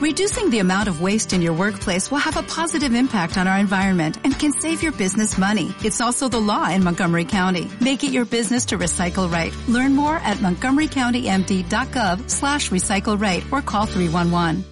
Reducing 0.00 0.48
the 0.48 0.60
amount 0.60 0.88
of 0.88 1.02
waste 1.02 1.34
in 1.34 1.42
your 1.42 1.52
workplace 1.52 2.10
will 2.10 2.24
have 2.24 2.38
a 2.38 2.42
positive 2.42 2.94
impact 2.94 3.36
on 3.36 3.46
our 3.46 3.58
environment 3.58 4.16
and 4.24 4.32
can 4.32 4.50
save 4.50 4.82
your 4.82 4.92
business 4.92 5.36
money. 5.36 5.74
It's 5.84 6.00
also 6.00 6.26
the 6.26 6.40
law 6.40 6.70
in 6.70 6.82
Montgomery 6.82 7.26
County. 7.26 7.68
Make 7.82 8.02
it 8.02 8.10
your 8.10 8.24
business 8.24 8.64
to 8.68 8.78
recycle 8.78 9.30
right. 9.30 9.52
Learn 9.68 9.94
more 9.94 10.16
at 10.24 10.38
montgomerycountymd.gov 10.38 12.30
slash 12.30 12.70
recycle 12.70 13.20
right 13.20 13.44
or 13.52 13.60
call 13.60 13.84
311. 13.84 14.64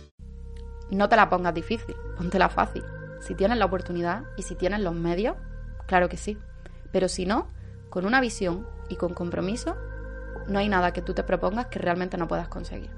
No 0.92 1.10
te 1.10 1.16
la 1.16 1.28
pongas 1.28 1.52
difícil, 1.52 1.94
póntela 2.16 2.48
fácil. 2.48 2.82
Si 3.20 3.34
tienes 3.34 3.58
la 3.58 3.66
oportunidad 3.66 4.22
y 4.38 4.44
si 4.44 4.54
tienes 4.54 4.80
los 4.80 4.94
medios, 4.94 5.36
claro 5.86 6.08
que 6.08 6.16
sí. 6.16 6.38
Pero 6.90 7.06
si 7.06 7.26
no, 7.26 7.48
con 7.90 8.06
una 8.06 8.22
visión 8.22 8.66
y 8.88 8.96
con 8.96 9.12
compromiso, 9.12 9.76
no 10.46 10.58
hay 10.58 10.70
nada 10.70 10.94
que 10.94 11.02
tú 11.02 11.12
te 11.12 11.22
propongas 11.22 11.66
que 11.66 11.78
realmente 11.78 12.16
no 12.16 12.28
puedas 12.28 12.48
conseguir. 12.48 12.97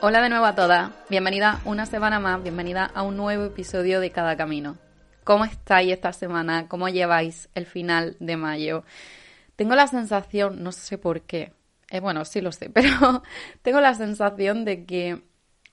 Hola 0.00 0.22
de 0.22 0.28
nuevo 0.28 0.44
a 0.44 0.54
todas, 0.54 0.92
bienvenida 1.10 1.60
una 1.64 1.84
semana 1.84 2.20
más, 2.20 2.40
bienvenida 2.40 2.84
a 2.84 3.02
un 3.02 3.16
nuevo 3.16 3.46
episodio 3.46 3.98
de 3.98 4.12
Cada 4.12 4.36
Camino. 4.36 4.78
¿Cómo 5.24 5.44
estáis 5.44 5.92
esta 5.92 6.12
semana? 6.12 6.68
¿Cómo 6.68 6.88
lleváis 6.88 7.48
el 7.56 7.66
final 7.66 8.16
de 8.20 8.36
mayo? 8.36 8.84
Tengo 9.56 9.74
la 9.74 9.88
sensación, 9.88 10.62
no 10.62 10.70
sé 10.70 10.98
por 10.98 11.22
qué, 11.22 11.52
eh, 11.90 11.98
bueno, 11.98 12.24
sí 12.24 12.40
lo 12.40 12.52
sé, 12.52 12.70
pero 12.74 13.24
tengo 13.62 13.80
la 13.80 13.92
sensación 13.94 14.64
de 14.64 14.86
que 14.86 15.24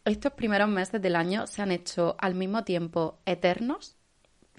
estos 0.05 0.33
primeros 0.33 0.69
meses 0.69 0.99
del 1.03 1.15
año 1.15 1.45
se 1.45 1.61
han 1.61 1.71
hecho 1.71 2.15
al 2.17 2.33
mismo 2.33 2.63
tiempo 2.63 3.19
eternos 3.27 3.95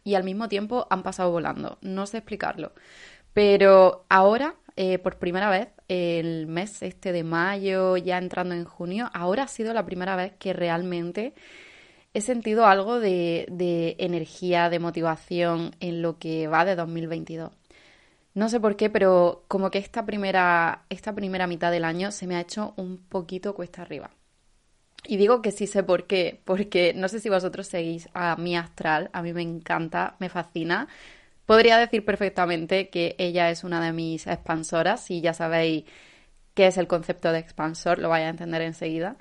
y 0.04 0.14
al 0.14 0.22
mismo 0.22 0.48
tiempo 0.48 0.86
han 0.90 1.02
pasado 1.02 1.32
volando. 1.32 1.78
No 1.80 2.06
sé 2.06 2.18
explicarlo. 2.18 2.72
Pero 3.32 4.06
ahora, 4.08 4.54
eh, 4.76 4.98
por 5.00 5.18
primera 5.18 5.50
vez, 5.50 5.70
el 5.88 6.46
mes 6.46 6.82
este 6.82 7.12
de 7.12 7.24
mayo, 7.24 7.96
ya 7.96 8.18
entrando 8.18 8.54
en 8.54 8.64
junio, 8.64 9.10
ahora 9.14 9.44
ha 9.44 9.48
sido 9.48 9.72
la 9.74 9.84
primera 9.84 10.16
vez 10.16 10.32
que 10.38 10.52
realmente 10.52 11.34
he 12.14 12.20
sentido 12.20 12.66
algo 12.66 12.98
de, 13.00 13.46
de 13.50 13.96
energía, 13.98 14.70
de 14.70 14.78
motivación 14.78 15.74
en 15.80 16.02
lo 16.02 16.18
que 16.18 16.48
va 16.48 16.64
de 16.64 16.76
2022. 16.76 17.52
No 18.34 18.48
sé 18.50 18.60
por 18.60 18.76
qué, 18.76 18.90
pero 18.90 19.44
como 19.48 19.70
que 19.70 19.78
esta 19.78 20.04
primera, 20.04 20.84
esta 20.90 21.14
primera 21.14 21.46
mitad 21.46 21.70
del 21.70 21.84
año 21.84 22.10
se 22.12 22.26
me 22.26 22.36
ha 22.36 22.40
hecho 22.40 22.74
un 22.76 22.98
poquito 22.98 23.54
cuesta 23.54 23.82
arriba. 23.82 24.10
Y 25.06 25.16
digo 25.16 25.40
que 25.40 25.52
sí 25.52 25.66
sé 25.66 25.82
por 25.82 26.06
qué, 26.06 26.40
porque 26.44 26.92
no 26.94 27.08
sé 27.08 27.20
si 27.20 27.28
vosotros 27.28 27.66
seguís 27.66 28.08
a 28.12 28.36
mi 28.36 28.56
astral, 28.56 29.08
a 29.12 29.22
mí 29.22 29.32
me 29.32 29.42
encanta, 29.42 30.16
me 30.18 30.28
fascina. 30.28 30.88
Podría 31.46 31.78
decir 31.78 32.04
perfectamente 32.04 32.90
que 32.90 33.14
ella 33.18 33.50
es 33.50 33.64
una 33.64 33.80
de 33.84 33.92
mis 33.92 34.26
expansoras, 34.26 35.04
si 35.04 35.20
ya 35.20 35.32
sabéis 35.32 35.84
qué 36.54 36.66
es 36.66 36.76
el 36.78 36.88
concepto 36.88 37.32
de 37.32 37.38
expansor, 37.38 37.98
lo 37.98 38.08
vais 38.08 38.26
a 38.26 38.30
entender 38.30 38.62
enseguida. 38.62 39.16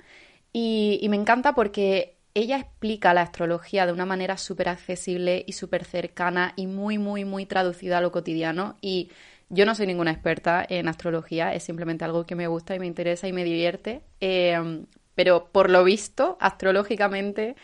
Y, 0.52 0.98
y 1.02 1.08
me 1.08 1.16
encanta 1.16 1.54
porque 1.54 2.16
ella 2.34 2.58
explica 2.58 3.14
la 3.14 3.22
astrología 3.22 3.86
de 3.86 3.92
una 3.92 4.06
manera 4.06 4.36
súper 4.36 4.68
accesible 4.68 5.44
y 5.46 5.52
súper 5.52 5.84
cercana 5.84 6.52
y 6.56 6.66
muy, 6.66 6.98
muy, 6.98 7.24
muy 7.24 7.46
traducida 7.46 7.98
a 7.98 8.00
lo 8.00 8.12
cotidiano. 8.12 8.76
Y 8.80 9.10
yo 9.48 9.64
no 9.64 9.74
soy 9.74 9.86
ninguna 9.86 10.10
experta 10.10 10.66
en 10.68 10.88
astrología, 10.88 11.54
es 11.54 11.62
simplemente 11.62 12.04
algo 12.04 12.26
que 12.26 12.34
me 12.34 12.48
gusta 12.48 12.74
y 12.74 12.80
me 12.80 12.86
interesa 12.86 13.28
y 13.28 13.32
me 13.32 13.44
divierte. 13.44 14.02
Eh, 14.20 14.84
pero 15.14 15.48
por 15.50 15.70
lo 15.70 15.82
visto, 15.84 16.36
astrológicamente, 16.40 17.56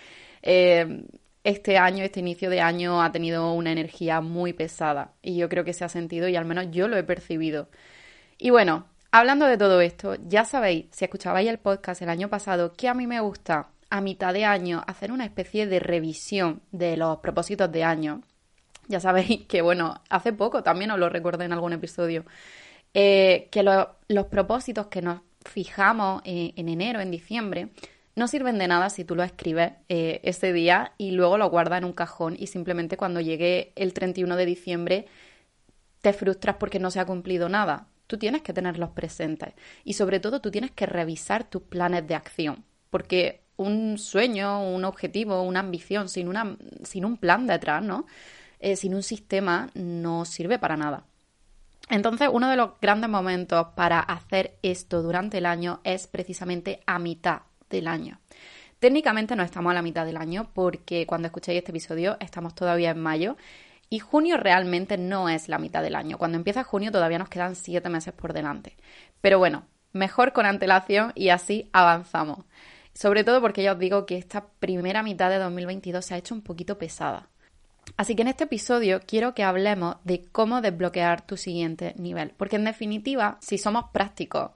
eh, 0.43 1.05
este 1.45 1.77
año, 1.77 2.05
este 2.05 2.21
inicio 2.21 2.51
de 2.51 2.61
año 2.61 3.03
ha 3.03 3.11
tenido 3.13 3.53
una 3.53 3.73
energía 3.73 4.21
muy 4.21 4.53
pesada 4.53 5.13
y 5.23 5.37
yo 5.37 5.49
creo 5.49 5.65
que 5.65 5.73
se 5.73 5.85
ha 5.85 5.89
sentido 5.89 6.29
y 6.29 6.37
al 6.37 6.45
menos 6.45 6.67
yo 6.71 6.89
lo 6.89 6.97
he 6.97 7.03
percibido. 7.03 7.69
Y 8.39 8.51
bueno, 8.51 8.87
hablando 9.11 9.47
de 9.47 9.59
todo 9.59 9.81
esto, 9.81 10.17
ya 10.27 10.45
sabéis, 10.45 10.87
si 10.91 11.05
escuchabais 11.05 11.49
el 11.49 11.59
podcast 11.59 12.03
el 12.03 12.09
año 12.09 12.29
pasado, 12.29 12.75
que 12.75 12.89
a 12.89 12.95
mí 12.95 13.07
me 13.07 13.21
gusta 13.21 13.69
a 13.91 14.01
mitad 14.01 14.33
de 14.33 14.45
año 14.45 14.83
hacer 14.87 15.13
una 15.13 15.25
especie 15.25 15.67
de 15.67 15.81
revisión 15.81 16.63
de 16.71 16.97
los 16.97 17.19
propósitos 17.19 17.71
de 17.71 17.85
año. 17.85 18.23
Ya 18.89 19.01
sabéis 19.01 19.47
que, 19.47 19.63
bueno, 19.63 20.01
hace 20.11 20.33
poco 20.33 20.63
también 20.63 20.91
os 20.93 20.99
lo 20.99 21.09
recuerdo 21.09 21.45
en 21.45 21.53
algún 21.53 21.73
episodio, 21.73 22.25
eh, 22.95 23.49
que 23.51 23.63
los 23.63 24.27
propósitos 24.27 24.87
que 24.87 25.03
nos 25.03 25.21
fijamos 25.45 26.23
en 26.25 26.69
enero, 26.69 27.01
en 27.01 27.11
diciembre, 27.11 27.71
no 28.15 28.29
sirven 28.29 28.59
de 28.59 28.69
nada 28.69 28.91
si 28.91 29.05
tú 29.05 29.15
lo 29.15 29.23
escribes 29.23 29.73
eh, 29.89 30.21
ese 30.23 30.53
día 30.53 30.93
y 30.99 31.13
luego 31.13 31.39
lo 31.39 31.49
guardas 31.49 31.79
en 31.79 31.85
un 31.85 31.93
cajón 31.93 32.37
y 32.39 32.47
simplemente 32.49 32.97
cuando 32.97 33.21
llegue 33.21 33.73
el 33.77 33.95
31 33.95 34.37
de 34.37 34.47
diciembre 34.47 35.07
te 36.01 36.13
frustras 36.13 36.57
porque 36.57 36.79
no 36.79 36.91
se 36.91 37.01
ha 37.01 37.07
cumplido 37.07 37.49
nada. 37.49 37.87
Tú 38.07 38.19
tienes 38.19 38.43
que 38.43 38.53
tenerlos 38.53 38.91
presentes 38.91 39.55
y 39.85 39.95
sobre 39.95 40.21
todo 40.21 40.41
tú 40.41 40.51
tienes 40.51 40.71
que 40.73 40.87
revisar 40.87 41.45
tus 41.45 41.63
planes 41.63 42.07
de 42.07 42.15
acción 42.15 42.65
porque 42.91 43.41
un 43.57 43.97
sueño, 43.97 44.63
un 44.63 44.85
objetivo, 44.85 45.43
una 45.43 45.61
ambición 45.61 46.09
sin, 46.09 46.29
una, 46.29 46.57
sin 46.83 47.05
un 47.05 47.17
plan 47.17 47.47
detrás, 47.47 47.83
¿no? 47.83 48.07
Eh, 48.61 48.77
sin 48.77 48.95
un 48.95 49.03
sistema 49.03 49.71
no 49.75 50.25
sirve 50.25 50.59
para 50.59 50.77
nada. 50.77 51.05
Entonces, 51.89 52.29
uno 52.31 52.49
de 52.51 52.57
los 52.57 52.79
grandes 52.81 53.09
momentos 53.09 53.69
para 53.75 54.01
hacer 54.01 54.59
esto 54.63 55.03
durante 55.03 55.39
el 55.39 55.47
año 55.47 55.81
es 55.85 56.07
precisamente 56.07 56.81
a 56.87 56.99
mitad 56.99 57.43
del 57.77 57.89
año. 57.89 58.21
Técnicamente 58.79 59.37
no 59.37 59.43
estamos 59.43 59.71
a 59.71 59.75
la 59.75 59.83
mitad 59.83 60.05
del 60.05 60.17
año 60.17 60.51
porque 60.55 61.07
cuando 61.07 61.27
escuchéis 61.27 61.59
este 61.59 61.71
episodio 61.71 62.17
estamos 62.21 62.55
todavía 62.55 62.91
en 62.91 63.01
mayo 63.01 63.37
y 63.89 63.99
junio 63.99 64.37
realmente 64.39 64.97
no 64.97 65.29
es 65.29 65.49
la 65.49 65.59
mitad 65.59 65.83
del 65.83 65.95
año. 65.95 66.19
Cuando 66.19 66.37
empieza 66.37 66.65
junio 66.65 66.91
todavía 66.91 67.19
nos 67.19 67.29
quedan 67.29 67.55
siete 67.55 67.89
meses 67.89 68.13
por 68.15 68.33
delante. 68.33 68.77
Pero 69.21 69.39
bueno, 69.39 69.67
mejor 69.93 70.33
con 70.33 70.47
antelación 70.47 71.13
y 71.15 71.29
así 71.29 71.69
avanzamos. 71.73 72.45
Sobre 72.95 73.23
todo 73.23 73.41
porque 73.41 73.63
ya 73.63 73.73
os 73.73 73.79
digo 73.79 74.05
que 74.05 74.17
esta 74.17 74.47
primera 74.59 75.03
mitad 75.03 75.31
de 75.31 75.39
2022 75.39 76.05
se 76.05 76.15
ha 76.15 76.19
hecho 76.19 76.35
un 76.35 76.43
poquito 76.43 76.79
pesada. 76.79 77.29
Así 77.97 78.15
que 78.17 78.23
en 78.23 78.29
este 78.29 78.45
episodio 78.45 79.01
quiero 79.07 79.35
que 79.35 79.45
hablemos 79.45 79.97
de 80.05 80.25
cómo 80.33 80.61
desbloquear 80.61 81.27
tu 81.27 81.37
siguiente 81.37 81.95
nivel. 81.99 82.33
Porque 82.37 82.57
en 82.57 82.65
definitiva, 82.65 83.39
si 83.41 83.59
somos 83.59 83.87
prácticos, 83.93 84.51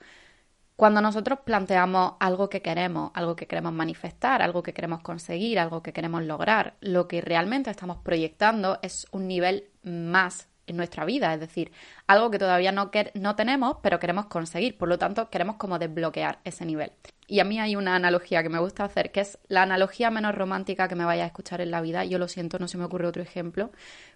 cuando 0.77 1.01
nosotros 1.01 1.41
planteamos 1.45 2.15
algo 2.21 2.51
que 2.51 2.61
queremos, 2.61 3.11
algo 3.15 3.35
que 3.35 3.47
queremos 3.47 3.73
manifestar, 3.73 4.43
algo 4.43 4.63
que 4.63 4.75
queremos 4.75 5.01
conseguir, 5.01 5.59
algo 5.59 5.83
que 5.83 5.95
queremos 5.95 6.23
lograr, 6.25 6.77
lo 6.81 7.09
que 7.09 7.23
realmente 7.23 7.71
estamos 7.71 7.97
proyectando 7.99 8.79
es 8.83 9.07
un 9.11 9.27
nivel 9.27 9.71
más 9.83 10.49
en 10.67 10.77
nuestra 10.77 11.05
vida, 11.05 11.33
es 11.33 11.41
decir, 11.41 11.73
algo 12.07 12.31
que 12.31 12.39
todavía 12.39 12.73
no, 12.73 12.91
no 13.15 13.37
tenemos, 13.37 13.77
pero 13.83 13.99
queremos 13.99 14.27
conseguir, 14.27 14.77
por 14.77 14.89
lo 14.89 14.99
tanto 14.99 15.31
queremos 15.31 15.57
como 15.57 15.79
desbloquear 15.79 16.41
ese 16.45 16.67
nivel. 16.67 16.93
Y 17.29 17.41
a 17.41 17.45
mí 17.45 17.59
hay 17.59 17.77
una 17.77 17.97
analogía 17.97 18.43
que 18.43 18.49
me 18.49 18.59
gusta 18.59 18.85
hacer, 18.85 19.13
que 19.13 19.21
es 19.21 19.39
la 19.49 19.63
analogía 19.63 20.11
menos 20.11 20.35
romántica 20.35 20.89
que 20.89 20.95
me 20.95 21.05
vaya 21.05 21.25
a 21.25 21.29
escuchar 21.29 21.61
en 21.61 21.71
la 21.71 21.81
vida, 21.81 22.05
yo 22.05 22.19
lo 22.19 22.29
siento, 22.29 22.59
no 22.59 22.69
se 22.69 22.79
me 22.79 22.85
ocurre 22.85 23.07
otro 23.07 23.23
ejemplo, 23.23 23.71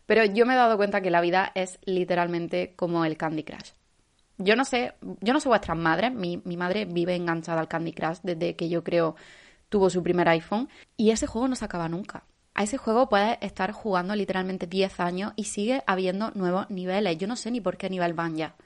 pero 0.06 0.25
yo 0.25 0.44
me 0.44 0.54
he 0.54 0.56
dado 0.56 0.76
cuenta 0.76 1.00
que 1.00 1.10
la 1.10 1.20
vida 1.20 1.53
es 1.54 1.78
literalmente 1.84 2.75
como 2.76 3.04
el 3.04 3.16
Candy 3.16 3.44
Crush. 3.44 3.70
Yo 4.43 4.56
no 4.56 4.65
sé, 4.65 4.95
yo 5.21 5.34
no 5.34 5.41
sé 5.41 5.51
vuestras 5.51 5.77
madres, 5.77 6.15
mi, 6.15 6.39
madre 6.56 6.87
vive 6.87 7.15
enganchada 7.15 7.61
al 7.61 7.69
Candy 7.69 7.93
Crush 7.93 8.21
desde 8.23 8.56
que 8.56 8.71
yo 8.71 8.83
creo 8.83 9.15
tuvo 9.69 9.91
su 9.91 10.03
primer 10.03 10.31
iPhone 10.31 10.71
y 10.97 11.11
ese 11.11 11.27
juego 11.27 11.47
no 11.47 11.56
se 11.56 11.67
acaba 11.67 11.91
nunca. 11.91 12.25
A 12.55 12.62
ese 12.62 12.79
juego 12.79 13.11
puedes 13.11 13.37
estar 13.43 13.73
jugando 13.73 14.17
literalmente 14.17 14.67
10 14.67 14.99
años 15.00 15.33
y 15.37 15.45
sigue 15.45 15.83
habiendo 15.87 16.31
nuevos 16.31 16.71
niveles. 16.71 17.19
Yo 17.19 17.29
no 17.29 17.37
sé 17.37 17.50
ni 17.50 17.61
por 17.61 17.77
qué 17.77 17.91
nivel 17.91 18.15
van 18.15 18.34
ya. 18.34 18.56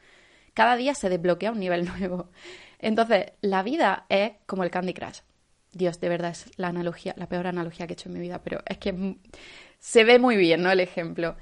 Cada 0.54 0.76
día 0.76 0.94
se 0.94 1.08
desbloquea 1.08 1.50
un 1.50 1.58
nivel 1.58 1.84
nuevo. 1.98 2.30
Entonces, 2.78 3.32
la 3.40 3.64
vida 3.64 4.06
es 4.08 4.34
como 4.46 4.62
el 4.62 4.70
Candy 4.70 4.94
Crush. 4.94 5.20
Dios, 5.72 5.98
de 5.98 6.08
verdad 6.08 6.30
es 6.30 6.56
la 6.56 6.68
analogía, 6.68 7.14
la 7.16 7.28
peor 7.28 7.48
analogía 7.48 7.88
que 7.88 7.94
he 7.94 7.96
hecho 7.96 8.08
en 8.08 8.14
mi 8.14 8.20
vida, 8.20 8.40
pero 8.44 8.60
es 8.64 8.78
que 8.78 9.16
se 9.80 10.04
ve 10.04 10.20
muy 10.20 10.36
bien, 10.36 10.62
¿no? 10.62 10.70
El 10.70 10.78
ejemplo. 10.78 11.36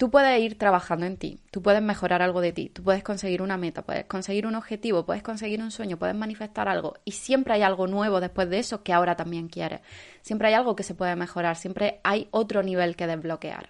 Tú 0.00 0.10
puedes 0.10 0.40
ir 0.40 0.56
trabajando 0.56 1.04
en 1.04 1.18
ti, 1.18 1.40
tú 1.50 1.60
puedes 1.60 1.82
mejorar 1.82 2.22
algo 2.22 2.40
de 2.40 2.54
ti, 2.54 2.70
tú 2.70 2.82
puedes 2.82 3.02
conseguir 3.02 3.42
una 3.42 3.58
meta, 3.58 3.82
puedes 3.82 4.06
conseguir 4.06 4.46
un 4.46 4.54
objetivo, 4.54 5.04
puedes 5.04 5.22
conseguir 5.22 5.60
un 5.60 5.70
sueño, 5.70 5.98
puedes 5.98 6.16
manifestar 6.16 6.70
algo 6.70 6.94
y 7.04 7.12
siempre 7.12 7.52
hay 7.52 7.60
algo 7.60 7.86
nuevo 7.86 8.18
después 8.18 8.48
de 8.48 8.60
eso 8.60 8.82
que 8.82 8.94
ahora 8.94 9.14
también 9.14 9.48
quieres. 9.48 9.82
Siempre 10.22 10.48
hay 10.48 10.54
algo 10.54 10.74
que 10.74 10.84
se 10.84 10.94
puede 10.94 11.16
mejorar, 11.16 11.56
siempre 11.56 12.00
hay 12.02 12.28
otro 12.30 12.62
nivel 12.62 12.96
que 12.96 13.06
desbloquear. 13.06 13.68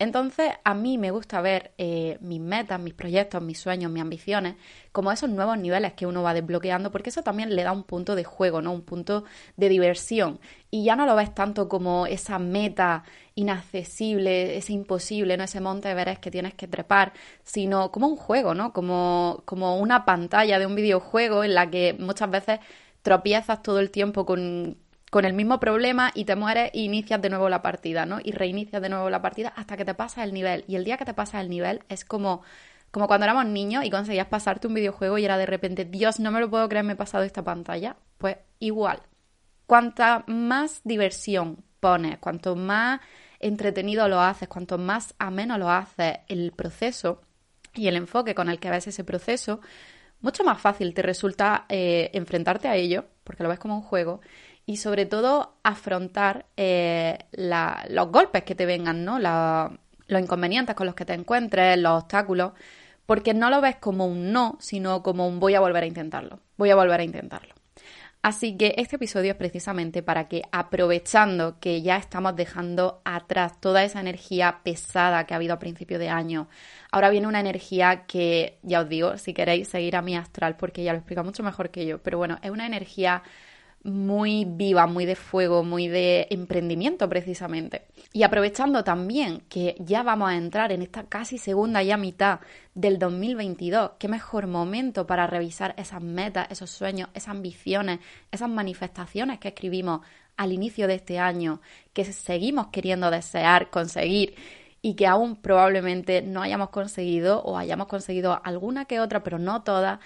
Entonces, 0.00 0.50
a 0.64 0.74
mí 0.74 0.98
me 0.98 1.12
gusta 1.12 1.40
ver 1.40 1.72
eh, 1.78 2.18
mis 2.20 2.40
metas, 2.40 2.80
mis 2.80 2.94
proyectos, 2.94 3.40
mis 3.40 3.60
sueños, 3.60 3.92
mis 3.92 4.02
ambiciones, 4.02 4.56
como 4.90 5.12
esos 5.12 5.30
nuevos 5.30 5.56
niveles 5.56 5.92
que 5.92 6.04
uno 6.06 6.22
va 6.22 6.34
desbloqueando, 6.34 6.90
porque 6.90 7.10
eso 7.10 7.22
también 7.22 7.54
le 7.54 7.62
da 7.62 7.70
un 7.70 7.84
punto 7.84 8.16
de 8.16 8.24
juego, 8.24 8.60
¿no? 8.60 8.72
Un 8.72 8.82
punto 8.82 9.24
de 9.56 9.68
diversión. 9.68 10.40
Y 10.70 10.84
ya 10.84 10.96
no 10.96 11.06
lo 11.06 11.14
ves 11.14 11.32
tanto 11.32 11.68
como 11.68 12.06
esa 12.06 12.40
meta 12.40 13.04
inaccesible, 13.36 14.56
ese 14.56 14.72
imposible, 14.72 15.36
¿no? 15.36 15.44
Ese 15.44 15.60
monte 15.60 15.88
de 15.88 15.94
veres 15.94 16.18
que 16.18 16.30
tienes 16.32 16.54
que 16.54 16.66
trepar, 16.66 17.12
sino 17.44 17.92
como 17.92 18.08
un 18.08 18.16
juego, 18.16 18.54
¿no? 18.54 18.72
Como, 18.72 19.42
como 19.44 19.78
una 19.78 20.04
pantalla 20.04 20.58
de 20.58 20.66
un 20.66 20.74
videojuego 20.74 21.44
en 21.44 21.54
la 21.54 21.70
que 21.70 21.94
muchas 21.98 22.30
veces 22.30 22.58
tropiezas 23.02 23.62
todo 23.62 23.78
el 23.80 23.90
tiempo 23.90 24.26
con 24.26 24.78
con 25.14 25.24
el 25.24 25.32
mismo 25.32 25.60
problema 25.60 26.10
y 26.12 26.24
te 26.24 26.34
mueres 26.34 26.72
e 26.74 26.80
inicias 26.80 27.22
de 27.22 27.30
nuevo 27.30 27.48
la 27.48 27.62
partida, 27.62 28.04
¿no? 28.04 28.18
Y 28.20 28.32
reinicias 28.32 28.82
de 28.82 28.88
nuevo 28.88 29.10
la 29.10 29.22
partida 29.22 29.52
hasta 29.54 29.76
que 29.76 29.84
te 29.84 29.94
pasas 29.94 30.24
el 30.24 30.34
nivel. 30.34 30.64
Y 30.66 30.74
el 30.74 30.82
día 30.82 30.96
que 30.96 31.04
te 31.04 31.14
pasas 31.14 31.40
el 31.40 31.50
nivel 31.50 31.84
es 31.88 32.04
como, 32.04 32.42
como 32.90 33.06
cuando 33.06 33.22
éramos 33.22 33.46
niños 33.46 33.84
y 33.84 33.90
conseguías 33.90 34.26
pasarte 34.26 34.66
un 34.66 34.74
videojuego 34.74 35.16
y 35.16 35.24
era 35.24 35.38
de 35.38 35.46
repente, 35.46 35.84
Dios, 35.84 36.18
no 36.18 36.32
me 36.32 36.40
lo 36.40 36.50
puedo 36.50 36.68
creer, 36.68 36.84
me 36.84 36.94
he 36.94 36.96
pasado 36.96 37.22
esta 37.22 37.44
pantalla. 37.44 37.94
Pues 38.18 38.38
igual. 38.58 39.02
Cuanta 39.66 40.24
más 40.26 40.80
diversión 40.82 41.62
pones, 41.78 42.18
cuanto 42.18 42.56
más 42.56 43.00
entretenido 43.38 44.08
lo 44.08 44.20
haces, 44.20 44.48
cuanto 44.48 44.78
más 44.78 45.14
ameno 45.20 45.58
lo 45.58 45.70
haces 45.70 46.16
el 46.26 46.50
proceso 46.50 47.22
y 47.72 47.86
el 47.86 47.94
enfoque 47.94 48.34
con 48.34 48.48
el 48.48 48.58
que 48.58 48.68
ves 48.68 48.88
ese 48.88 49.04
proceso, 49.04 49.60
mucho 50.22 50.42
más 50.42 50.60
fácil 50.60 50.92
te 50.92 51.02
resulta 51.02 51.66
eh, 51.68 52.10
enfrentarte 52.14 52.66
a 52.66 52.74
ello, 52.74 53.04
porque 53.22 53.42
lo 53.42 53.48
ves 53.48 53.58
como 53.58 53.76
un 53.76 53.82
juego, 53.82 54.22
y 54.66 54.78
sobre 54.78 55.06
todo 55.06 55.56
afrontar 55.62 56.46
eh, 56.56 57.18
los 57.32 58.08
golpes 58.10 58.44
que 58.44 58.54
te 58.54 58.66
vengan, 58.66 59.04
¿no? 59.04 59.18
los 59.18 60.20
inconvenientes 60.22 60.74
con 60.74 60.86
los 60.86 60.94
que 60.94 61.04
te 61.04 61.14
encuentres, 61.14 61.78
los 61.78 62.02
obstáculos, 62.02 62.52
porque 63.06 63.34
no 63.34 63.50
lo 63.50 63.60
ves 63.60 63.76
como 63.76 64.06
un 64.06 64.32
no, 64.32 64.56
sino 64.60 65.02
como 65.02 65.28
un 65.28 65.38
voy 65.38 65.54
a 65.54 65.60
volver 65.60 65.82
a 65.82 65.86
intentarlo, 65.86 66.40
voy 66.56 66.70
a 66.70 66.76
volver 66.76 67.00
a 67.00 67.04
intentarlo. 67.04 67.54
Así 68.24 68.56
que 68.56 68.72
este 68.78 68.96
episodio 68.96 69.32
es 69.32 69.36
precisamente 69.36 70.02
para 70.02 70.28
que 70.28 70.44
aprovechando 70.50 71.58
que 71.60 71.82
ya 71.82 71.98
estamos 71.98 72.34
dejando 72.34 73.02
atrás 73.04 73.60
toda 73.60 73.84
esa 73.84 74.00
energía 74.00 74.60
pesada 74.64 75.26
que 75.26 75.34
ha 75.34 75.36
habido 75.36 75.52
a 75.52 75.58
principio 75.58 75.98
de 75.98 76.08
año, 76.08 76.48
ahora 76.90 77.10
viene 77.10 77.26
una 77.26 77.40
energía 77.40 78.06
que, 78.06 78.58
ya 78.62 78.80
os 78.80 78.88
digo, 78.88 79.18
si 79.18 79.34
queréis 79.34 79.68
seguir 79.68 79.94
a 79.94 80.00
mi 80.00 80.16
astral, 80.16 80.56
porque 80.56 80.80
ella 80.80 80.94
lo 80.94 81.00
explica 81.00 81.22
mucho 81.22 81.42
mejor 81.42 81.68
que 81.68 81.84
yo, 81.84 82.02
pero 82.02 82.16
bueno, 82.16 82.38
es 82.40 82.50
una 82.50 82.64
energía 82.64 83.22
muy 83.84 84.46
viva, 84.46 84.86
muy 84.86 85.04
de 85.04 85.14
fuego, 85.14 85.62
muy 85.62 85.88
de 85.88 86.26
emprendimiento 86.30 87.08
precisamente. 87.08 87.82
Y 88.12 88.22
aprovechando 88.22 88.82
también 88.82 89.42
que 89.48 89.76
ya 89.78 90.02
vamos 90.02 90.30
a 90.30 90.36
entrar 90.36 90.72
en 90.72 90.82
esta 90.82 91.04
casi 91.04 91.36
segunda 91.36 91.82
ya 91.82 91.98
mitad 91.98 92.40
del 92.74 92.98
2022, 92.98 93.92
qué 93.98 94.08
mejor 94.08 94.46
momento 94.46 95.06
para 95.06 95.26
revisar 95.26 95.74
esas 95.76 96.02
metas, 96.02 96.48
esos 96.50 96.70
sueños, 96.70 97.10
esas 97.12 97.28
ambiciones, 97.28 98.00
esas 98.32 98.48
manifestaciones 98.48 99.38
que 99.38 99.48
escribimos 99.48 100.00
al 100.36 100.52
inicio 100.52 100.88
de 100.88 100.94
este 100.94 101.18
año, 101.18 101.60
que 101.92 102.04
seguimos 102.04 102.68
queriendo 102.68 103.10
desear, 103.10 103.70
conseguir 103.70 104.34
y 104.80 104.94
que 104.94 105.06
aún 105.06 105.36
probablemente 105.36 106.20
no 106.20 106.42
hayamos 106.42 106.70
conseguido 106.70 107.42
o 107.42 107.56
hayamos 107.56 107.86
conseguido 107.86 108.40
alguna 108.44 108.84
que 108.84 109.00
otra, 109.00 109.22
pero 109.22 109.38
no 109.38 109.62
todas 109.62 109.98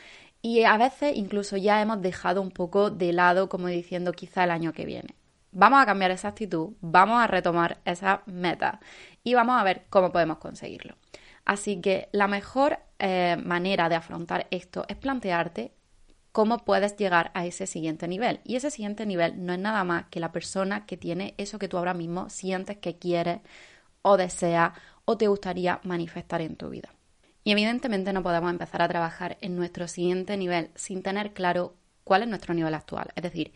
y 0.42 0.64
a 0.64 0.76
veces 0.76 1.16
incluso 1.16 1.56
ya 1.56 1.80
hemos 1.80 2.00
dejado 2.00 2.40
un 2.42 2.50
poco 2.50 2.90
de 2.90 3.12
lado, 3.12 3.48
como 3.48 3.68
diciendo 3.68 4.12
quizá 4.12 4.44
el 4.44 4.50
año 4.50 4.72
que 4.72 4.86
viene. 4.86 5.14
Vamos 5.50 5.80
a 5.82 5.86
cambiar 5.86 6.10
esa 6.10 6.28
actitud, 6.28 6.74
vamos 6.80 7.20
a 7.20 7.26
retomar 7.26 7.78
esa 7.84 8.22
meta 8.26 8.80
y 9.24 9.34
vamos 9.34 9.60
a 9.60 9.64
ver 9.64 9.86
cómo 9.90 10.12
podemos 10.12 10.38
conseguirlo. 10.38 10.96
Así 11.44 11.80
que 11.80 12.08
la 12.12 12.28
mejor 12.28 12.78
eh, 12.98 13.36
manera 13.42 13.88
de 13.88 13.94
afrontar 13.94 14.46
esto 14.50 14.84
es 14.88 14.96
plantearte 14.96 15.72
cómo 16.32 16.58
puedes 16.58 16.96
llegar 16.96 17.30
a 17.34 17.46
ese 17.46 17.66
siguiente 17.66 18.06
nivel. 18.06 18.40
Y 18.44 18.56
ese 18.56 18.70
siguiente 18.70 19.06
nivel 19.06 19.44
no 19.44 19.54
es 19.54 19.58
nada 19.58 19.82
más 19.84 20.04
que 20.10 20.20
la 20.20 20.30
persona 20.30 20.86
que 20.86 20.96
tiene 20.96 21.34
eso 21.38 21.58
que 21.58 21.68
tú 21.68 21.78
ahora 21.78 21.94
mismo 21.94 22.28
sientes 22.28 22.76
que 22.76 22.98
quieres 22.98 23.40
o 24.02 24.16
deseas 24.16 24.72
o 25.04 25.16
te 25.16 25.26
gustaría 25.26 25.80
manifestar 25.84 26.42
en 26.42 26.56
tu 26.56 26.68
vida. 26.68 26.90
Y 27.44 27.52
evidentemente 27.52 28.12
no 28.12 28.22
podemos 28.22 28.50
empezar 28.50 28.82
a 28.82 28.88
trabajar 28.88 29.38
en 29.40 29.56
nuestro 29.56 29.88
siguiente 29.88 30.36
nivel 30.36 30.70
sin 30.74 31.02
tener 31.02 31.32
claro 31.32 31.74
cuál 32.04 32.22
es 32.22 32.28
nuestro 32.28 32.54
nivel 32.54 32.74
actual, 32.74 33.08
es 33.14 33.22
decir, 33.22 33.52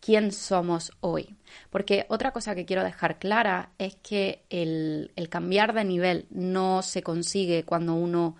quién 0.00 0.32
somos 0.32 0.92
hoy. 1.00 1.34
Porque 1.70 2.06
otra 2.08 2.32
cosa 2.32 2.54
que 2.54 2.64
quiero 2.64 2.84
dejar 2.84 3.18
clara 3.18 3.70
es 3.78 3.96
que 3.96 4.44
el, 4.50 5.10
cambiar 5.30 5.74
de 5.74 5.84
nivel 5.84 6.26
no 6.30 6.82
se 6.82 7.02
consigue 7.02 7.64
cuando 7.64 7.94
uno 7.94 8.36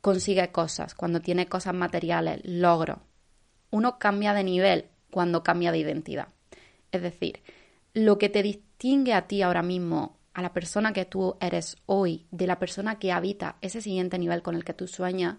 consigue 0.00 0.52
cosas, 0.52 0.94
cuando 0.94 1.20
tiene 1.20 1.48
cosas 1.48 1.74
materiales, 1.74 2.40
logros. 2.44 2.98
Uno 3.70 3.98
cambia 3.98 4.32
de 4.32 4.44
nivel 4.44 4.84
cuando 5.10 5.42
cambia 5.42 5.72
de 5.72 5.78
identidad. 5.78 6.28
Es 6.92 7.02
decir, 7.02 7.42
lo 7.92 8.18
que 8.18 8.28
te 8.28 8.42
distingue 8.42 9.12
a 9.12 9.26
ti 9.26 9.42
ahora 9.42 9.62
mismo 9.62 10.15
a 10.36 10.42
la 10.42 10.52
persona 10.52 10.92
que 10.92 11.06
tú 11.06 11.34
eres 11.40 11.78
hoy, 11.86 12.26
de 12.30 12.46
la 12.46 12.58
persona 12.58 12.98
que 12.98 13.10
habita 13.10 13.56
ese 13.62 13.80
siguiente 13.80 14.18
nivel 14.18 14.42
con 14.42 14.54
el 14.54 14.64
que 14.64 14.74
tú 14.74 14.86
sueñas, 14.86 15.38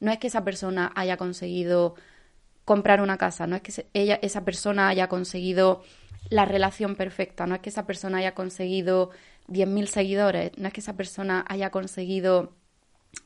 no 0.00 0.10
es 0.10 0.16
que 0.16 0.28
esa 0.28 0.42
persona 0.42 0.90
haya 0.94 1.18
conseguido 1.18 1.96
comprar 2.64 3.02
una 3.02 3.18
casa, 3.18 3.46
no 3.46 3.56
es 3.56 3.62
que 3.62 3.84
esa 3.92 4.44
persona 4.46 4.88
haya 4.88 5.06
conseguido 5.06 5.82
la 6.30 6.46
relación 6.46 6.96
perfecta, 6.96 7.46
no 7.46 7.56
es 7.56 7.60
que 7.60 7.68
esa 7.68 7.84
persona 7.84 8.18
haya 8.18 8.34
conseguido 8.34 9.10
10.000 9.48 9.86
seguidores, 9.86 10.52
no 10.56 10.68
es 10.68 10.72
que 10.72 10.80
esa 10.80 10.96
persona 10.96 11.44
haya 11.46 11.68
conseguido, 11.70 12.54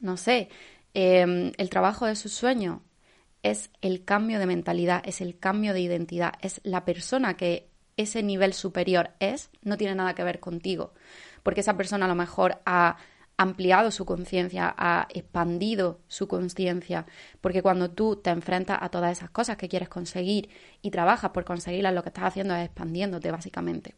no 0.01 0.17
sé, 0.17 0.49
em, 0.93 1.53
el 1.57 1.71
trabajo 1.71 2.07
de 2.07 2.17
sus 2.17 2.33
sueños. 2.33 2.81
Es 3.45 3.71
el 3.81 4.05
cambio 4.05 4.41
de 4.41 4.47
mentalidad, 4.47 5.03
es 5.05 5.21
el 5.21 5.39
cambio 5.39 5.73
de 5.73 5.83
identidad, 5.83 6.33
es 6.41 6.61
la 6.65 6.85
persona 6.85 7.37
que 7.37 7.72
ese 7.97 8.23
nivel 8.23 8.55
superior 8.55 9.11
es, 9.21 9.51
no 9.63 9.77
tiene 9.77 9.95
nada 9.95 10.15
que 10.15 10.25
ver 10.25 10.41
contigo, 10.41 10.93
porque 11.43 11.61
esa 11.61 11.77
persona 11.77 12.07
a 12.07 12.09
lo 12.09 12.15
mejor 12.15 12.61
ha 12.65 12.97
ampliado 13.37 13.91
su 13.91 14.05
conciencia, 14.05 14.75
ha 14.77 15.09
expandido 15.11 16.01
su 16.09 16.29
conciencia, 16.29 17.07
porque 17.41 17.63
cuando 17.63 17.91
tú 17.91 18.17
te 18.17 18.31
enfrentas 18.31 18.79
a 18.81 18.89
todas 18.89 19.17
esas 19.17 19.31
cosas 19.31 19.57
que 19.57 19.69
quieres 19.69 19.89
conseguir 19.89 20.49
y 20.81 20.91
trabajas 20.91 21.31
por 21.31 21.45
conseguirlas, 21.45 21.95
lo 21.95 22.03
que 22.03 22.11
estás 22.11 22.25
haciendo 22.25 22.55
es 22.55 22.67
expandiéndote 22.67 23.31
básicamente. 23.31 23.95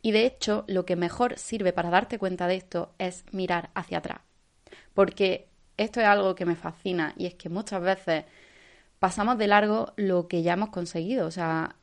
Y 0.00 0.12
de 0.12 0.26
hecho, 0.26 0.64
lo 0.68 0.86
que 0.86 0.96
mejor 0.96 1.38
sirve 1.38 1.72
para 1.72 1.90
darte 1.90 2.18
cuenta 2.18 2.46
de 2.46 2.56
esto 2.56 2.94
es 2.98 3.24
mirar 3.32 3.70
hacia 3.74 3.98
atrás, 3.98 4.20
porque 4.94 5.48
esto 5.76 6.00
es 6.00 6.06
algo 6.06 6.34
que 6.34 6.46
me 6.46 6.56
fascina 6.56 7.14
y 7.16 7.26
es 7.26 7.34
que 7.34 7.48
muchas 7.48 7.82
veces 7.82 8.24
pasamos 8.98 9.38
de 9.38 9.46
largo 9.48 9.92
lo 9.96 10.28
que 10.28 10.42
ya 10.42 10.52
hemos 10.52 10.70
conseguido, 10.70 11.26
o 11.26 11.30
sea, 11.30 11.76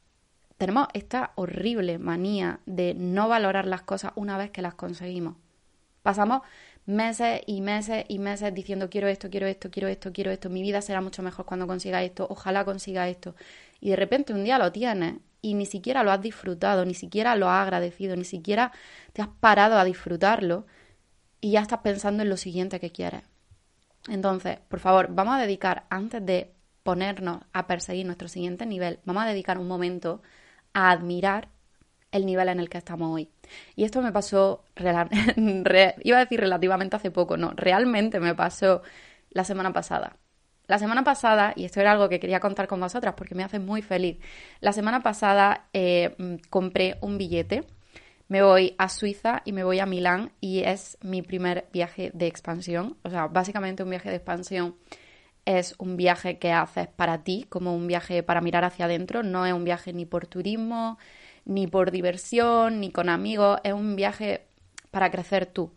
tenemos 0.57 0.87
esta 0.93 1.31
horrible 1.35 1.99
manía 1.99 2.59
de 2.65 2.93
no 2.93 3.27
valorar 3.27 3.67
las 3.67 3.81
cosas 3.81 4.13
una 4.15 4.37
vez 4.37 4.51
que 4.51 4.61
las 4.61 4.75
conseguimos. 4.75 5.35
Pasamos 6.01 6.41
meses 6.85 7.41
y 7.47 7.61
meses 7.61 8.05
y 8.07 8.19
meses 8.19 8.53
diciendo 8.53 8.89
quiero 8.89 9.07
esto, 9.07 9.29
quiero 9.29 9.47
esto, 9.47 9.71
quiero 9.71 9.87
esto, 9.87 10.13
quiero 10.13 10.31
esto, 10.31 10.49
mi 10.49 10.61
vida 10.61 10.81
será 10.81 11.01
mucho 11.01 11.23
mejor 11.23 11.45
cuando 11.45 11.67
consiga 11.67 12.03
esto, 12.03 12.27
ojalá 12.29 12.63
consiga 12.63 13.09
esto. 13.09 13.35
Y 13.79 13.89
de 13.89 13.95
repente 13.95 14.33
un 14.33 14.43
día 14.43 14.57
lo 14.57 14.71
tienes 14.71 15.15
y 15.41 15.55
ni 15.55 15.65
siquiera 15.65 16.03
lo 16.03 16.11
has 16.11 16.21
disfrutado, 16.21 16.85
ni 16.85 16.93
siquiera 16.93 17.35
lo 17.35 17.49
has 17.49 17.63
agradecido, 17.63 18.15
ni 18.15 18.25
siquiera 18.25 18.71
te 19.13 19.21
has 19.21 19.27
parado 19.27 19.77
a 19.77 19.83
disfrutarlo 19.83 20.65
y 21.41 21.51
ya 21.51 21.61
estás 21.61 21.79
pensando 21.79 22.23
en 22.23 22.29
lo 22.29 22.37
siguiente 22.37 22.79
que 22.79 22.91
quieres. 22.91 23.23
Entonces, 24.07 24.59
por 24.69 24.79
favor, 24.79 25.07
vamos 25.09 25.35
a 25.35 25.41
dedicar, 25.41 25.85
antes 25.89 26.25
de 26.25 26.51
ponernos 26.83 27.41
a 27.51 27.67
perseguir 27.67 28.05
nuestro 28.05 28.27
siguiente 28.27 28.65
nivel, 28.65 28.99
vamos 29.05 29.23
a 29.23 29.27
dedicar 29.27 29.57
un 29.57 29.67
momento 29.67 30.21
a 30.75 30.91
admirar 30.91 31.47
el 32.11 32.25
nivel 32.25 32.49
en 32.49 32.59
el 32.59 32.69
que 32.69 32.77
estamos 32.77 33.11
hoy. 33.11 33.29
Y 33.75 33.83
esto 33.83 34.01
me 34.01 34.11
pasó, 34.11 34.63
iba 34.75 36.17
a 36.17 36.19
decir 36.19 36.39
relativamente 36.39 36.95
hace 36.95 37.09
poco, 37.09 37.37
no, 37.37 37.51
realmente 37.55 38.19
me 38.19 38.35
pasó 38.35 38.83
la 39.31 39.43
semana 39.43 39.73
pasada. 39.73 40.17
La 40.67 40.79
semana 40.79 41.03
pasada, 41.03 41.53
y 41.55 41.65
esto 41.65 41.79
era 41.79 41.91
algo 41.91 42.09
que 42.09 42.19
quería 42.19 42.39
contar 42.39 42.67
con 42.67 42.79
vosotras 42.79 43.13
porque 43.15 43.35
me 43.35 43.43
hace 43.43 43.59
muy 43.59 43.81
feliz, 43.81 44.17
la 44.61 44.73
semana 44.73 45.01
pasada 45.03 45.67
eh, 45.73 46.15
mm, 46.17 46.35
compré 46.49 46.97
un 47.01 47.17
billete, 47.17 47.65
me 48.27 48.41
voy 48.41 48.75
a 48.79 48.89
Suiza 48.89 49.43
y 49.45 49.51
me 49.51 49.63
voy 49.63 49.79
a 49.79 49.85
Milán 49.85 50.31
y 50.41 50.63
es 50.63 50.97
mi 51.01 51.21
primer 51.21 51.67
viaje 51.71 52.11
de 52.13 52.27
expansión, 52.27 52.97
o 53.03 53.09
sea, 53.09 53.27
básicamente 53.27 53.83
un 53.83 53.91
viaje 53.91 54.09
de 54.09 54.15
expansión 54.15 54.75
es 55.45 55.75
un 55.77 55.97
viaje 55.97 56.37
que 56.39 56.51
haces 56.51 56.87
para 56.87 57.23
ti, 57.23 57.45
como 57.49 57.75
un 57.75 57.87
viaje 57.87 58.23
para 58.23 58.41
mirar 58.41 58.63
hacia 58.63 58.85
adentro, 58.85 59.23
no 59.23 59.45
es 59.45 59.53
un 59.53 59.63
viaje 59.63 59.93
ni 59.93 60.05
por 60.05 60.27
turismo, 60.27 60.97
ni 61.45 61.67
por 61.67 61.91
diversión, 61.91 62.79
ni 62.79 62.91
con 62.91 63.09
amigos, 63.09 63.59
es 63.63 63.73
un 63.73 63.95
viaje 63.95 64.47
para 64.91 65.11
crecer 65.11 65.45
tú. 65.45 65.71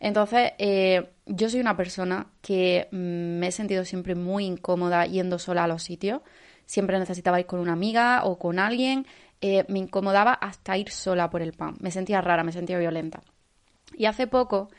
Entonces, 0.00 0.52
eh, 0.58 1.10
yo 1.26 1.48
soy 1.48 1.60
una 1.60 1.76
persona 1.76 2.26
que 2.40 2.88
mm, 2.90 3.38
me 3.38 3.48
he 3.48 3.52
sentido 3.52 3.84
siempre 3.84 4.16
muy 4.16 4.44
incómoda 4.44 5.06
yendo 5.06 5.38
sola 5.38 5.64
a 5.64 5.68
los 5.68 5.84
sitios. 5.84 6.22
Siempre 6.66 6.98
necesitaba 6.98 7.38
ir 7.38 7.46
con 7.46 7.60
una 7.60 7.74
amiga 7.74 8.24
o 8.24 8.38
con 8.38 8.58
alguien. 8.58 9.06
Eh, 9.40 9.64
me 9.68 9.78
incomodaba 9.78 10.32
hasta 10.32 10.76
ir 10.76 10.90
sola 10.90 11.30
por 11.30 11.42
el 11.42 11.52
pan. 11.52 11.76
Me 11.80 11.90
sentía 11.92 12.20
rara, 12.20 12.42
me 12.42 12.52
sentía 12.52 12.78
violenta. 12.78 13.22
Y 13.96 14.06
hace 14.06 14.26
poco 14.26 14.70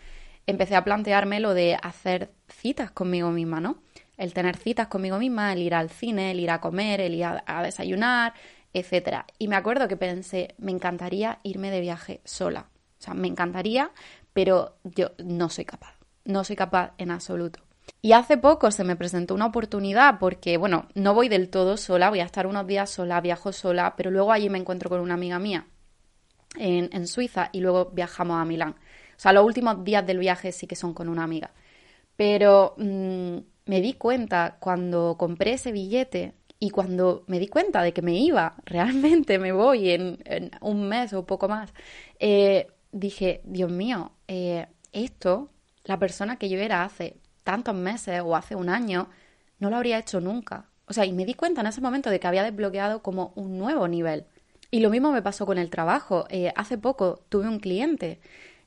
empecé 0.48 0.76
a 0.76 0.84
plantearme 0.84 1.40
lo 1.40 1.54
de 1.54 1.78
hacer 1.82 2.32
citas 2.50 2.92
conmigo 2.92 3.32
misma, 3.32 3.62
¿no? 3.62 3.83
El 4.18 4.34
tener 4.34 4.58
citas 4.58 4.88
conmigo 4.88 5.18
misma, 5.18 5.54
el 5.54 5.62
ir 5.62 5.76
al 5.76 5.90
cine, 5.90 6.32
el 6.32 6.40
ir 6.40 6.52
a 6.52 6.62
comer, 6.62 7.02
el 7.02 7.16
ir 7.16 7.26
a, 7.26 7.64
desayunar, 7.64 8.34
etcétera. 8.74 9.26
Y 9.40 9.48
me 9.48 9.56
acuerdo 9.56 9.88
que 9.88 9.98
pensé, 9.98 10.56
me 10.58 10.72
encantaría 10.72 11.40
irme 11.44 11.72
de 11.72 11.82
viaje 11.82 12.22
sola. 12.24 12.68
O 13.00 13.02
sea, 13.04 13.14
me 13.14 13.28
encantaría, 13.28 13.92
pero 14.34 14.76
yo 14.84 15.12
no 15.24 15.50
soy 15.50 15.66
capaz. 15.66 15.96
No 16.26 16.44
soy 16.44 16.56
capaz 16.56 16.94
en 16.98 17.12
absoluto. 17.12 17.60
Y 18.02 18.14
hace 18.14 18.38
poco 18.38 18.72
se 18.72 18.84
me 18.84 18.96
presentó 18.96 19.34
una 19.34 19.46
oportunidad 19.48 20.20
porque, 20.20 20.58
bueno, 20.58 20.88
no 20.94 21.14
voy 21.14 21.28
del 21.30 21.50
todo 21.50 21.78
sola, 21.78 22.10
voy 22.10 22.22
a 22.22 22.26
estar 22.26 22.48
unos 22.48 22.66
días 22.68 22.90
sola, 22.90 23.20
viajo 23.22 23.52
sola, 23.52 23.96
pero 23.98 24.12
luego 24.12 24.32
allí 24.32 24.50
me 24.50 24.58
encuentro 24.58 24.90
con 24.90 25.02
una 25.02 25.16
amiga 25.16 25.40
mía 25.40 25.68
en, 26.58 27.08
Suiza 27.08 27.50
y 27.52 27.60
luego 27.60 27.92
viajamos 27.94 28.42
a 28.42 28.46
Milán. 28.46 28.72
O 28.72 29.20
sea, 29.20 29.34
los 29.34 29.46
últimos 29.46 29.84
días 29.84 30.06
del 30.06 30.20
viaje 30.20 30.52
sí 30.52 30.68
que 30.68 30.76
son 30.76 30.94
con 30.94 31.10
una 31.10 31.24
amiga. 31.24 31.52
Pero 32.16 32.76
mm, 32.78 33.38
me 33.66 33.82
di 33.82 33.94
cuenta 33.94 34.58
cuando 34.60 35.16
compré 35.18 35.54
ese 35.54 35.72
billete 35.72 36.34
y 36.60 36.70
cuando 36.70 37.24
me 37.28 37.40
di 37.40 37.48
cuenta 37.48 37.82
de 37.82 37.94
que 37.94 38.02
me 38.02 38.16
iba, 38.16 38.56
realmente 38.66 39.40
me 39.40 39.52
voy 39.52 39.90
en, 39.90 40.20
un 40.62 40.88
mes 40.88 41.14
o 41.14 41.26
poco 41.26 41.48
más, 41.48 41.74
eh, 42.20 42.68
dije, 42.92 43.42
Dios 43.44 43.72
mío, 43.72 44.12
eh, 44.28 44.68
esto, 44.92 45.50
la 45.84 46.00
persona 46.00 46.38
que 46.38 46.50
yo 46.50 46.60
era 46.60 46.84
hace 46.84 47.18
tantos 47.44 47.76
meses 47.76 48.22
o 48.24 48.36
hace 48.36 48.56
un 48.56 48.70
año, 48.70 49.10
no 49.60 49.70
lo 49.70 49.76
habría 49.78 50.00
hecho 50.00 50.22
nunca. 50.22 50.70
O 50.88 50.94
sea, 50.94 51.06
y 51.06 51.14
me 51.14 51.26
di 51.26 51.34
cuenta 51.34 51.62
en 51.62 51.68
ese 51.68 51.82
momento 51.82 52.10
de 52.10 52.20
que 52.20 52.28
había 52.28 52.44
desbloqueado 52.44 53.02
como 53.02 53.34
un 53.36 53.58
nuevo 53.58 53.88
nivel. 53.88 54.26
Y 54.72 54.80
lo 54.80 54.90
mismo 54.90 55.12
me 55.12 55.22
pasó 55.22 55.46
con 55.46 55.58
el 55.58 55.70
trabajo. 55.70 56.26
Eh, 56.30 56.52
hace 56.56 56.78
poco 56.78 57.24
tuve 57.30 57.48
un 57.48 57.60
cliente, 57.60 58.20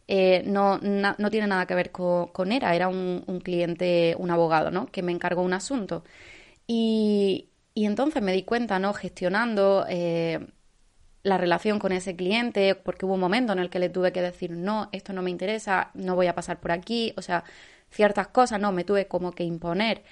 eh, 0.09 0.43
no, 0.47 0.79
no, 0.79 1.31
tiene 1.31 1.47
nada 1.49 1.67
que 1.67 1.75
ver 1.75 1.91
con, 1.91 2.53
ERA, 2.53 2.75
era 2.75 2.89
un, 2.89 3.41
cliente, 3.43 4.15
un 4.19 4.31
abogado, 4.31 4.71
¿no? 4.71 4.87
Que 4.87 5.03
me 5.03 5.13
encargó 5.13 5.43
un 5.43 5.53
asunto. 5.53 6.05
Y, 6.67 7.51
y 7.75 7.87
entonces 7.87 8.23
me 8.23 8.33
di 8.33 8.45
cuenta, 8.45 8.79
¿no? 8.79 8.95
Gestionando 8.95 9.87
eh, 9.89 10.47
la 11.23 11.39
relación 11.39 11.79
con 11.79 11.93
ese 11.93 12.17
cliente, 12.17 12.75
porque 12.77 13.07
hubo 13.07 13.15
un 13.15 13.21
momento 13.21 13.53
en 13.53 13.59
el 13.61 13.71
que 13.71 13.81
le 13.81 13.89
tuve 13.91 14.13
que 14.13 14.23
decir, 14.23 14.53
no, 14.53 14.89
esto 14.93 15.13
no 15.13 15.23
me 15.23 15.31
interesa, 15.31 15.91
no 15.95 16.15
voy 16.17 16.29
a 16.29 16.35
pasar 16.35 16.61
por 16.61 16.73
aquí, 16.73 17.13
o 17.17 17.23
sea, 17.23 17.45
ciertas 17.91 18.29
cosas, 18.29 18.61
¿no? 18.61 18.73
Me 18.73 18.85
tuve 18.85 19.09
como 19.09 19.33
que 19.33 19.45
imponer 19.45 20.05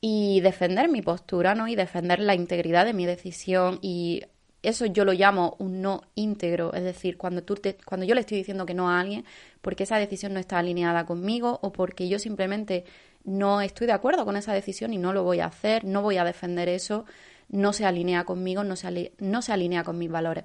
y 0.00 0.40
defender 0.40 0.88
mi 0.88 1.02
postura, 1.02 1.54
¿no? 1.54 1.68
Y 1.68 1.76
defender 1.76 2.20
la 2.20 2.34
integridad 2.34 2.84
de 2.86 2.94
mi 2.94 3.06
decisión 3.06 3.78
y 3.82 4.22
eso 4.62 4.86
yo 4.86 5.04
lo 5.04 5.12
llamo 5.12 5.56
un 5.58 5.80
no 5.80 6.02
íntegro, 6.14 6.72
es 6.74 6.84
decir, 6.84 7.16
cuando, 7.16 7.42
tú 7.42 7.54
te, 7.54 7.76
cuando 7.84 8.06
yo 8.06 8.14
le 8.14 8.20
estoy 8.20 8.38
diciendo 8.38 8.66
que 8.66 8.74
no 8.74 8.90
a 8.90 9.00
alguien 9.00 9.24
porque 9.60 9.84
esa 9.84 9.96
decisión 9.96 10.34
no 10.34 10.40
está 10.40 10.58
alineada 10.58 11.06
conmigo 11.06 11.58
o 11.62 11.72
porque 11.72 12.08
yo 12.08 12.18
simplemente 12.18 12.84
no 13.24 13.60
estoy 13.60 13.86
de 13.86 13.92
acuerdo 13.92 14.24
con 14.24 14.36
esa 14.36 14.52
decisión 14.52 14.92
y 14.92 14.98
no 14.98 15.12
lo 15.12 15.22
voy 15.22 15.40
a 15.40 15.46
hacer, 15.46 15.84
no 15.84 16.02
voy 16.02 16.16
a 16.18 16.24
defender 16.24 16.68
eso, 16.68 17.04
no 17.48 17.72
se 17.72 17.84
alinea 17.84 18.24
conmigo, 18.24 18.64
no 18.64 18.76
se, 18.76 19.12
no 19.18 19.42
se 19.42 19.52
alinea 19.52 19.84
con 19.84 19.98
mis 19.98 20.10
valores. 20.10 20.44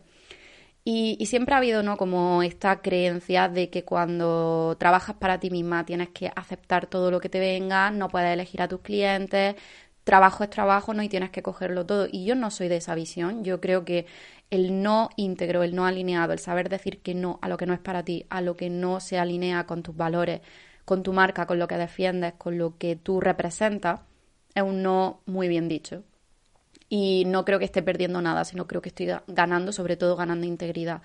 Y, 0.87 1.17
y, 1.19 1.25
siempre 1.25 1.55
ha 1.55 1.57
habido, 1.57 1.81
¿no? 1.81 1.97
Como 1.97 2.43
esta 2.43 2.81
creencia 2.83 3.49
de 3.49 3.71
que 3.71 3.83
cuando 3.83 4.75
trabajas 4.77 5.15
para 5.15 5.39
ti 5.39 5.49
misma 5.49 5.83
tienes 5.83 6.09
que 6.09 6.31
aceptar 6.35 6.85
todo 6.85 7.09
lo 7.09 7.19
que 7.19 7.27
te 7.27 7.39
venga, 7.39 7.89
no 7.89 8.07
puedes 8.07 8.31
elegir 8.31 8.61
a 8.61 8.67
tus 8.67 8.81
clientes, 8.81 9.55
trabajo 10.05 10.43
es 10.43 10.49
trabajo, 10.49 10.93
¿no? 10.93 11.03
Y 11.03 11.09
tienes 11.09 11.31
que 11.31 11.43
cogerlo 11.43 11.85
todo. 11.85 12.07
Y 12.09 12.23
yo 12.23 12.35
no 12.35 12.51
soy 12.51 12.69
de 12.69 12.77
esa 12.77 12.95
visión. 12.95 13.43
Yo 13.43 13.59
creo 13.59 13.83
que 13.83 14.05
el 14.51 14.81
no 14.81 15.09
íntegro, 15.17 15.63
el 15.63 15.75
no 15.75 15.85
alineado, 15.85 16.31
el 16.31 16.39
saber 16.39 16.69
decir 16.69 17.01
que 17.01 17.15
no 17.15 17.39
a 17.41 17.49
lo 17.49 17.57
que 17.57 17.65
no 17.65 17.73
es 17.73 17.79
para 17.79 18.03
ti, 18.03 18.25
a 18.29 18.39
lo 18.39 18.55
que 18.55 18.69
no 18.69 18.99
se 19.01 19.17
alinea 19.17 19.65
con 19.65 19.83
tus 19.83 19.97
valores, 19.97 20.41
con 20.85 21.03
tu 21.03 21.11
marca, 21.11 21.47
con 21.47 21.59
lo 21.59 21.67
que 21.67 21.77
defiendes, 21.77 22.33
con 22.35 22.57
lo 22.57 22.77
que 22.77 22.95
tú 22.95 23.19
representas, 23.19 24.01
es 24.53 24.63
un 24.63 24.83
no 24.83 25.21
muy 25.25 25.47
bien 25.47 25.67
dicho. 25.67 26.03
Y 26.87 27.23
no 27.25 27.43
creo 27.43 27.57
que 27.57 27.65
esté 27.65 27.81
perdiendo 27.81 28.21
nada, 28.21 28.45
sino 28.45 28.67
creo 28.67 28.81
que 28.81 28.89
estoy 28.89 29.09
ganando, 29.27 29.71
sobre 29.71 29.97
todo 29.97 30.15
ganando 30.15 30.45
integridad. 30.45 31.01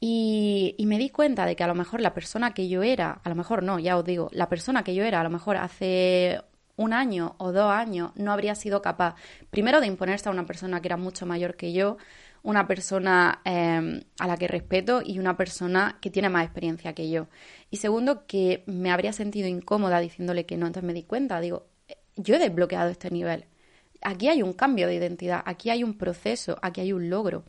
Y, 0.00 0.74
y, 0.76 0.86
me 0.86 0.98
di 0.98 1.08
cuenta 1.08 1.46
de 1.46 1.56
que 1.56 1.62
a 1.62 1.68
lo 1.68 1.74
mejor 1.74 2.00
la 2.00 2.12
persona 2.12 2.52
que 2.52 2.68
yo 2.68 2.82
era, 2.82 3.20
a 3.22 3.28
lo 3.28 3.36
mejor 3.36 3.62
no, 3.62 3.78
ya 3.78 3.96
os 3.96 4.04
digo, 4.04 4.28
la 4.32 4.48
persona 4.48 4.82
que 4.82 4.94
yo 4.94 5.04
era 5.04 5.20
a 5.20 5.24
lo 5.24 5.30
mejor 5.30 5.56
hace 5.56 6.42
un 6.76 6.92
año 6.92 7.34
o 7.38 7.52
dos 7.52 7.70
años 7.70 8.12
no 8.16 8.32
habría 8.32 8.54
sido 8.54 8.82
capaz, 8.82 9.14
primero, 9.50 9.80
de 9.80 9.86
imponerse 9.86 10.28
a 10.28 10.32
una 10.32 10.46
persona 10.46 10.80
que 10.80 10.88
era 10.88 10.96
mucho 10.96 11.26
mayor 11.26 11.56
que 11.56 11.72
yo, 11.72 11.96
una 12.42 12.66
persona 12.66 13.40
em, 13.44 14.02
a 14.18 14.26
la 14.26 14.36
que 14.36 14.48
respeto 14.48 15.02
y 15.04 15.18
una 15.18 15.36
persona 15.36 15.98
que 16.00 16.10
tiene 16.10 16.28
más 16.28 16.44
experiencia 16.44 16.92
que 16.92 17.10
yo. 17.10 17.28
Y 17.70 17.78
segundo, 17.78 18.26
que 18.26 18.64
me 18.66 18.90
habría 18.92 19.12
sentido 19.12 19.48
incómoda 19.48 19.98
diciéndole 20.00 20.44
que 20.44 20.56
no. 20.56 20.66
Entonces 20.66 20.86
me 20.86 20.92
di 20.92 21.04
cuenta, 21.04 21.40
digo, 21.40 21.66
yo 22.16 22.36
he 22.36 22.38
desbloqueado 22.38 22.90
este 22.90 23.10
nivel. 23.10 23.46
Aquí 24.02 24.28
hay 24.28 24.42
un 24.42 24.52
cambio 24.52 24.86
de 24.86 24.94
identidad, 24.94 25.42
aquí 25.46 25.70
hay 25.70 25.82
un 25.82 25.96
proceso, 25.96 26.58
aquí 26.60 26.82
hay 26.82 26.92
un 26.92 27.08
logro. 27.08 27.44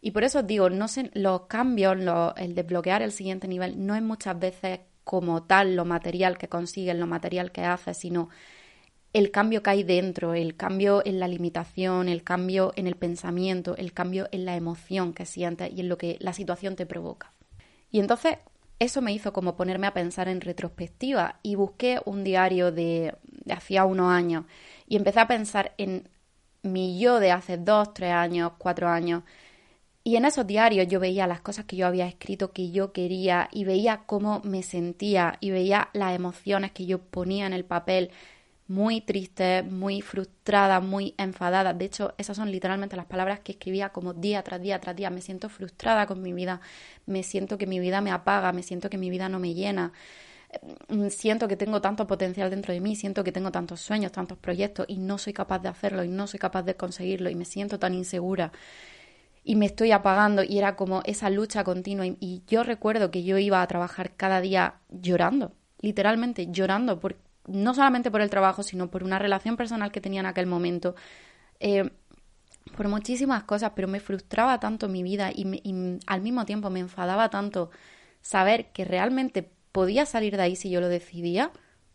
Y 0.00 0.10
por 0.10 0.24
eso 0.24 0.42
digo, 0.42 0.68
no 0.68 0.88
sé, 0.88 1.10
los 1.14 1.42
cambios, 1.42 1.96
el 2.36 2.54
desbloquear 2.54 3.02
el 3.02 3.12
siguiente 3.12 3.48
nivel, 3.48 3.86
no 3.86 3.94
es 3.94 4.02
muchas 4.02 4.38
veces 4.38 4.80
como 5.04 5.44
tal 5.44 5.76
lo 5.76 5.84
material 5.84 6.38
que 6.38 6.48
consigues, 6.48 6.96
lo 6.96 7.06
material 7.06 7.52
que 7.52 7.62
haces, 7.64 7.98
sino 7.98 8.30
el 9.14 9.30
cambio 9.30 9.62
que 9.62 9.70
hay 9.70 9.82
dentro, 9.84 10.34
el 10.34 10.56
cambio 10.56 11.00
en 11.06 11.20
la 11.20 11.28
limitación, 11.28 12.08
el 12.08 12.24
cambio 12.24 12.72
en 12.74 12.88
el 12.88 12.96
pensamiento, 12.96 13.76
el 13.76 13.92
cambio 13.92 14.28
en 14.32 14.44
la 14.44 14.56
emoción 14.56 15.14
que 15.14 15.24
sientes 15.24 15.72
y 15.72 15.80
en 15.80 15.88
lo 15.88 15.96
que 15.96 16.18
la 16.20 16.32
situación 16.32 16.74
te 16.74 16.84
provoca. 16.84 17.32
Y 17.92 18.00
entonces 18.00 18.38
eso 18.80 19.00
me 19.02 19.12
hizo 19.12 19.32
como 19.32 19.56
ponerme 19.56 19.86
a 19.86 19.94
pensar 19.94 20.28
en 20.28 20.40
retrospectiva 20.40 21.38
y 21.44 21.54
busqué 21.54 22.00
un 22.04 22.24
diario 22.24 22.72
de, 22.72 23.14
hacía 23.48 23.84
unos 23.84 24.10
años 24.10 24.46
y 24.88 24.96
empecé 24.96 25.20
a 25.20 25.28
pensar 25.28 25.74
en 25.78 26.08
mi 26.62 26.98
yo 26.98 27.20
de 27.20 27.30
hace 27.30 27.56
dos, 27.56 27.94
tres 27.94 28.12
años, 28.12 28.52
cuatro 28.58 28.88
años, 28.88 29.22
y 30.02 30.16
en 30.16 30.24
esos 30.24 30.46
diarios 30.46 30.88
yo 30.88 31.00
veía 31.00 31.26
las 31.26 31.40
cosas 31.40 31.66
que 31.66 31.76
yo 31.76 31.86
había 31.86 32.06
escrito 32.06 32.52
que 32.52 32.70
yo 32.70 32.92
quería 32.92 33.48
y 33.52 33.64
veía 33.64 34.02
cómo 34.06 34.40
me 34.44 34.62
sentía 34.62 35.38
y 35.40 35.50
veía 35.50 35.88
las 35.92 36.14
emociones 36.14 36.72
que 36.72 36.84
yo 36.84 36.98
ponía 36.98 37.46
en 37.46 37.54
el 37.54 37.64
papel, 37.64 38.10
muy 38.66 39.00
triste, 39.00 39.62
muy 39.62 40.00
frustrada, 40.00 40.80
muy 40.80 41.14
enfadada. 41.18 41.74
De 41.74 41.84
hecho, 41.84 42.14
esas 42.18 42.36
son 42.36 42.50
literalmente 42.50 42.96
las 42.96 43.06
palabras 43.06 43.40
que 43.40 43.52
escribía 43.52 43.90
como 43.90 44.14
día 44.14 44.42
tras 44.42 44.60
día 44.60 44.80
tras 44.80 44.96
día. 44.96 45.10
Me 45.10 45.20
siento 45.20 45.48
frustrada 45.48 46.06
con 46.06 46.22
mi 46.22 46.32
vida, 46.32 46.60
me 47.06 47.22
siento 47.22 47.58
que 47.58 47.66
mi 47.66 47.80
vida 47.80 48.00
me 48.00 48.10
apaga, 48.10 48.52
me 48.52 48.62
siento 48.62 48.90
que 48.90 48.98
mi 48.98 49.10
vida 49.10 49.28
no 49.28 49.38
me 49.38 49.54
llena. 49.54 49.92
Mm, 50.88 51.08
siento 51.08 51.48
que 51.48 51.56
tengo 51.56 51.80
tanto 51.80 52.06
potencial 52.06 52.50
dentro 52.50 52.72
de 52.72 52.80
mí, 52.80 52.96
siento 52.96 53.24
que 53.24 53.32
tengo 53.32 53.50
tantos 53.50 53.80
sueños, 53.80 54.12
tantos 54.12 54.38
proyectos 54.38 54.86
y 54.88 54.98
no 54.98 55.18
soy 55.18 55.32
capaz 55.32 55.58
de 55.60 55.68
hacerlo 55.68 56.04
y 56.04 56.08
no 56.08 56.26
soy 56.26 56.38
capaz 56.40 56.62
de 56.62 56.76
conseguirlo 56.76 57.30
y 57.30 57.34
me 57.34 57.44
siento 57.44 57.78
tan 57.78 57.94
insegura 57.94 58.52
y 59.44 59.56
me 59.56 59.66
estoy 59.66 59.92
apagando 59.92 60.42
y 60.42 60.58
era 60.58 60.74
como 60.74 61.02
esa 61.04 61.30
lucha 61.30 61.64
continua 61.64 62.06
y, 62.06 62.42
yo 62.48 62.64
recuerdo 62.64 63.10
que 63.10 63.24
yo 63.24 63.38
iba 63.38 63.62
a 63.62 63.66
trabajar 63.66 64.16
cada 64.16 64.40
día 64.40 64.76
llorando, 64.88 65.52
literalmente 65.80 66.48
llorando, 66.50 66.98
por, 66.98 67.16
no 67.46 67.74
solamente 67.74 68.10
por 68.10 68.20
el 68.20 68.30
trabajo, 68.30 68.62
sino 68.62 68.90
por 68.90 69.04
una 69.04 69.18
relación 69.18 69.56
personal 69.56 69.92
que 69.92 70.00
tenía 70.00 70.20
en 70.20 70.26
aquel 70.26 70.46
momento, 70.46 70.94
eh, 71.60 71.90
por 72.76 72.88
muchísimas 72.88 73.44
cosas, 73.44 73.72
pero 73.74 73.88
me 73.88 74.00
frustraba 74.00 74.58
tanto 74.60 74.88
mi 74.88 75.02
vida 75.02 75.30
y, 75.34 75.60
y 75.62 75.98
al 76.06 76.22
mismo 76.22 76.44
tiempo 76.46 76.70
me 76.70 76.80
enfadaba 76.80 77.28
tanto 77.30 77.70
saber 78.22 78.72
que 78.72 78.84
realmente 78.84 79.50
podía 79.72 80.06
salir 80.06 80.36
de 80.36 80.42
ahí 80.42 80.56
si 80.56 80.70
yo 80.70 80.80
lo 80.80 80.88
decidía 80.88 81.52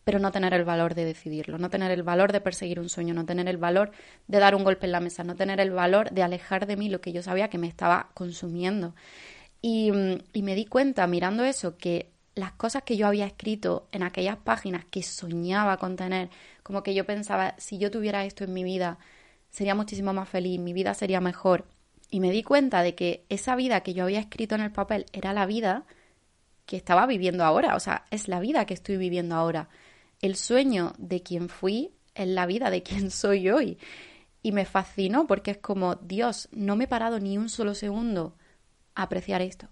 pero 0.10 0.18
no 0.18 0.32
tener 0.32 0.56
el 0.56 0.64
valor 0.64 0.96
de 0.96 1.06
decidirlo, 1.06 1.60
no 1.60 1.70
tener 1.70 1.92
el 1.92 2.02
valor 2.02 2.32
de 2.32 2.42
perseguir 2.42 2.80
un 2.80 2.90
sueño, 2.90 3.14
no 3.14 3.28
tener 3.28 3.48
el 3.48 3.58
valor 3.58 3.92
de 4.28 4.40
dar 4.40 4.56
un 4.56 4.64
golpe 4.64 4.88
en 4.88 4.92
la 4.92 5.02
mesa, 5.02 5.24
no 5.24 5.36
tener 5.36 5.60
el 5.60 5.70
valor 5.70 6.10
de 6.10 6.24
alejar 6.24 6.66
de 6.66 6.78
mí 6.78 6.90
lo 6.90 7.00
que 7.00 7.12
yo 7.12 7.22
sabía 7.22 7.52
que 7.52 7.60
me 7.60 7.68
estaba 7.68 8.10
consumiendo. 8.16 8.96
Y 9.62 9.92
me 9.92 10.56
di 10.56 10.66
cuenta 10.66 11.06
mirando 11.06 11.44
eso 11.44 11.78
que 11.78 12.10
las 12.40 12.54
cosas 12.54 12.84
que 12.84 12.98
yo 12.98 13.08
había 13.08 13.26
escrito 13.26 13.88
en 13.92 14.04
aquellas 14.04 14.38
páginas 14.38 14.86
que 14.86 15.04
soñaba 15.04 15.78
con 15.78 15.96
tener, 15.96 16.30
como 16.64 16.84
que 16.84 16.94
yo 16.94 17.06
pensaba, 17.06 17.56
si 17.58 17.78
yo 17.78 17.92
tuviera 17.92 18.26
esto 18.26 18.44
en 18.44 18.54
mi 18.54 18.64
vida, 18.64 19.00
sería 19.50 19.76
muchísimo 19.76 20.14
más 20.14 20.30
feliz, 20.30 20.60
mi 20.60 20.74
vida 20.74 20.94
sería 20.94 21.22
mejor. 21.22 21.66
Y 22.12 22.20
me 22.20 22.32
di 22.32 22.44
cuenta 22.44 22.82
de 22.82 22.96
que 22.96 23.26
esa 23.30 23.56
vida 23.56 23.82
que 23.82 23.94
yo 23.94 24.04
había 24.04 24.20
escrito 24.20 24.56
en 24.56 24.62
el 24.62 24.72
papel 24.72 25.06
era 25.14 25.34
la 25.34 25.46
vida 25.46 25.86
que 26.66 26.78
estaba 26.78 27.06
viviendo 27.06 27.44
ahora, 27.44 27.76
o 27.76 27.80
sea, 27.80 28.06
es 28.12 28.28
la 28.28 28.40
vida 28.40 28.66
que 28.66 28.74
estoy 28.74 28.98
viviendo 28.98 29.36
ahora 29.36 29.70
el 30.22 30.36
sueño 30.36 30.94
de 30.98 31.24
quien 31.24 31.50
fui 31.50 31.92
en 32.16 32.36
la 32.36 32.46
vida 32.46 32.70
de 32.70 32.84
quien 32.84 33.12
soy 33.12 33.50
hoy. 33.50 33.78
Y 34.42 34.52
me 34.52 34.66
fascinó 34.66 35.28
porque 35.28 35.52
es 35.52 35.58
como, 35.58 35.96
Dios, 35.96 36.48
no 36.52 36.76
me 36.76 36.86
he 36.86 36.88
parado 36.88 37.20
ni 37.20 37.38
un 37.38 37.50
solo 37.50 37.76
segundo 37.76 38.36
a 38.96 39.04
apreciar 39.04 39.42
esto. 39.42 39.68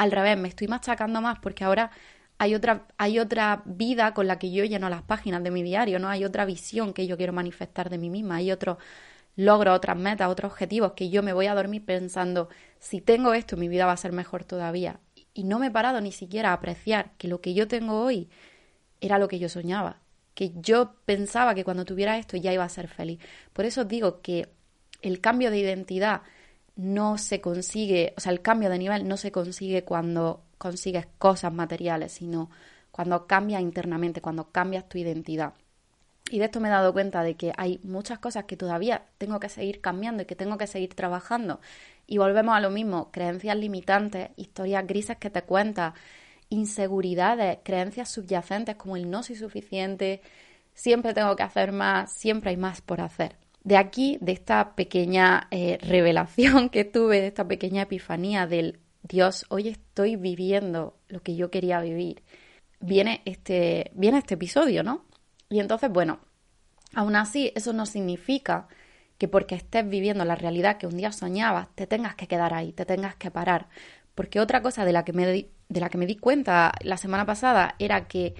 Al 0.00 0.12
revés, 0.12 0.38
me 0.38 0.48
estoy 0.48 0.66
machacando 0.66 1.20
más 1.20 1.38
porque 1.40 1.62
ahora 1.62 1.90
hay 2.38 2.54
otra, 2.54 2.86
hay 2.96 3.18
otra 3.18 3.60
vida 3.66 4.14
con 4.14 4.26
la 4.26 4.38
que 4.38 4.50
yo 4.50 4.64
lleno 4.64 4.88
las 4.88 5.02
páginas 5.02 5.42
de 5.42 5.50
mi 5.50 5.62
diario, 5.62 5.98
¿no? 5.98 6.08
Hay 6.08 6.24
otra 6.24 6.46
visión 6.46 6.94
que 6.94 7.06
yo 7.06 7.18
quiero 7.18 7.34
manifestar 7.34 7.90
de 7.90 7.98
mí 7.98 8.08
misma, 8.08 8.36
hay 8.36 8.50
otro 8.50 8.78
logro, 9.36 9.74
otras 9.74 9.98
metas, 9.98 10.30
otros 10.30 10.52
objetivos 10.52 10.92
que 10.92 11.10
yo 11.10 11.22
me 11.22 11.34
voy 11.34 11.48
a 11.48 11.54
dormir 11.54 11.84
pensando, 11.84 12.48
si 12.78 13.02
tengo 13.02 13.34
esto, 13.34 13.58
mi 13.58 13.68
vida 13.68 13.84
va 13.84 13.92
a 13.92 13.96
ser 13.98 14.12
mejor 14.12 14.42
todavía. 14.44 15.00
Y 15.34 15.44
no 15.44 15.58
me 15.58 15.66
he 15.66 15.70
parado 15.70 16.00
ni 16.00 16.12
siquiera 16.12 16.48
a 16.48 16.54
apreciar 16.54 17.10
que 17.18 17.28
lo 17.28 17.42
que 17.42 17.52
yo 17.52 17.68
tengo 17.68 18.00
hoy 18.00 18.30
era 19.02 19.18
lo 19.18 19.28
que 19.28 19.38
yo 19.38 19.50
soñaba, 19.50 20.00
que 20.32 20.52
yo 20.54 20.94
pensaba 21.04 21.54
que 21.54 21.64
cuando 21.64 21.84
tuviera 21.84 22.16
esto 22.16 22.38
ya 22.38 22.54
iba 22.54 22.64
a 22.64 22.70
ser 22.70 22.88
feliz. 22.88 23.20
Por 23.52 23.66
eso 23.66 23.84
digo 23.84 24.22
que 24.22 24.48
el 25.02 25.20
cambio 25.20 25.50
de 25.50 25.58
identidad 25.58 26.22
no 26.80 27.18
se 27.18 27.40
consigue, 27.40 28.14
o 28.16 28.20
sea, 28.20 28.32
el 28.32 28.40
cambio 28.40 28.70
de 28.70 28.78
nivel 28.78 29.06
no 29.06 29.16
se 29.16 29.30
consigue 29.30 29.84
cuando 29.84 30.42
consigues 30.58 31.06
cosas 31.18 31.52
materiales, 31.52 32.12
sino 32.12 32.50
cuando 32.90 33.26
cambias 33.26 33.62
internamente, 33.62 34.20
cuando 34.20 34.50
cambias 34.50 34.88
tu 34.88 34.98
identidad. 34.98 35.52
Y 36.30 36.38
de 36.38 36.46
esto 36.46 36.60
me 36.60 36.68
he 36.68 36.70
dado 36.70 36.92
cuenta 36.92 37.22
de 37.22 37.34
que 37.34 37.52
hay 37.56 37.80
muchas 37.82 38.18
cosas 38.18 38.44
que 38.44 38.56
todavía 38.56 39.04
tengo 39.18 39.40
que 39.40 39.48
seguir 39.48 39.80
cambiando 39.80 40.22
y 40.22 40.26
que 40.26 40.36
tengo 40.36 40.56
que 40.58 40.66
seguir 40.66 40.94
trabajando. 40.94 41.60
Y 42.06 42.18
volvemos 42.18 42.54
a 42.56 42.60
lo 42.60 42.70
mismo, 42.70 43.10
creencias 43.10 43.56
limitantes, 43.56 44.30
historias 44.36 44.86
grises 44.86 45.18
que 45.18 45.30
te 45.30 45.42
cuentas, 45.42 45.94
inseguridades, 46.48 47.58
creencias 47.62 48.10
subyacentes 48.10 48.76
como 48.76 48.96
el 48.96 49.10
no 49.10 49.22
soy 49.22 49.36
suficiente, 49.36 50.22
siempre 50.72 51.14
tengo 51.14 51.36
que 51.36 51.42
hacer 51.42 51.72
más, 51.72 52.12
siempre 52.12 52.50
hay 52.50 52.56
más 52.56 52.80
por 52.80 53.00
hacer. 53.00 53.36
De 53.62 53.76
aquí, 53.76 54.18
de 54.20 54.32
esta 54.32 54.74
pequeña 54.74 55.48
eh, 55.50 55.78
revelación 55.82 56.70
que 56.70 56.84
tuve, 56.84 57.20
de 57.20 57.26
esta 57.26 57.46
pequeña 57.46 57.82
epifanía 57.82 58.46
del 58.46 58.80
Dios, 59.02 59.44
hoy 59.48 59.68
estoy 59.68 60.16
viviendo 60.16 60.96
lo 61.08 61.22
que 61.22 61.36
yo 61.36 61.50
quería 61.50 61.80
vivir, 61.80 62.22
viene 62.80 63.22
este, 63.24 63.90
viene 63.94 64.18
este 64.18 64.34
episodio, 64.34 64.82
¿no? 64.82 65.04
Y 65.48 65.60
entonces, 65.60 65.90
bueno, 65.90 66.20
aún 66.94 67.16
así 67.16 67.52
eso 67.54 67.72
no 67.72 67.86
significa 67.86 68.68
que 69.18 69.28
porque 69.28 69.54
estés 69.54 69.86
viviendo 69.86 70.24
la 70.24 70.34
realidad 70.34 70.78
que 70.78 70.86
un 70.86 70.96
día 70.96 71.12
soñabas, 71.12 71.68
te 71.74 71.86
tengas 71.86 72.14
que 72.14 72.26
quedar 72.26 72.54
ahí, 72.54 72.72
te 72.72 72.86
tengas 72.86 73.16
que 73.16 73.30
parar. 73.30 73.68
Porque 74.14 74.40
otra 74.40 74.62
cosa 74.62 74.84
de 74.86 74.92
la 74.92 75.04
que 75.04 75.12
me 75.12 75.30
di, 75.30 75.50
de 75.68 75.80
la 75.80 75.90
que 75.90 75.98
me 75.98 76.06
di 76.06 76.16
cuenta 76.16 76.72
la 76.82 76.96
semana 76.96 77.26
pasada 77.26 77.74
era 77.78 78.08
que 78.08 78.34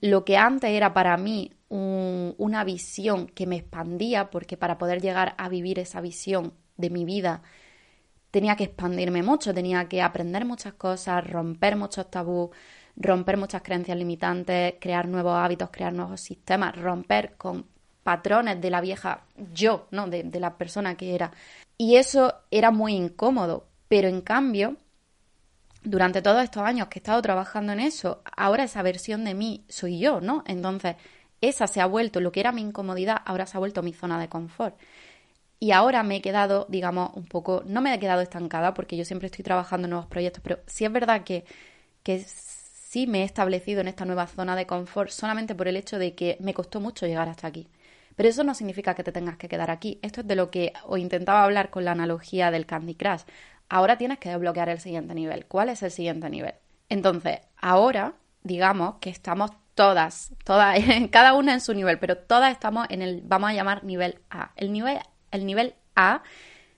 lo 0.00 0.24
que 0.24 0.36
antes 0.36 0.70
era 0.70 0.92
para 0.92 1.16
mí 1.16 1.52
una 1.68 2.64
visión 2.64 3.26
que 3.26 3.46
me 3.46 3.56
expandía, 3.56 4.30
porque 4.30 4.56
para 4.56 4.78
poder 4.78 5.00
llegar 5.00 5.34
a 5.38 5.48
vivir 5.48 5.78
esa 5.78 6.00
visión 6.00 6.52
de 6.76 6.90
mi 6.90 7.04
vida 7.04 7.42
tenía 8.30 8.56
que 8.56 8.64
expandirme 8.64 9.22
mucho, 9.22 9.54
tenía 9.54 9.88
que 9.88 10.02
aprender 10.02 10.44
muchas 10.44 10.74
cosas, 10.74 11.28
romper 11.28 11.76
muchos 11.76 12.10
tabús, 12.10 12.50
romper 12.96 13.36
muchas 13.36 13.62
creencias 13.62 13.96
limitantes, 13.96 14.74
crear 14.80 15.08
nuevos 15.08 15.34
hábitos, 15.36 15.70
crear 15.70 15.92
nuevos 15.92 16.20
sistemas, 16.20 16.76
romper 16.76 17.36
con 17.36 17.66
patrones 18.02 18.60
de 18.60 18.70
la 18.70 18.80
vieja 18.80 19.24
yo, 19.52 19.88
¿no? 19.90 20.06
De, 20.06 20.22
de 20.22 20.40
la 20.40 20.56
persona 20.58 20.96
que 20.96 21.14
era. 21.14 21.32
Y 21.78 21.96
eso 21.96 22.34
era 22.50 22.70
muy 22.70 22.94
incómodo, 22.94 23.68
pero 23.88 24.08
en 24.08 24.20
cambio, 24.20 24.76
durante 25.82 26.22
todos 26.22 26.44
estos 26.44 26.62
años 26.62 26.88
que 26.88 26.98
he 26.98 27.00
estado 27.00 27.22
trabajando 27.22 27.72
en 27.72 27.80
eso, 27.80 28.22
ahora 28.36 28.64
esa 28.64 28.82
versión 28.82 29.24
de 29.24 29.34
mí 29.34 29.64
soy 29.68 29.98
yo, 29.98 30.20
¿no? 30.20 30.42
Entonces, 30.46 30.96
esa 31.40 31.66
se 31.66 31.80
ha 31.80 31.86
vuelto, 31.86 32.20
lo 32.20 32.32
que 32.32 32.40
era 32.40 32.52
mi 32.52 32.62
incomodidad, 32.62 33.22
ahora 33.24 33.46
se 33.46 33.56
ha 33.56 33.60
vuelto 33.60 33.82
mi 33.82 33.92
zona 33.92 34.18
de 34.18 34.28
confort. 34.28 34.76
Y 35.58 35.72
ahora 35.72 36.02
me 36.02 36.16
he 36.16 36.22
quedado, 36.22 36.66
digamos, 36.68 37.10
un 37.14 37.24
poco, 37.26 37.62
no 37.66 37.80
me 37.80 37.94
he 37.94 37.98
quedado 37.98 38.20
estancada 38.20 38.74
porque 38.74 38.96
yo 38.96 39.04
siempre 39.04 39.26
estoy 39.26 39.42
trabajando 39.42 39.86
en 39.86 39.90
nuevos 39.90 40.08
proyectos, 40.08 40.42
pero 40.42 40.58
sí 40.66 40.84
es 40.84 40.92
verdad 40.92 41.24
que, 41.24 41.44
que 42.02 42.20
sí 42.20 43.06
me 43.06 43.22
he 43.22 43.24
establecido 43.24 43.80
en 43.80 43.88
esta 43.88 44.04
nueva 44.04 44.26
zona 44.26 44.54
de 44.56 44.66
confort 44.66 45.10
solamente 45.10 45.54
por 45.54 45.68
el 45.68 45.76
hecho 45.76 45.98
de 45.98 46.14
que 46.14 46.36
me 46.40 46.54
costó 46.54 46.80
mucho 46.80 47.06
llegar 47.06 47.28
hasta 47.28 47.46
aquí. 47.46 47.68
Pero 48.16 48.28
eso 48.28 48.44
no 48.44 48.54
significa 48.54 48.94
que 48.94 49.04
te 49.04 49.12
tengas 49.12 49.36
que 49.36 49.48
quedar 49.48 49.70
aquí. 49.70 49.98
Esto 50.02 50.22
es 50.22 50.26
de 50.26 50.36
lo 50.36 50.50
que 50.50 50.72
os 50.84 50.98
intentaba 50.98 51.44
hablar 51.44 51.70
con 51.70 51.84
la 51.84 51.92
analogía 51.92 52.50
del 52.50 52.66
Candy 52.66 52.94
Crush. 52.94 53.22
Ahora 53.68 53.98
tienes 53.98 54.18
que 54.18 54.30
desbloquear 54.30 54.68
el 54.70 54.80
siguiente 54.80 55.14
nivel. 55.14 55.46
¿Cuál 55.46 55.68
es 55.68 55.82
el 55.82 55.90
siguiente 55.90 56.30
nivel? 56.30 56.54
Entonces, 56.88 57.40
ahora, 57.56 58.14
digamos 58.42 58.96
que 59.00 59.10
estamos 59.10 59.50
todas, 59.76 60.32
todas, 60.42 60.76
cada 61.12 61.34
una 61.34 61.52
en 61.52 61.60
su 61.60 61.72
nivel, 61.72 62.00
pero 62.00 62.16
todas 62.16 62.50
estamos 62.50 62.88
en 62.90 63.02
el, 63.02 63.20
vamos 63.24 63.50
a 63.50 63.52
llamar 63.52 63.84
nivel 63.84 64.18
A. 64.28 64.50
El 64.56 64.72
nivel, 64.72 64.98
el 65.30 65.46
nivel 65.46 65.74
A 65.94 66.24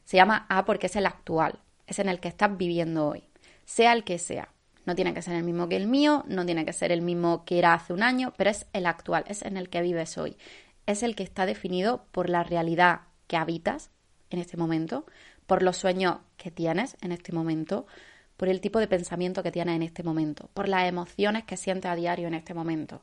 se 0.05 0.19
llama 0.19 0.45
A 0.51 0.67
porque 0.67 0.89
es 0.89 0.97
el 0.97 1.07
actual, 1.07 1.61
es 1.87 1.99
en 2.01 2.11
el 2.11 2.21
que 2.21 2.29
estás 2.29 2.55
viviendo 2.59 3.09
hoy, 3.09 3.25
sea 3.65 3.95
el 3.95 4.05
que 4.05 4.19
sea. 4.19 4.51
No 4.85 4.95
tiene 4.95 5.15
que 5.15 5.23
ser 5.23 5.35
el 5.35 5.45
mismo 5.45 5.69
que 5.69 5.77
el 5.77 5.87
mío, 5.87 6.25
no 6.29 6.45
tiene 6.45 6.65
que 6.65 6.73
ser 6.73 6.93
el 6.93 7.03
mismo 7.03 7.45
que 7.45 7.59
era 7.59 7.75
hace 7.75 7.93
un 7.93 8.03
año, 8.03 8.33
pero 8.37 8.51
es 8.51 8.67
el 8.73 8.87
actual, 8.87 9.25
es 9.29 9.43
en 9.43 9.57
el 9.57 9.69
que 9.69 9.83
vives 9.83 10.19
hoy. 10.19 10.37
Es 10.87 11.03
el 11.03 11.15
que 11.15 11.23
está 11.23 11.47
definido 11.47 12.07
por 12.11 12.31
la 12.31 12.43
realidad 12.43 13.03
que 13.27 13.37
habitas 13.37 13.91
en 14.31 14.39
este 14.39 14.57
momento, 14.57 15.05
por 15.47 15.63
los 15.63 15.77
sueños 15.77 16.19
que 16.39 16.51
tienes 16.51 16.97
en 17.03 17.13
este 17.13 17.33
momento, 17.33 17.87
por 18.39 18.49
el 18.49 18.61
tipo 18.61 18.79
de 18.79 18.87
pensamiento 18.87 19.43
que 19.43 19.51
tienes 19.51 19.75
en 19.75 19.83
este 19.83 20.05
momento, 20.05 20.49
por 20.55 20.69
las 20.69 20.89
emociones 20.89 21.43
que 21.43 21.57
sientes 21.57 21.91
a 21.91 21.97
diario 21.97 22.29
en 22.29 22.35
este 22.35 22.55
momento, 22.55 23.03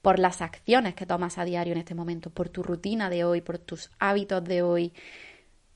por 0.00 0.20
las 0.20 0.40
acciones 0.40 0.94
que 0.94 1.06
tomas 1.06 1.38
a 1.38 1.44
diario 1.44 1.72
en 1.72 1.80
este 1.80 1.96
momento, 1.96 2.30
por 2.30 2.48
tu 2.48 2.62
rutina 2.62 3.10
de 3.10 3.24
hoy, 3.24 3.40
por 3.40 3.58
tus 3.58 3.90
hábitos 3.98 4.44
de 4.44 4.62
hoy, 4.62 4.92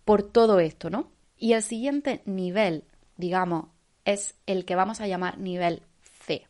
por 0.05 0.23
todo 0.23 0.61
esto, 0.61 0.91
¿no? 0.91 1.11
Y 1.37 1.55
el 1.55 1.63
siguiente 1.65 2.23
nivel, 2.25 2.85
digamos, 3.17 3.67
es 4.05 4.37
el 4.47 4.65
que 4.65 4.77
vamos 4.77 5.01
a 5.01 5.09
llamar 5.09 5.39
nivel 5.39 5.83
C. 6.25 6.47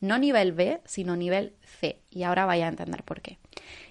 No 0.00 0.18
nivel 0.18 0.52
B, 0.52 0.82
sino 0.84 1.16
nivel 1.16 1.54
C. 1.62 2.02
Y 2.10 2.24
ahora 2.24 2.44
vaya 2.44 2.66
a 2.66 2.68
entender 2.68 3.02
por 3.02 3.22
qué. 3.22 3.38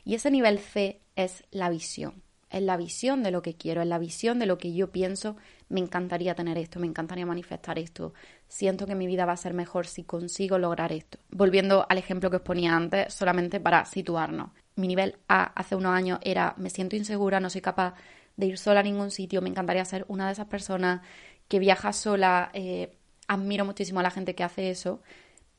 Y 0.06 0.14
ese 0.14 0.30
nivel 0.30 0.60
C 0.60 1.02
es 1.16 1.46
la 1.50 1.72
visión. 1.72 2.22
Es 2.54 2.62
la 2.62 2.78
visión 2.78 3.24
de 3.24 3.32
lo 3.32 3.42
que 3.42 3.56
quiero, 3.56 3.82
es 3.82 3.88
la 3.88 3.98
visión 3.98 4.38
de 4.38 4.46
lo 4.46 4.60
que 4.60 4.74
yo 4.76 4.92
pienso. 4.92 5.36
Me 5.70 5.80
encantaría 5.80 6.36
tener 6.36 6.56
esto, 6.60 6.80
me 6.80 6.86
encantaría 6.86 7.26
manifestar 7.26 7.80
esto. 7.80 8.14
Siento 8.48 8.86
que 8.86 8.94
mi 8.94 9.08
vida 9.08 9.26
va 9.26 9.34
a 9.34 9.38
ser 9.38 9.56
mejor 9.56 9.88
si 9.88 10.04
consigo 10.04 10.60
lograr 10.60 10.92
esto. 10.92 11.18
Volviendo 11.32 11.88
al 11.90 11.98
ejemplo 11.98 12.30
que 12.30 12.36
os 12.36 12.42
ponía 12.44 12.76
antes, 12.76 13.12
solamente 13.12 13.60
para 13.60 13.84
situarnos. 13.86 14.52
Mi 14.76 14.88
nivel 14.88 15.18
A 15.28 15.46
hace 15.46 15.76
unos 15.76 15.96
años 15.96 16.20
era 16.22 16.54
me 16.58 16.70
siento 16.70 16.96
insegura, 16.96 17.40
no 17.40 17.50
soy 17.50 17.62
capaz 17.62 17.96
de 18.38 18.46
ir 18.46 18.60
sola 18.60 18.82
a 18.82 18.84
ningún 18.84 19.10
sitio, 19.10 19.42
me 19.42 19.50
encantaría 19.50 19.84
ser 19.84 20.06
una 20.08 20.28
de 20.28 20.34
esas 20.34 20.48
personas 20.48 21.02
que 21.48 21.58
viaja 21.58 21.92
sola, 21.92 22.52
eh, 22.54 22.96
admiro 23.28 23.66
muchísimo 23.66 24.00
a 24.00 24.04
la 24.04 24.12
gente 24.12 24.36
que 24.36 24.44
hace 24.44 24.70
eso. 24.70 25.02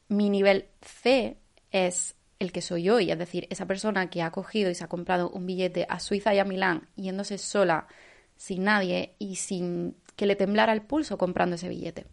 Mi 0.07 0.31
nivel 0.31 0.69
C 0.81 1.39
es 1.73 2.15
el 2.45 2.53
que 2.53 2.63
soy 2.63 2.89
hoy, 2.89 3.11
es 3.11 3.19
decir, 3.19 3.47
esa 3.51 3.67
persona 3.67 4.09
que 4.11 4.23
ha 4.23 4.31
cogido 4.31 4.71
y 4.71 4.75
se 4.75 4.85
ha 4.85 4.89
comprado 4.89 5.31
un 5.31 5.47
billete 5.47 5.87
a 5.89 5.99
Suiza 5.99 6.35
y 6.35 6.39
a 6.39 6.45
Milán 6.45 6.89
yéndose 6.95 7.39
sola, 7.39 7.89
sin 8.37 8.65
nadie 8.65 9.17
y 9.19 9.37
sin 9.37 9.97
que 10.17 10.27
le 10.27 10.37
temblara 10.37 10.73
el 10.73 10.83
pulso 10.83 11.19
comprando 11.19 11.57
ese 11.57 11.69
billete. 11.69 12.07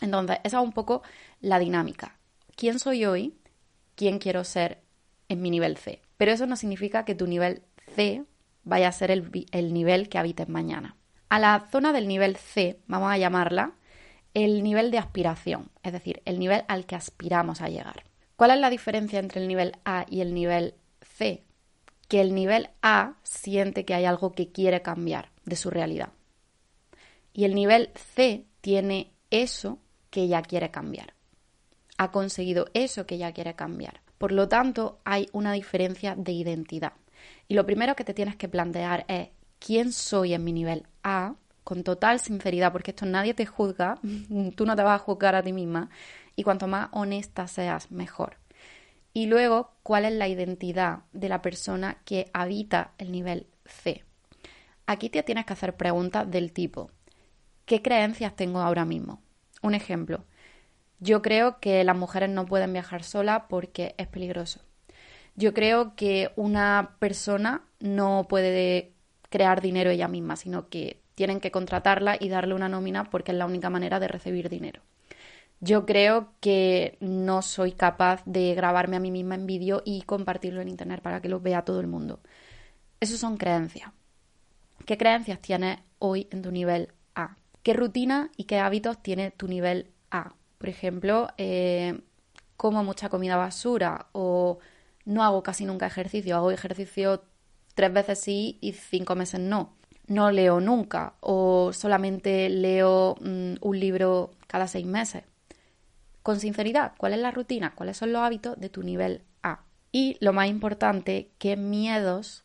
Entonces, 0.00 0.38
esa 0.42 0.58
es 0.58 0.64
un 0.64 0.72
poco 0.72 1.02
la 1.40 1.58
dinámica. 1.58 2.18
¿Quién 2.56 2.78
soy 2.78 3.04
hoy? 3.04 3.38
¿Quién 3.94 4.18
quiero 4.18 4.42
ser 4.44 4.82
en 5.28 5.40
mi 5.40 5.50
nivel 5.50 5.76
C? 5.76 6.02
Pero 6.16 6.32
eso 6.32 6.46
no 6.46 6.56
significa 6.56 7.04
que 7.04 7.14
tu 7.14 7.26
nivel 7.26 7.62
C 7.94 8.24
vaya 8.64 8.88
a 8.88 8.92
ser 8.92 9.10
el, 9.10 9.46
el 9.52 9.72
nivel 9.72 10.08
que 10.08 10.18
habites 10.18 10.48
mañana. 10.48 10.96
A 11.28 11.38
la 11.38 11.66
zona 11.70 11.92
del 11.92 12.08
nivel 12.08 12.36
C, 12.36 12.80
vamos 12.86 13.10
a 13.12 13.18
llamarla, 13.18 13.74
el 14.34 14.62
nivel 14.62 14.90
de 14.90 14.98
aspiración, 14.98 15.70
es 15.82 15.92
decir, 15.92 16.22
el 16.24 16.38
nivel 16.38 16.64
al 16.68 16.86
que 16.86 16.96
aspiramos 16.96 17.60
a 17.60 17.68
llegar. 17.68 18.04
¿Cuál 18.36 18.52
es 18.52 18.58
la 18.58 18.70
diferencia 18.70 19.18
entre 19.18 19.40
el 19.40 19.48
nivel 19.48 19.76
A 19.84 20.06
y 20.08 20.20
el 20.20 20.34
nivel 20.34 20.74
C? 21.00 21.44
Que 22.08 22.20
el 22.20 22.34
nivel 22.34 22.70
A 22.82 23.14
siente 23.22 23.84
que 23.84 23.94
hay 23.94 24.04
algo 24.04 24.32
que 24.32 24.50
quiere 24.50 24.82
cambiar 24.82 25.30
de 25.44 25.56
su 25.56 25.70
realidad. 25.70 26.10
Y 27.32 27.44
el 27.44 27.54
nivel 27.54 27.90
C 27.94 28.46
tiene 28.60 29.12
eso 29.30 29.78
que 30.10 30.28
ya 30.28 30.42
quiere 30.42 30.70
cambiar. 30.70 31.14
Ha 31.96 32.10
conseguido 32.10 32.66
eso 32.74 33.06
que 33.06 33.18
ya 33.18 33.32
quiere 33.32 33.54
cambiar. 33.54 34.00
Por 34.18 34.32
lo 34.32 34.48
tanto, 34.48 35.00
hay 35.04 35.28
una 35.32 35.52
diferencia 35.52 36.14
de 36.14 36.32
identidad. 36.32 36.92
Y 37.48 37.54
lo 37.54 37.66
primero 37.66 37.96
que 37.96 38.04
te 38.04 38.14
tienes 38.14 38.36
que 38.36 38.48
plantear 38.48 39.04
es 39.08 39.28
quién 39.58 39.92
soy 39.92 40.34
en 40.34 40.44
mi 40.44 40.52
nivel 40.52 40.86
A 41.02 41.34
con 41.64 41.84
total 41.84 42.20
sinceridad, 42.20 42.72
porque 42.72 42.90
esto 42.90 43.06
nadie 43.06 43.34
te 43.34 43.46
juzga, 43.46 43.98
tú 44.56 44.66
no 44.66 44.76
te 44.76 44.82
vas 44.82 45.00
a 45.00 45.04
juzgar 45.04 45.34
a 45.34 45.42
ti 45.42 45.52
misma, 45.52 45.90
y 46.36 46.42
cuanto 46.42 46.66
más 46.66 46.88
honesta 46.92 47.46
seas, 47.46 47.90
mejor. 47.90 48.36
Y 49.12 49.26
luego, 49.26 49.72
¿cuál 49.82 50.04
es 50.04 50.12
la 50.12 50.28
identidad 50.28 51.00
de 51.12 51.28
la 51.28 51.42
persona 51.42 51.98
que 52.04 52.30
habita 52.32 52.92
el 52.98 53.12
nivel 53.12 53.46
C? 53.66 54.04
Aquí 54.86 55.10
te 55.10 55.22
tienes 55.22 55.44
que 55.44 55.52
hacer 55.52 55.76
preguntas 55.76 56.30
del 56.30 56.52
tipo, 56.52 56.90
¿qué 57.66 57.82
creencias 57.82 58.34
tengo 58.34 58.60
ahora 58.60 58.84
mismo? 58.84 59.22
Un 59.62 59.74
ejemplo, 59.74 60.24
yo 60.98 61.20
creo 61.20 61.58
que 61.60 61.84
las 61.84 61.96
mujeres 61.96 62.30
no 62.30 62.46
pueden 62.46 62.72
viajar 62.72 63.02
solas 63.02 63.42
porque 63.48 63.94
es 63.98 64.06
peligroso. 64.06 64.60
Yo 65.34 65.52
creo 65.52 65.96
que 65.96 66.30
una 66.36 66.96
persona 66.98 67.64
no 67.80 68.26
puede 68.28 68.92
crear 69.28 69.60
dinero 69.60 69.90
ella 69.90 70.08
misma, 70.08 70.36
sino 70.36 70.68
que 70.68 71.02
tienen 71.14 71.40
que 71.40 71.50
contratarla 71.50 72.16
y 72.18 72.28
darle 72.28 72.54
una 72.54 72.68
nómina 72.68 73.10
porque 73.10 73.32
es 73.32 73.38
la 73.38 73.46
única 73.46 73.70
manera 73.70 73.98
de 73.98 74.08
recibir 74.08 74.48
dinero. 74.48 74.82
Yo 75.62 75.86
creo 75.86 76.32
que 76.40 76.98
no 76.98 77.40
soy 77.40 77.70
capaz 77.70 78.20
de 78.26 78.52
grabarme 78.56 78.96
a 78.96 79.00
mí 79.00 79.12
misma 79.12 79.36
en 79.36 79.46
vídeo 79.46 79.80
y 79.84 80.02
compartirlo 80.02 80.60
en 80.60 80.68
internet 80.68 81.00
para 81.00 81.22
que 81.22 81.28
lo 81.28 81.38
vea 81.38 81.64
todo 81.64 81.78
el 81.78 81.86
mundo. 81.86 82.18
Eso 82.98 83.16
son 83.16 83.36
creencias. 83.36 83.92
¿Qué 84.86 84.98
creencias 84.98 85.38
tienes 85.38 85.78
hoy 86.00 86.26
en 86.32 86.42
tu 86.42 86.50
nivel 86.50 86.88
A? 87.14 87.36
¿Qué 87.62 87.74
rutina 87.74 88.32
y 88.36 88.44
qué 88.44 88.58
hábitos 88.58 89.00
tiene 89.04 89.30
tu 89.30 89.46
nivel 89.46 89.92
A? 90.10 90.34
Por 90.58 90.68
ejemplo, 90.68 91.28
eh, 91.38 92.00
como 92.56 92.82
mucha 92.82 93.08
comida 93.08 93.36
basura 93.36 94.08
o 94.10 94.58
no 95.04 95.22
hago 95.22 95.44
casi 95.44 95.64
nunca 95.64 95.86
ejercicio, 95.86 96.34
hago 96.34 96.50
ejercicio 96.50 97.22
tres 97.74 97.92
veces 97.92 98.18
sí 98.18 98.58
y 98.60 98.72
cinco 98.72 99.14
meses 99.14 99.38
no 99.38 99.74
no 100.08 100.30
leo 100.30 100.60
nunca 100.60 101.14
o 101.20 101.72
solamente 101.72 102.48
leo 102.48 103.16
mm, 103.20 103.54
un 103.60 103.80
libro 103.80 104.32
cada 104.46 104.66
seis 104.66 104.86
meses. 104.86 105.22
Con 106.22 106.38
sinceridad, 106.38 106.92
¿cuál 106.96 107.14
es 107.14 107.18
la 107.18 107.30
rutina? 107.30 107.74
¿Cuáles 107.74 107.96
son 107.96 108.12
los 108.12 108.22
hábitos 108.22 108.58
de 108.58 108.68
tu 108.68 108.82
nivel 108.82 109.22
A? 109.42 109.64
Y 109.90 110.16
lo 110.20 110.32
más 110.32 110.48
importante, 110.48 111.30
qué 111.38 111.56
miedos 111.56 112.44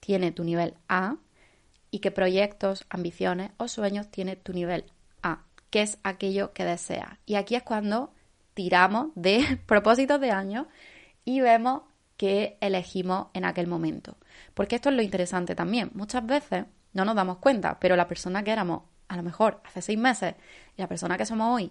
tiene 0.00 0.32
tu 0.32 0.44
nivel 0.44 0.74
A 0.88 1.16
y 1.90 2.00
qué 2.00 2.10
proyectos, 2.10 2.84
ambiciones 2.90 3.52
o 3.58 3.68
sueños 3.68 4.08
tiene 4.10 4.34
tu 4.34 4.52
nivel 4.52 4.84
A, 5.22 5.44
qué 5.70 5.82
es 5.82 5.98
aquello 6.02 6.52
que 6.52 6.64
desea. 6.64 7.20
Y 7.24 7.36
aquí 7.36 7.54
es 7.54 7.62
cuando 7.62 8.12
tiramos 8.54 9.08
de 9.14 9.60
propósitos 9.66 10.20
de 10.20 10.32
año 10.32 10.66
y 11.24 11.40
vemos 11.40 11.82
qué 12.16 12.58
elegimos 12.60 13.28
en 13.34 13.44
aquel 13.44 13.68
momento. 13.68 14.16
Porque 14.54 14.76
esto 14.76 14.88
es 14.88 14.96
lo 14.96 15.02
interesante 15.02 15.54
también. 15.54 15.90
Muchas 15.94 16.26
veces 16.26 16.64
no 16.92 17.04
nos 17.04 17.14
damos 17.14 17.38
cuenta, 17.38 17.78
pero 17.78 17.96
la 17.96 18.08
persona 18.08 18.42
que 18.42 18.50
éramos 18.50 18.82
a 19.08 19.16
lo 19.16 19.22
mejor 19.22 19.60
hace 19.64 19.82
seis 19.82 19.98
meses 19.98 20.34
y 20.76 20.80
la 20.80 20.88
persona 20.88 21.18
que 21.18 21.26
somos 21.26 21.54
hoy, 21.54 21.70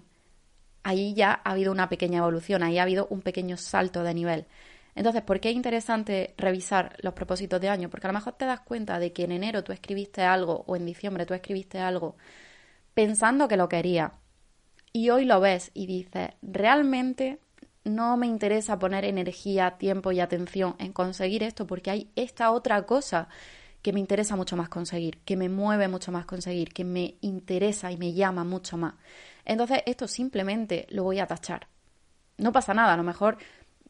ahí 0.84 1.14
ya 1.14 1.42
ha 1.44 1.52
habido 1.52 1.72
una 1.72 1.90
pequeña 1.90 2.20
evolución, 2.20 2.64
ahí 2.64 2.78
ha 2.78 2.84
habido 2.84 3.08
un 3.10 3.22
pequeño 3.22 3.58
salto 3.58 4.04
de 4.04 4.14
nivel. 4.14 4.46
Entonces, 4.96 5.22
¿por 5.22 5.40
qué 5.40 5.50
es 5.50 5.56
interesante 5.56 6.34
revisar 6.38 6.96
los 7.02 7.14
propósitos 7.14 7.62
de 7.62 7.70
año? 7.70 7.90
Porque 7.90 8.08
a 8.08 8.12
lo 8.12 8.18
mejor 8.18 8.34
te 8.34 8.46
das 8.46 8.60
cuenta 8.60 9.00
de 9.00 9.14
que 9.14 9.24
en 9.24 9.32
enero 9.32 9.64
tú 9.64 9.72
escribiste 9.72 10.22
algo 10.24 10.64
o 10.68 10.76
en 10.76 10.86
diciembre 10.86 11.26
tú 11.26 11.34
escribiste 11.34 11.80
algo 11.80 12.18
pensando 12.94 13.48
que 13.48 13.58
lo 13.58 13.70
querías 13.70 14.12
y 14.94 15.10
hoy 15.10 15.26
lo 15.26 15.40
ves 15.40 15.72
y 15.74 15.86
dices, 15.88 16.32
realmente 16.42 17.40
no 17.84 18.18
me 18.18 18.28
interesa 18.28 18.78
poner 18.78 19.06
energía, 19.06 19.78
tiempo 19.78 20.12
y 20.12 20.20
atención 20.20 20.76
en 20.78 20.94
conseguir 20.94 21.44
esto 21.44 21.66
porque 21.66 21.90
hay 21.92 22.12
esta 22.16 22.52
otra 22.52 22.86
cosa 22.86 23.30
que 23.82 23.94
me 23.94 24.00
interesa 24.00 24.36
mucho 24.36 24.56
más 24.58 24.70
conseguir, 24.70 25.20
que 25.20 25.38
me 25.38 25.50
mueve 25.50 25.88
mucho 25.88 26.12
más 26.12 26.26
conseguir, 26.26 26.74
que 26.74 26.84
me 26.84 27.16
interesa 27.22 27.92
y 27.92 27.98
me 27.98 28.14
llama 28.14 28.44
mucho 28.44 28.78
más. 28.78 28.94
Entonces 29.46 29.82
esto 29.86 30.08
simplemente 30.08 30.88
lo 30.90 31.04
voy 31.04 31.20
a 31.20 31.28
tachar. 31.28 31.68
No 32.38 32.52
pasa 32.52 32.74
nada, 32.74 32.94
a 32.94 32.98
lo 32.98 33.04
mejor 33.04 33.38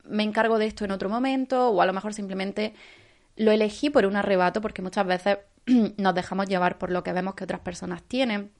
me 0.04 0.24
encargo 0.24 0.58
de 0.58 0.68
esto 0.68 0.86
en 0.86 0.92
otro 0.92 1.10
momento 1.10 1.70
o 1.70 1.82
a 1.82 1.86
lo 1.86 1.94
mejor 1.94 2.14
simplemente 2.14 2.74
lo 3.36 3.52
elegí 3.52 3.90
por 3.90 4.06
un 4.06 4.16
arrebato 4.16 4.62
porque 4.62 4.82
muchas 4.82 5.06
veces 5.06 5.38
nos 5.98 6.16
dejamos 6.16 6.48
llevar 6.48 6.78
por 6.78 6.92
lo 6.92 7.04
que 7.04 7.14
vemos 7.14 7.36
que 7.36 7.44
otras 7.44 7.62
personas 7.62 8.04
tienen 8.04 8.52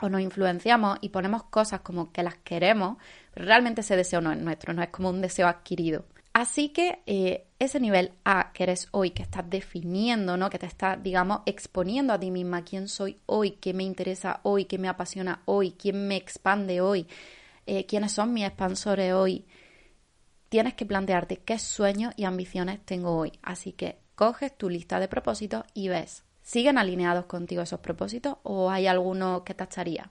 o 0.00 0.08
nos 0.08 0.20
influenciamos 0.20 0.98
y 1.00 1.10
ponemos 1.10 1.44
cosas 1.44 1.80
como 1.80 2.12
que 2.12 2.22
las 2.22 2.36
queremos, 2.36 2.96
pero 3.34 3.46
realmente 3.46 3.82
ese 3.82 3.96
deseo 3.96 4.20
no 4.20 4.32
es 4.32 4.38
nuestro, 4.38 4.72
no 4.72 4.82
es 4.82 4.88
como 4.88 5.10
un 5.10 5.20
deseo 5.20 5.46
adquirido. 5.46 6.06
Así 6.32 6.70
que 6.70 7.02
eh, 7.06 7.46
ese 7.60 7.78
nivel 7.78 8.12
A 8.24 8.52
que 8.52 8.62
eres 8.64 8.88
hoy, 8.90 9.10
que 9.10 9.22
estás 9.22 9.48
definiendo, 9.48 10.36
¿no? 10.38 10.48
Que 10.48 10.58
te 10.58 10.66
estás, 10.66 11.00
digamos, 11.00 11.42
exponiendo 11.44 12.14
a 12.14 12.18
ti 12.18 12.30
misma 12.30 12.64
quién 12.64 12.88
soy 12.88 13.18
hoy, 13.26 13.52
qué 13.52 13.74
me 13.74 13.84
interesa 13.84 14.40
hoy, 14.42 14.64
qué 14.64 14.78
me 14.78 14.88
apasiona 14.88 15.42
hoy, 15.44 15.72
quién 15.72 16.08
me 16.08 16.16
expande 16.16 16.80
hoy, 16.80 17.06
eh, 17.66 17.84
quiénes 17.84 18.12
son 18.12 18.32
mis 18.32 18.46
expansores 18.46 19.12
hoy. 19.12 19.44
Tienes 20.48 20.72
que 20.72 20.86
plantearte 20.86 21.36
qué 21.36 21.58
sueños 21.58 22.14
y 22.16 22.24
ambiciones 22.24 22.80
tengo 22.84 23.14
hoy. 23.14 23.38
Así 23.42 23.72
que 23.72 23.98
coges 24.14 24.56
tu 24.56 24.70
lista 24.70 24.98
de 24.98 25.08
propósitos 25.08 25.64
y 25.74 25.88
ves, 25.88 26.24
¿siguen 26.42 26.78
alineados 26.78 27.26
contigo 27.26 27.60
esos 27.60 27.80
propósitos 27.80 28.38
o 28.42 28.70
hay 28.70 28.86
alguno 28.86 29.44
que 29.44 29.52
tacharía? 29.52 30.10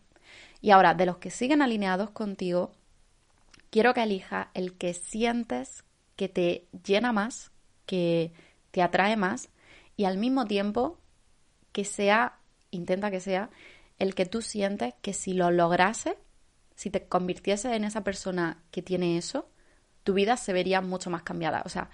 Y 0.62 0.70
ahora, 0.70 0.94
de 0.94 1.08
los 1.08 1.18
que 1.18 1.32
siguen 1.32 1.64
alineados 1.64 2.12
contigo, 2.12 2.74
quiero 3.72 3.96
que 3.96 4.04
elijas 4.04 4.50
el 4.54 4.78
que 4.78 4.94
sientes 4.94 5.84
que 6.20 6.28
te 6.28 6.68
llena 6.84 7.14
más, 7.14 7.50
que 7.86 8.34
te 8.72 8.82
atrae 8.82 9.16
más 9.16 9.48
y 9.96 10.04
al 10.04 10.18
mismo 10.18 10.44
tiempo 10.44 11.00
que 11.72 11.86
sea, 11.86 12.40
intenta 12.72 13.10
que 13.10 13.22
sea, 13.22 13.50
el 14.00 14.16
que 14.16 14.26
tú 14.26 14.42
sientes 14.42 14.96
que 15.02 15.14
si 15.14 15.32
lo 15.32 15.50
lograse, 15.50 16.18
si 16.76 16.90
te 16.90 17.08
convirtiese 17.08 17.74
en 17.74 17.86
esa 17.86 18.04
persona 18.04 18.62
que 18.70 18.82
tiene 18.82 19.18
eso, 19.18 19.50
tu 20.04 20.14
vida 20.14 20.36
se 20.36 20.52
vería 20.52 20.82
mucho 20.82 21.10
más 21.10 21.24
cambiada. 21.24 21.62
O 21.66 21.70
sea, 21.70 21.90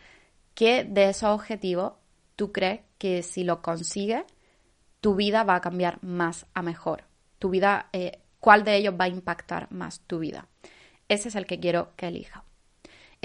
¿qué 0.56 0.86
de 0.86 1.10
esos 1.10 1.30
objetivos 1.30 1.94
tú 2.36 2.52
crees 2.52 2.82
que 2.98 3.22
si 3.22 3.44
lo 3.44 3.62
consigues, 3.62 4.24
tu 5.02 5.14
vida 5.14 5.44
va 5.44 5.54
a 5.54 5.62
cambiar 5.62 6.04
más 6.04 6.48
a 6.56 6.64
mejor? 6.64 7.04
Tu 7.38 7.52
vida, 7.52 7.90
eh, 7.94 8.24
¿cuál 8.40 8.64
de 8.64 8.76
ellos 8.78 8.96
va 9.00 9.06
a 9.06 9.10
impactar 9.10 9.72
más 9.72 10.00
tu 10.00 10.18
vida? 10.18 10.48
Ese 11.10 11.30
es 11.30 11.36
el 11.36 11.46
que 11.46 11.60
quiero 11.60 11.96
que 11.96 12.08
elija. 12.08 12.44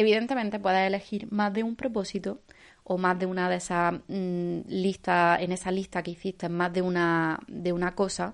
Evidentemente 0.00 0.58
puedes 0.58 0.86
elegir 0.86 1.30
más 1.30 1.52
de 1.52 1.62
un 1.62 1.76
propósito 1.76 2.40
o 2.84 2.96
más 2.96 3.18
de 3.18 3.26
una 3.26 3.50
de 3.50 3.56
esas 3.56 3.92
mm, 4.08 4.60
listas, 4.66 5.42
en 5.42 5.52
esa 5.52 5.70
lista 5.70 6.02
que 6.02 6.12
hiciste, 6.12 6.48
más 6.48 6.72
de 6.72 6.80
una, 6.80 7.38
de 7.46 7.74
una 7.74 7.94
cosa. 7.94 8.32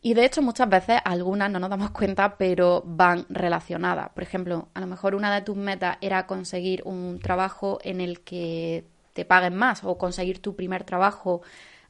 Y 0.00 0.14
de 0.14 0.24
hecho 0.24 0.40
muchas 0.40 0.70
veces 0.70 1.02
algunas 1.04 1.50
no 1.50 1.58
nos 1.58 1.68
damos 1.68 1.90
cuenta, 1.90 2.38
pero 2.38 2.82
van 2.86 3.26
relacionadas. 3.28 4.08
Por 4.14 4.22
ejemplo, 4.22 4.70
a 4.72 4.80
lo 4.80 4.86
mejor 4.86 5.14
una 5.14 5.34
de 5.34 5.42
tus 5.42 5.54
metas 5.54 5.98
era 6.00 6.26
conseguir 6.26 6.80
un 6.86 7.20
trabajo 7.20 7.78
en 7.82 8.00
el 8.00 8.20
que 8.20 8.86
te 9.12 9.26
paguen 9.26 9.56
más 9.56 9.84
o 9.84 9.98
conseguir 9.98 10.40
tu 10.40 10.56
primer 10.56 10.84
trabajo 10.84 11.42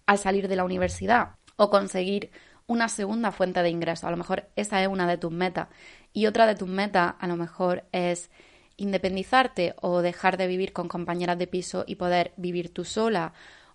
al 0.05 0.19
salir 0.19 0.49
de 0.49 0.57
la 0.57 0.65
universidad 0.65 1.37
o 1.55 1.71
conseguir 1.71 2.33
una 2.67 2.89
segunda 2.89 3.31
fuente 3.31 3.63
de 3.63 3.71
ingreso. 3.71 4.09
A 4.09 4.11
lo 4.11 4.17
mejor 4.17 4.49
esa 4.57 4.83
es 4.83 4.89
una 4.89 5.07
de 5.07 5.17
tus 5.17 5.31
metas. 5.31 5.69
Y 6.13 6.27
otra 6.27 6.49
de 6.49 6.57
tus 6.57 6.69
metas 6.69 7.15
a 7.21 7.29
lo 7.29 7.37
mejor 7.37 7.85
es 7.93 8.31
independizarte 8.77 9.75
o 9.81 10.03
dejar 10.03 10.37
de 10.37 10.47
vivir 10.47 10.73
con 10.73 10.89
compañeras 10.89 11.39
de 11.39 11.47
piso 11.47 11.85
y 11.87 11.97
poder 11.97 12.33
vivir 12.37 12.73
tú 12.73 12.85
sola 12.85 13.33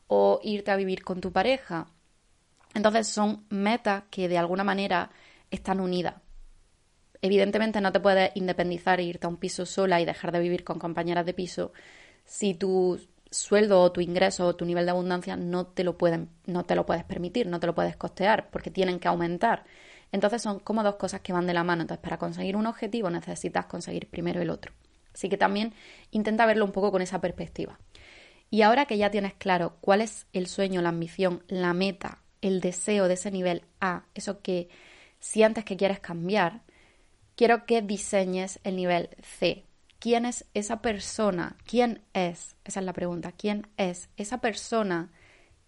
o 0.07 0.39
irte 0.43 0.71
a 0.71 0.75
vivir 0.75 1.03
con 1.03 1.21
tu 1.21 1.31
pareja. 1.31 1.88
Entonces 2.73 3.07
son 3.07 3.45
metas 3.49 4.03
que 4.09 4.27
de 4.27 4.38
alguna 4.38 4.63
manera 4.63 5.12
están 5.51 5.79
unidas. 5.79 6.15
Evidentemente 7.21 7.81
no 7.81 7.91
te 7.91 7.99
puedes 7.99 8.31
independizar 8.35 8.99
e 8.99 9.03
irte 9.03 9.25
a 9.27 9.29
un 9.29 9.38
piso 9.38 9.65
sola 9.65 9.99
y 9.99 10.05
dejar 10.05 10.31
de 10.31 10.39
vivir 10.39 10.63
con 10.63 10.79
compañeras 10.79 11.25
de 11.25 11.33
piso 11.33 11.73
si 12.23 12.53
tu 12.53 12.99
sueldo 13.31 13.81
o 13.81 13.91
tu 13.91 14.01
ingreso 14.01 14.47
o 14.47 14.55
tu 14.55 14.65
nivel 14.65 14.85
de 14.85 14.91
abundancia 14.91 15.35
no 15.35 15.67
te 15.67 15.83
lo 15.83 15.97
pueden 15.97 16.29
no 16.45 16.65
te 16.65 16.75
lo 16.75 16.85
puedes 16.85 17.03
permitir, 17.03 17.47
no 17.47 17.59
te 17.59 17.67
lo 17.67 17.75
puedes 17.75 17.95
costear 17.97 18.49
porque 18.49 18.71
tienen 18.71 18.99
que 18.99 19.07
aumentar. 19.07 19.65
Entonces 20.12 20.41
son 20.41 20.59
como 20.59 20.83
dos 20.83 20.95
cosas 20.95 21.21
que 21.21 21.33
van 21.33 21.45
de 21.45 21.53
la 21.53 21.63
mano. 21.63 21.83
Entonces, 21.83 22.03
para 22.03 22.17
conseguir 22.17 22.55
un 22.55 22.65
objetivo 22.65 23.09
necesitas 23.09 23.65
conseguir 23.65 24.09
primero 24.09 24.41
el 24.41 24.49
otro. 24.49 24.73
Así 25.19 25.27
que 25.27 25.36
también 25.36 25.73
intenta 26.12 26.45
verlo 26.45 26.63
un 26.63 26.71
poco 26.71 26.93
con 26.93 27.01
esa 27.01 27.19
perspectiva. 27.19 27.77
Y 28.49 28.62
ahora 28.62 28.86
que 28.86 28.97
ya 28.97 29.12
tienes 29.12 29.34
claro 29.34 29.75
cuál 29.82 29.99
es 29.99 30.27
el 30.32 30.47
sueño, 30.47 30.82
la 30.82 30.89
ambición, 30.89 31.43
la 31.49 31.73
meta, 31.73 32.19
el 32.41 32.62
deseo 32.62 33.10
de 33.10 33.15
ese 33.15 33.29
nivel 33.29 33.63
A, 33.82 34.05
eso 34.15 34.41
que 34.41 34.69
sientes 35.19 35.65
que 35.65 35.75
quieres 35.75 35.99
cambiar, 35.99 36.62
quiero 37.36 37.65
que 37.65 37.82
diseñes 37.82 38.62
el 38.63 38.77
nivel 38.77 39.10
C. 39.21 39.65
¿Quién 39.99 40.25
es 40.25 40.45
esa 40.53 40.82
persona? 40.82 41.58
¿Quién 41.65 42.01
es? 42.13 42.55
Esa 42.63 42.79
es 42.79 42.86
la 42.86 42.93
pregunta. 42.93 43.34
¿Quién 43.34 43.67
es 43.75 44.08
esa 44.15 44.38
persona 44.38 45.12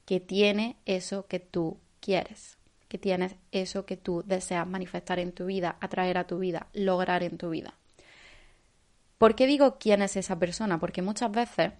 que 0.05 0.21
tiene 0.21 0.77
eso 0.85 1.27
que 1.27 1.41
tú 1.41 1.77
quieres? 1.99 2.57
Que 2.87 2.97
tienes 2.97 3.35
eso 3.51 3.85
que 3.85 3.97
tú 3.97 4.23
deseas 4.25 4.65
manifestar 4.65 5.19
en 5.19 5.33
tu 5.33 5.47
vida, 5.47 5.75
atraer 5.81 6.17
a 6.17 6.25
tu 6.25 6.39
vida, 6.39 6.67
lograr 6.71 7.21
en 7.23 7.37
tu 7.37 7.49
vida. 7.49 7.75
¿Por 9.21 9.35
qué 9.35 9.45
digo 9.45 9.77
quién 9.77 10.01
es 10.01 10.17
esa 10.17 10.39
persona? 10.39 10.79
Porque 10.79 11.03
muchas 11.03 11.31
veces 11.31 11.73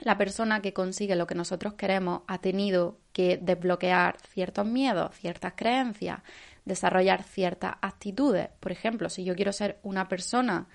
la 0.00 0.16
persona 0.16 0.62
que 0.62 0.72
consigue 0.72 1.14
lo 1.14 1.26
que 1.26 1.34
nosotros 1.34 1.74
queremos 1.74 2.22
ha 2.26 2.38
tenido 2.38 3.00
que 3.12 3.36
desbloquear 3.36 4.16
ciertos 4.30 4.64
miedos, 4.64 5.14
ciertas 5.14 5.52
creencias, 5.56 6.20
desarrollar 6.64 7.22
ciertas 7.22 7.74
actitudes. 7.82 8.48
Por 8.60 8.72
ejemplo, 8.72 9.10
si 9.10 9.24
yo 9.24 9.36
quiero 9.36 9.52
ser 9.52 9.78
una 9.82 10.08
persona, 10.08 10.68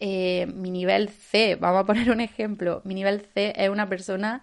eh, 0.00 0.46
mi 0.52 0.72
nivel 0.72 1.08
C, 1.08 1.54
vamos 1.54 1.82
a 1.82 1.86
poner 1.86 2.10
un 2.10 2.20
ejemplo, 2.20 2.82
mi 2.84 2.94
nivel 2.94 3.20
C 3.32 3.52
es 3.56 3.68
una 3.68 3.88
persona 3.88 4.42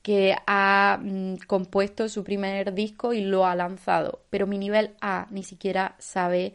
que 0.00 0.34
ha 0.46 1.00
mm, 1.02 1.34
compuesto 1.46 2.08
su 2.08 2.24
primer 2.24 2.72
disco 2.72 3.12
y 3.12 3.20
lo 3.20 3.44
ha 3.44 3.54
lanzado, 3.54 4.24
pero 4.30 4.46
mi 4.46 4.56
nivel 4.56 4.96
A 5.02 5.26
ni 5.28 5.42
siquiera 5.42 5.96
sabe 5.98 6.54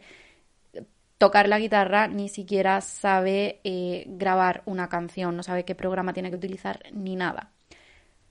tocar 1.24 1.48
la 1.48 1.58
guitarra, 1.58 2.06
ni 2.06 2.28
siquiera 2.28 2.82
sabe 2.82 3.62
eh, 3.64 4.04
grabar 4.08 4.62
una 4.66 4.90
canción, 4.90 5.34
no 5.34 5.42
sabe 5.42 5.64
qué 5.64 5.74
programa 5.74 6.12
tiene 6.12 6.28
que 6.28 6.36
utilizar 6.36 6.82
ni 6.92 7.16
nada. 7.16 7.50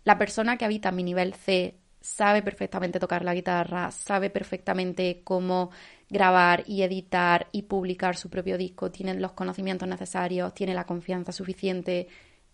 La 0.03 0.19
persona 0.19 0.57
que 0.57 0.65
habita 0.65 0.91
mi 0.91 1.01
nivel 1.01 1.33
C 1.33 1.79
sabe 2.01 2.43
perfectamente 2.43 2.99
tocar 2.99 3.25
la 3.25 3.33
guitarra, 3.33 3.89
sabe 3.89 4.29
perfectamente 4.29 5.21
cómo 5.23 5.71
grabar 6.07 6.65
y 6.67 6.83
editar 6.83 7.47
y 7.51 7.63
publicar 7.63 8.15
su 8.15 8.29
propio 8.29 8.59
disco, 8.59 8.91
tiene 8.91 9.15
los 9.15 9.31
conocimientos 9.31 9.87
necesarios, 9.87 10.53
tiene 10.53 10.75
la 10.75 10.85
confianza 10.85 11.31
suficiente, 11.31 12.07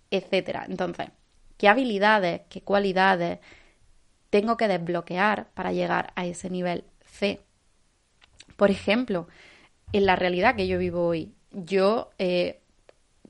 etc. 0.10 0.62
Entonces, 0.70 1.10
¿qué 1.58 1.68
habilidades, 1.68 2.44
qué 2.48 2.62
cualidades 2.62 3.40
tengo 4.30 4.56
que 4.56 4.70
desbloquear 4.70 5.50
para 5.54 5.74
llegar 5.74 6.14
a 6.16 6.26
ese 6.26 6.50
nivel 6.50 6.86
C? 7.04 7.42
Por 8.56 8.72
ejemplo, 8.72 9.28
en 9.94 10.06
la 10.06 10.16
realidad 10.16 10.56
que 10.56 10.68
yo 10.68 10.78
vivo 10.78 11.08
hoy. 11.08 11.34
Yo 11.52 12.12
eh, 12.18 12.60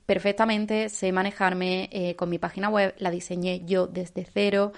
perfectamente 0.06 0.88
sé 0.88 1.12
manejarme 1.12 1.88
eh, 1.92 2.16
con 2.16 2.28
mi 2.28 2.38
página 2.38 2.68
web, 2.68 2.94
la 2.98 3.10
diseñé 3.10 3.64
yo 3.64 3.86
desde 3.86 4.24
cero, 4.24 4.72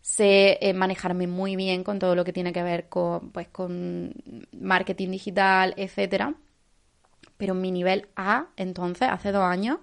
sé 0.00 0.58
eh, 0.60 0.74
manejarme 0.74 1.26
muy 1.26 1.56
bien 1.56 1.84
con 1.84 1.98
todo 1.98 2.14
lo 2.14 2.24
que 2.24 2.32
tiene 2.32 2.52
que 2.52 2.62
ver 2.62 2.88
con, 2.88 3.30
pues, 3.30 3.48
con 3.48 4.14
marketing 4.52 5.10
digital, 5.10 5.74
etcétera. 5.76 6.34
Pero 7.36 7.54
mi 7.54 7.70
nivel 7.70 8.08
A, 8.16 8.46
entonces, 8.56 9.08
hace 9.08 9.32
dos 9.32 9.42
años, 9.42 9.78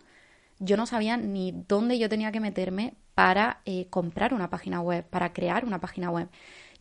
yo 0.59 0.77
no 0.77 0.85
sabía 0.85 1.17
ni 1.17 1.53
dónde 1.67 1.99
yo 1.99 2.07
tenía 2.09 2.31
que 2.31 2.39
meterme 2.39 2.93
para 3.15 3.61
comprar 3.89 4.33
una 4.33 4.49
página 4.49 4.81
web, 4.81 5.05
para 5.05 5.33
crear 5.33 5.65
una 5.65 5.79
página 5.79 6.09
web. 6.11 6.29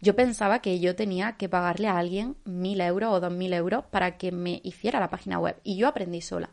Yo 0.01 0.17
pensaba 0.17 0.61
que 0.61 0.81
yo 0.81 0.97
tenía 0.97 1.33
que 1.33 1.49
pagarle 1.49 1.89
a 1.89 1.99
alguien 1.99 2.37
mil 2.45 2.81
euros 2.81 3.13
o 3.13 3.21
dos 3.21 3.33
mil 3.33 3.53
euros 3.53 3.85
para 3.85 4.17
que 4.17 4.33
me 4.33 4.61
hiciera 4.65 4.99
la 4.99 5.11
página 5.11 5.39
web 5.39 5.57
y 5.63 5.77
yo 5.77 5.89
aprendí 5.89 6.23
sola. 6.23 6.51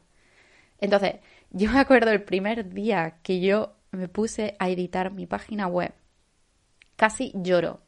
Entonces, 0.80 1.16
yo 1.52 1.72
me 1.72 1.80
acuerdo 1.80 2.12
el 2.12 2.24
primer 2.24 2.70
día 2.70 3.20
que 3.24 3.40
yo 3.40 3.76
me 3.92 4.08
puse 4.10 4.56
a 4.60 4.70
editar 4.70 5.12
mi 5.12 5.26
página 5.26 5.68
web, 5.68 5.94
casi 6.96 7.32
lloro. 7.36 7.82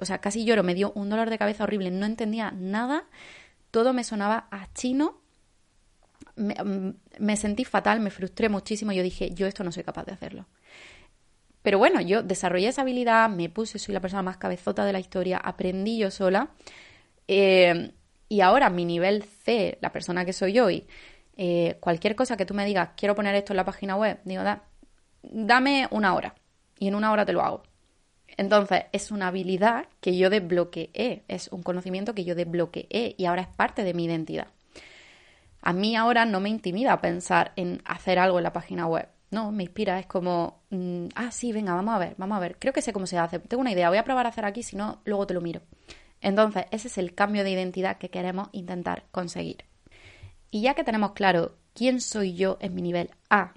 O 0.00 0.04
sea, 0.04 0.18
casi 0.18 0.44
lloro, 0.44 0.64
me 0.64 0.74
dio 0.74 0.92
un 0.96 1.08
dolor 1.08 1.30
de 1.30 1.38
cabeza 1.38 1.62
horrible, 1.64 1.92
no 1.92 2.06
entendía 2.06 2.50
nada, 2.50 3.04
todo 3.70 3.92
me 3.92 4.02
sonaba 4.02 4.48
a 4.50 4.72
chino, 4.72 5.20
me, 6.34 6.54
mm, 6.54 6.94
me 7.20 7.36
sentí 7.36 7.64
fatal, 7.64 8.00
me 8.00 8.10
frustré 8.10 8.48
muchísimo, 8.48 8.90
yo 8.90 9.04
dije, 9.04 9.30
yo 9.32 9.46
esto 9.46 9.62
no 9.62 9.70
soy 9.70 9.84
capaz 9.84 10.04
de 10.06 10.12
hacerlo. 10.12 10.46
Pero 11.64 11.78
bueno, 11.78 12.02
yo 12.02 12.22
desarrollé 12.22 12.68
esa 12.68 12.82
habilidad, 12.82 13.30
me 13.30 13.48
puse, 13.48 13.78
soy 13.78 13.94
la 13.94 14.00
persona 14.00 14.22
más 14.22 14.36
cabezota 14.36 14.84
de 14.84 14.92
la 14.92 15.00
historia, 15.00 15.38
aprendí 15.38 15.96
yo 15.96 16.10
sola. 16.10 16.50
Eh, 17.26 17.90
y 18.28 18.42
ahora 18.42 18.68
mi 18.68 18.84
nivel 18.84 19.22
C, 19.22 19.78
la 19.80 19.90
persona 19.90 20.26
que 20.26 20.34
soy 20.34 20.60
hoy, 20.60 20.86
eh, 21.38 21.78
cualquier 21.80 22.16
cosa 22.16 22.36
que 22.36 22.44
tú 22.44 22.52
me 22.52 22.66
digas, 22.66 22.90
quiero 22.98 23.14
poner 23.14 23.34
esto 23.34 23.54
en 23.54 23.56
la 23.56 23.64
página 23.64 23.96
web, 23.96 24.18
digo, 24.26 24.42
dame 25.22 25.88
una 25.90 26.14
hora 26.14 26.34
y 26.78 26.88
en 26.88 26.96
una 26.96 27.10
hora 27.10 27.24
te 27.24 27.32
lo 27.32 27.40
hago. 27.40 27.62
Entonces, 28.36 28.82
es 28.92 29.10
una 29.10 29.28
habilidad 29.28 29.86
que 30.02 30.18
yo 30.18 30.28
desbloqueé, 30.28 31.24
es 31.28 31.48
un 31.48 31.62
conocimiento 31.62 32.14
que 32.14 32.24
yo 32.24 32.34
desbloqueé 32.34 33.14
y 33.16 33.24
ahora 33.24 33.40
es 33.40 33.48
parte 33.48 33.84
de 33.84 33.94
mi 33.94 34.04
identidad. 34.04 34.48
A 35.62 35.72
mí 35.72 35.96
ahora 35.96 36.26
no 36.26 36.40
me 36.40 36.50
intimida 36.50 37.00
pensar 37.00 37.52
en 37.56 37.80
hacer 37.86 38.18
algo 38.18 38.36
en 38.36 38.44
la 38.44 38.52
página 38.52 38.86
web. 38.86 39.08
No, 39.34 39.50
me 39.50 39.64
inspira, 39.64 39.98
es 39.98 40.06
como, 40.06 40.62
mm, 40.70 41.06
ah, 41.16 41.32
sí, 41.32 41.50
venga, 41.50 41.74
vamos 41.74 41.92
a 41.92 41.98
ver, 41.98 42.14
vamos 42.18 42.36
a 42.36 42.40
ver. 42.40 42.56
Creo 42.56 42.72
que 42.72 42.82
sé 42.82 42.92
cómo 42.92 43.08
se 43.08 43.18
hace. 43.18 43.40
Tengo 43.40 43.60
una 43.60 43.72
idea, 43.72 43.88
voy 43.88 43.98
a 43.98 44.04
probar 44.04 44.26
a 44.26 44.28
hacer 44.28 44.44
aquí, 44.44 44.62
si 44.62 44.76
no, 44.76 45.00
luego 45.04 45.26
te 45.26 45.34
lo 45.34 45.40
miro. 45.40 45.60
Entonces, 46.20 46.66
ese 46.70 46.86
es 46.86 46.98
el 46.98 47.14
cambio 47.16 47.42
de 47.42 47.50
identidad 47.50 47.98
que 47.98 48.10
queremos 48.10 48.48
intentar 48.52 49.06
conseguir. 49.10 49.64
Y 50.52 50.62
ya 50.62 50.74
que 50.74 50.84
tenemos 50.84 51.14
claro 51.14 51.56
quién 51.74 52.00
soy 52.00 52.34
yo 52.34 52.58
en 52.60 52.76
mi 52.76 52.82
nivel 52.82 53.10
A 53.28 53.54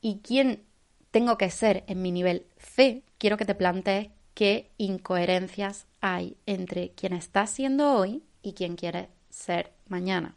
y 0.00 0.20
quién 0.20 0.62
tengo 1.10 1.36
que 1.38 1.50
ser 1.50 1.82
en 1.88 2.00
mi 2.00 2.12
nivel 2.12 2.46
C, 2.56 3.02
quiero 3.18 3.36
que 3.36 3.44
te 3.44 3.56
plantees 3.56 4.10
qué 4.34 4.70
incoherencias 4.78 5.88
hay 6.00 6.36
entre 6.46 6.90
quién 6.90 7.14
estás 7.14 7.50
siendo 7.50 7.94
hoy 7.94 8.22
y 8.42 8.52
quién 8.52 8.76
quieres 8.76 9.08
ser 9.28 9.72
mañana. 9.88 10.36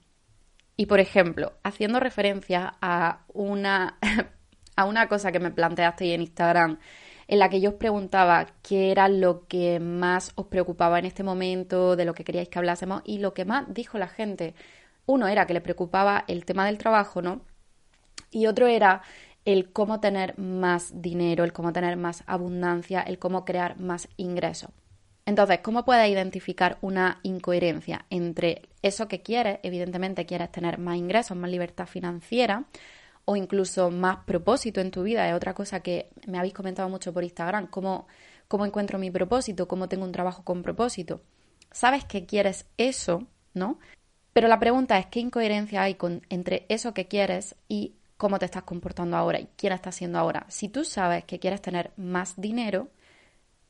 Y 0.76 0.88
por 0.88 1.00
ejemplo, 1.00 1.54
haciendo 1.64 2.00
referencia 2.00 2.76
a 2.82 3.26
una 3.28 4.00
a 4.78 4.86
una 4.86 5.10
cosa 5.10 5.34
que 5.34 5.40
me 5.40 5.52
planteaste 5.52 6.14
en 6.14 6.22
Instagram, 6.22 6.80
en 7.28 7.40
la 7.40 7.50
que 7.50 7.60
yo 7.60 7.72
os 7.72 7.76
preguntaba 7.76 8.48
qué 8.62 8.92
era 8.92 9.10
lo 9.10 9.46
que 9.48 9.82
más 9.82 10.32
os 10.36 10.46
preocupaba 10.48 11.00
en 11.00 11.06
este 11.06 11.24
momento, 11.24 11.98
de 11.98 12.06
lo 12.06 12.14
que 12.14 12.24
queríais 12.24 12.48
que 12.48 12.60
hablásemos, 12.60 13.02
y 13.04 13.18
lo 13.18 13.34
que 13.34 13.44
más 13.44 13.66
dijo 13.74 13.98
la 13.98 14.08
gente, 14.08 14.54
uno 15.06 15.28
era 15.28 15.46
que 15.46 15.54
le 15.54 15.62
preocupaba 15.62 16.24
el 16.28 16.46
tema 16.46 16.66
del 16.66 16.78
trabajo, 16.78 17.22
¿no? 17.22 17.42
Y 18.32 18.46
otro 18.46 18.68
era 18.68 19.02
el 19.46 19.72
cómo 19.72 20.00
tener 20.00 20.38
más 20.38 21.02
dinero, 21.02 21.44
el 21.44 21.54
cómo 21.54 21.74
tener 21.74 21.98
más 21.98 22.24
abundancia, 22.28 23.02
el 23.02 23.18
cómo 23.18 23.46
crear 23.46 23.80
más 23.80 24.08
ingresos. 24.16 24.70
Entonces, 25.26 25.60
¿cómo 25.60 25.86
puedes 25.86 26.10
identificar 26.10 26.78
una 26.82 27.20
incoherencia 27.24 28.06
entre 28.10 28.62
eso 28.82 29.08
que 29.08 29.22
quieres? 29.22 29.60
Evidentemente 29.64 30.26
quieres 30.26 30.52
tener 30.52 30.78
más 30.78 30.98
ingresos, 30.98 31.36
más 31.36 31.50
libertad 31.50 31.88
financiera, 31.88 32.66
o 33.30 33.36
incluso 33.36 33.92
más 33.92 34.20
propósito 34.24 34.80
en 34.80 34.90
tu 34.90 35.04
vida. 35.04 35.28
Es 35.28 35.36
otra 35.36 35.54
cosa 35.54 35.82
que 35.82 36.10
me 36.28 36.38
habéis 36.38 36.54
comentado 36.54 36.88
mucho 36.88 37.14
por 37.14 37.26
Instagram, 37.26 37.68
cómo, 37.68 38.08
cómo 38.48 38.66
encuentro 38.66 38.98
mi 39.00 39.12
propósito, 39.12 39.68
cómo 39.68 39.90
tengo 39.90 40.06
un 40.06 40.14
trabajo 40.14 40.44
con 40.46 40.64
propósito. 40.64 41.20
Sabes 41.70 42.06
que 42.06 42.26
quieres 42.26 42.68
eso, 42.78 43.28
¿no? 43.54 43.80
Pero 44.32 44.48
la 44.48 44.60
pregunta 44.60 44.98
es 44.98 45.08
qué 45.08 45.20
incoherencia 45.20 45.82
hay 45.82 45.96
con, 45.96 46.22
entre 46.30 46.66
eso 46.70 46.94
que 46.94 47.10
quieres 47.10 47.56
y 47.68 47.96
cómo 48.16 48.40
te 48.40 48.46
estás 48.46 48.64
comportando 48.64 49.18
ahora 49.18 49.42
y 49.42 49.50
quién 49.58 49.74
estás 49.74 49.96
siendo 49.96 50.20
ahora. 50.20 50.46
Si 50.48 50.70
tú 50.70 50.86
sabes 50.86 51.26
que 51.26 51.40
quieres 51.40 51.62
tener 51.62 51.92
más 51.98 52.40
dinero, 52.40 52.88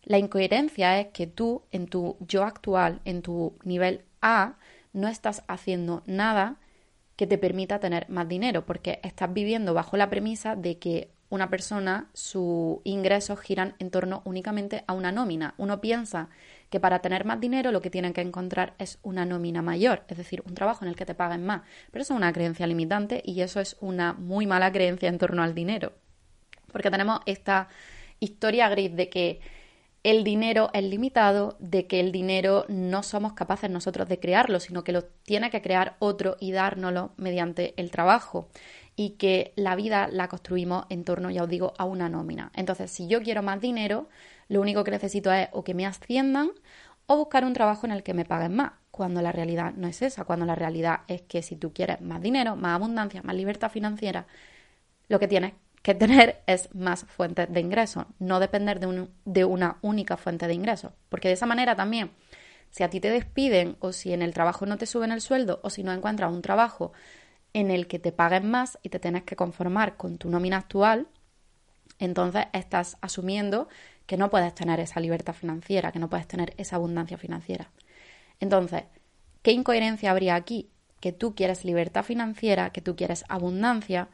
la 0.04 0.20
incoherencia 0.20 1.00
es 1.00 1.08
que 1.08 1.26
tú 1.26 1.64
en 1.72 1.88
tu 1.88 2.16
yo 2.20 2.44
actual, 2.44 3.02
en 3.06 3.24
tu 3.24 3.58
nivel 3.64 4.06
A, 4.22 4.58
no 4.94 5.08
estás 5.08 5.44
haciendo 5.48 6.04
nada 6.06 6.58
que 7.18 7.28
te 7.28 7.38
permita 7.38 7.80
tener 7.80 8.08
más 8.10 8.30
dinero, 8.30 8.66
porque 8.66 9.02
estás 9.04 9.34
viviendo 9.34 9.74
bajo 9.74 9.98
la 9.98 10.10
premisa 10.10 10.56
de 10.56 10.78
que 10.78 11.10
una 11.30 11.50
persona, 11.50 12.10
sus 12.14 12.78
ingresos 12.86 13.42
giran 13.42 13.76
en 13.80 13.92
torno 13.92 14.22
únicamente 14.24 14.86
a 14.88 14.94
una 14.94 15.12
nómina. 15.12 15.56
Uno 15.58 15.82
piensa 15.82 16.30
que 16.70 16.80
para 16.80 17.00
tener 17.00 17.26
más 17.26 17.42
dinero 17.42 17.72
lo 17.72 17.82
que 17.82 17.90
tienen 17.90 18.14
que 18.14 18.22
encontrar 18.22 18.76
es 18.78 19.00
una 19.04 19.26
nómina 19.26 19.62
mayor, 19.62 20.04
es 20.08 20.18
decir, 20.18 20.42
un 20.46 20.54
trabajo 20.54 20.86
en 20.86 20.90
el 20.90 20.96
que 20.96 21.06
te 21.06 21.16
paguen 21.16 21.46
más. 21.46 21.64
Pero 21.92 22.04
eso 22.04 22.14
es 22.14 22.18
una 22.18 22.32
creencia 22.32 22.66
limitante 22.68 23.22
y 23.26 23.42
eso 23.42 23.60
es 23.60 23.76
una 23.82 24.14
muy 24.14 24.48
mala 24.48 24.72
creencia 24.72 25.10
en 25.10 25.18
torno 25.18 25.44
al 25.44 25.54
dinero. 25.54 25.94
Porque 26.72 26.92
tenemos 26.92 27.20
esta 27.26 27.68
historia 28.20 28.70
gris 28.70 28.96
de 28.96 29.10
que 29.10 29.42
el 30.08 30.24
dinero 30.24 30.70
es 30.72 30.86
limitado, 30.86 31.58
de 31.60 31.86
que 31.86 32.00
el 32.00 32.14
dinero 32.14 32.64
no 32.70 33.04
somos 33.04 33.34
capaces 33.34 33.70
nosotros 33.70 34.08
de 34.08 34.22
crearlo, 34.22 34.62
sino 34.62 34.86
que 34.86 34.94
lo 34.94 35.04
tiene 35.04 35.50
que 35.50 35.62
crear 35.62 35.98
otro 36.00 36.38
y 36.40 36.54
dárnoslo 36.54 37.12
mediante 37.18 37.74
el 37.76 37.92
trabajo. 37.92 38.48
Y 38.96 39.18
que 39.18 39.52
la 39.58 39.76
vida 39.76 40.08
la 40.10 40.30
construimos 40.30 40.86
en 40.88 41.04
torno, 41.04 41.30
ya 41.30 41.44
os 41.44 41.50
digo, 41.50 41.74
a 41.78 41.84
una 41.84 42.08
nómina. 42.08 42.54
Entonces, 42.56 42.90
si 42.90 43.10
yo 43.10 43.22
quiero 43.22 43.44
más 43.44 43.60
dinero, 43.60 44.08
lo 44.48 44.62
único 44.62 44.86
que 44.86 44.92
necesito 44.92 45.30
es 45.34 45.50
o 45.52 45.66
que 45.66 45.74
me 45.74 45.86
asciendan 45.86 46.52
o 47.06 47.18
buscar 47.18 47.44
un 47.44 47.52
trabajo 47.52 47.86
en 47.86 47.92
el 47.92 48.02
que 48.02 48.14
me 48.14 48.24
paguen 48.24 48.56
más, 48.56 48.72
cuando 48.92 49.22
la 49.22 49.34
realidad 49.34 49.74
no 49.76 49.90
es 49.90 50.02
esa, 50.02 50.24
cuando 50.24 50.46
la 50.46 50.56
realidad 50.56 51.02
es 51.10 51.22
que 51.24 51.42
si 51.42 51.58
tú 51.58 51.74
quieres 51.74 52.00
más 52.00 52.22
dinero, 52.22 52.56
más 52.56 52.76
abundancia, 52.76 53.22
más 53.24 53.36
libertad 53.36 53.70
financiera, 53.70 54.26
lo 55.10 55.20
que 55.20 55.28
tienes 55.28 55.52
que 55.82 55.96
tener 55.96 56.44
es 56.48 56.74
más 56.76 57.06
fuentes 57.06 57.52
de 57.52 57.60
ingresos, 57.60 58.06
no 58.20 58.40
depender 58.40 58.80
de, 58.80 59.08
de 59.26 59.46
una 59.46 59.78
única 59.82 60.18
fuente 60.18 60.48
de 60.48 60.54
ingresos. 60.54 60.92
Porque 61.10 61.30
de 61.30 61.36
esa 61.36 61.46
manera 61.46 61.76
también, 61.76 62.12
si 62.70 62.84
a 62.84 62.90
ti 62.90 63.00
te 63.00 63.10
despiden 63.10 63.78
o 63.80 63.94
si 63.94 64.14
en 64.14 64.22
el 64.22 64.34
trabajo 64.34 64.66
no 64.66 64.78
te 64.78 64.86
suben 64.86 65.12
el 65.12 65.22
sueldo 65.22 65.60
o 65.64 65.70
si 65.70 65.84
no 65.84 65.94
encuentras 65.94 66.32
un 66.32 66.42
trabajo 66.42 66.92
en 67.54 67.72
el 67.72 67.88
que 67.88 68.00
te 68.00 68.12
paguen 68.12 68.50
más 68.50 68.78
y 68.84 68.90
te 68.90 69.00
tienes 69.00 69.24
que 69.24 69.36
conformar 69.36 69.98
con 69.98 70.18
tu 70.18 70.30
nómina 70.30 70.58
actual, 70.58 71.08
entonces 72.00 72.46
estás 72.54 72.98
asumiendo 73.02 73.68
que 74.06 74.18
no 74.18 74.30
puedes 74.30 74.54
tener 74.54 74.80
esa 74.80 75.00
libertad 75.00 75.34
financiera, 75.34 75.92
que 75.92 76.00
no 76.00 76.10
puedes 76.10 76.28
tener 76.28 76.54
esa 76.58 76.76
abundancia 76.76 77.18
financiera. 77.18 77.72
Entonces, 78.40 78.84
¿qué 79.42 79.52
incoherencia 79.52 80.12
habría 80.12 80.36
aquí? 80.36 80.70
Que 81.00 81.12
tú 81.12 81.36
quieres 81.36 81.66
libertad 81.66 82.04
financiera, 82.04 82.72
que 82.72 82.82
tú 82.82 82.96
quieres 82.96 83.26
abundancia, 83.28 84.10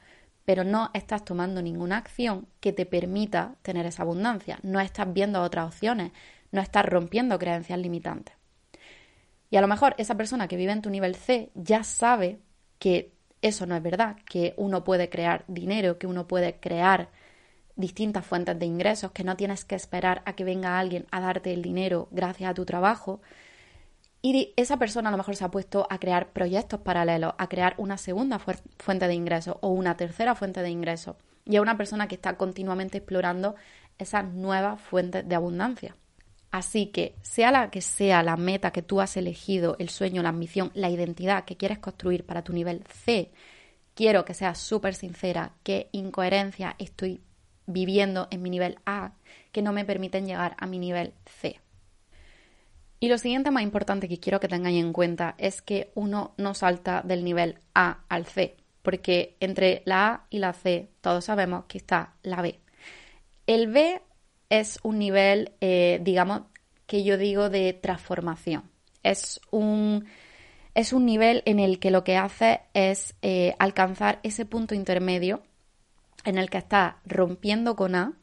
pero 0.45 0.63
no 0.63 0.89
estás 0.93 1.23
tomando 1.23 1.62
ninguna 1.62 1.97
acción 1.97 2.47
que 2.60 2.73
te 2.73 2.86
permita 2.86 3.56
tener 3.62 3.86
esa 3.86 4.03
abundancia, 4.03 4.60
no 4.63 4.79
estás 4.79 5.12
viendo 5.13 5.41
otras 5.41 5.67
opciones, 5.67 6.12
no 6.51 6.62
estás 6.62 6.86
rompiendo 6.86 7.39
creencias 7.39 7.79
limitantes. 7.79 8.36
Y 9.49 9.58
a 9.58 9.62
lo 9.62 9.67
mejor 9.67 9.95
esa 9.97 10.15
persona 10.15 10.47
que 10.47 10.58
vive 10.58 10.71
en 10.71 10.82
tu 10.82 10.89
nivel 10.89 11.15
C 11.15 11.51
ya 11.53 11.84
sabe 11.84 12.39
que 12.79 13.13
eso 13.41 13.65
no 13.65 13.75
es 13.75 13.84
verdad, 13.84 14.17
que 14.25 14.53
uno 14.58 14.84
puede 14.84 15.10
crear 15.10 15.43
dinero, 15.47 15.99
que 15.99 16.08
uno 16.08 16.27
puede 16.27 16.60
crear 16.60 17.10
distintas 17.75 18.25
fuentes 18.25 18.58
de 18.58 18.65
ingresos, 18.65 19.12
que 19.12 19.23
no 19.23 19.36
tienes 19.36 19.65
que 19.65 19.75
esperar 19.75 20.21
a 20.25 20.34
que 20.34 20.43
venga 20.43 20.79
alguien 20.79 21.06
a 21.12 21.19
darte 21.19 21.53
el 21.53 21.62
dinero 21.62 22.08
gracias 22.12 22.49
a 22.49 22.53
tu 22.53 22.65
trabajo, 22.65 23.21
y 24.25 24.53
esa 24.55 24.77
persona 24.77 25.09
a 25.09 25.12
lo 25.12 25.17
mejor 25.17 25.36
se 25.36 25.43
ha 25.43 25.51
puesto 25.51 25.86
a 25.89 25.99
crear 25.99 26.31
proyectos 26.31 26.79
paralelos, 26.79 27.33
a 27.38 27.49
crear 27.49 27.75
una 27.77 27.97
segunda 27.97 28.39
fuente 28.39 29.07
de 29.07 29.13
ingresos 29.13 29.57
o 29.59 29.67
una 29.67 29.97
tercera 29.97 30.33
fuente 30.33 30.62
de 30.62 30.69
ingresos. 30.69 31.17
Y 31.45 31.55
es 31.57 31.62
una 31.62 31.75
persona 31.75 32.07
que 32.07 32.15
está 32.15 32.38
continuamente 32.38 32.99
explorando 32.99 33.55
esas 33.97 34.25
nuevas 34.25 34.79
fuentes 34.79 35.27
de 35.27 35.36
abundancia. 35.36 35.97
Así 36.51 36.86
que, 36.86 37.15
sea 37.21 37.51
la 37.51 37.69
que 37.69 37.81
sea 37.81 38.23
la 38.23 38.38
meta 38.38 38.71
que 38.71 38.81
tú 38.81 39.01
has 39.01 39.17
elegido, 39.17 39.75
el 39.77 39.89
sueño, 39.89 40.23
la 40.23 40.29
ambición, 40.29 40.71
la 40.73 40.89
identidad 40.89 41.43
que 41.43 41.57
quieres 41.57 41.79
construir 41.79 42.25
para 42.25 42.43
tu 42.43 42.53
nivel 42.53 42.86
C, 42.88 43.31
quiero 43.93 44.23
que 44.23 44.33
seas 44.33 44.57
súper 44.57 44.95
sincera 44.95 45.51
qué 45.63 45.89
incoherencia 45.91 46.75
estoy 46.79 47.21
viviendo 47.65 48.27
en 48.31 48.41
mi 48.41 48.49
nivel 48.49 48.77
A 48.86 49.13
que 49.51 49.62
no 49.62 49.73
me 49.73 49.83
permiten 49.83 50.27
llegar 50.27 50.55
a 50.59 50.65
mi 50.65 50.79
nivel 50.79 51.13
C. 51.25 51.59
Y 53.03 53.09
lo 53.09 53.17
siguiente 53.17 53.51
más 53.51 53.63
importante 53.63 54.07
que 54.07 54.17
quiero 54.17 54.39
que 54.39 54.47
tengáis 54.47 54.81
en 54.81 54.93
cuenta 54.93 55.35
es 55.37 55.61
que 55.61 55.91
uno 55.93 56.33
no 56.37 56.53
salta 56.53 57.01
del 57.01 57.25
nivel 57.25 57.59
A 57.75 58.05
al 58.07 58.25
C, 58.25 58.55
porque 58.81 59.35
entre 59.41 59.81
la 59.83 60.07
A 60.07 60.27
y 60.29 60.39
la 60.39 60.53
C 60.53 60.87
todos 61.01 61.25
sabemos 61.25 61.65
que 61.65 61.79
está 61.79 62.13
la 62.23 62.41
B. 62.41 62.61
El 63.45 63.67
B 63.67 64.01
es 64.49 64.79
un 64.83 64.99
nivel, 64.99 65.51
eh, 65.59 65.99
digamos, 66.01 66.43
que 66.87 67.03
yo 67.03 67.17
digo 67.17 67.49
de 67.49 67.73
transformación. 67.73 68.71
Es 69.03 69.41
un, 69.51 70.05
es 70.73 70.93
un 70.93 71.05
nivel 71.05 71.43
en 71.45 71.59
el 71.59 71.79
que 71.79 71.91
lo 71.91 72.05
que 72.05 72.15
hace 72.15 72.61
es 72.73 73.15
eh, 73.21 73.53
alcanzar 73.59 74.21
ese 74.23 74.45
punto 74.45 74.75
intermedio 74.75 75.43
en 76.23 76.37
el 76.37 76.49
que 76.49 76.59
estás 76.59 76.95
rompiendo 77.03 77.75
con 77.75 77.95
A, 77.95 78.13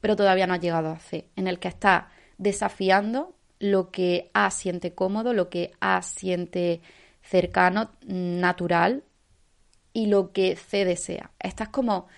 pero 0.00 0.16
todavía 0.16 0.46
no 0.46 0.54
has 0.54 0.60
llegado 0.60 0.88
a 0.88 0.98
C, 0.98 1.28
en 1.36 1.46
el 1.46 1.58
que 1.58 1.68
estás 1.68 2.04
desafiando 2.38 3.33
lo 3.58 3.90
que 3.90 4.30
A 4.34 4.50
siente 4.50 4.94
cómodo, 4.94 5.32
lo 5.32 5.48
que 5.48 5.72
A 5.80 6.02
siente 6.02 6.80
cercano, 7.22 7.90
natural 8.06 9.04
y 9.92 10.06
lo 10.06 10.32
que 10.32 10.56
C 10.56 10.84
desea. 10.84 11.30
Estás 11.38 11.68
como, 11.68 12.08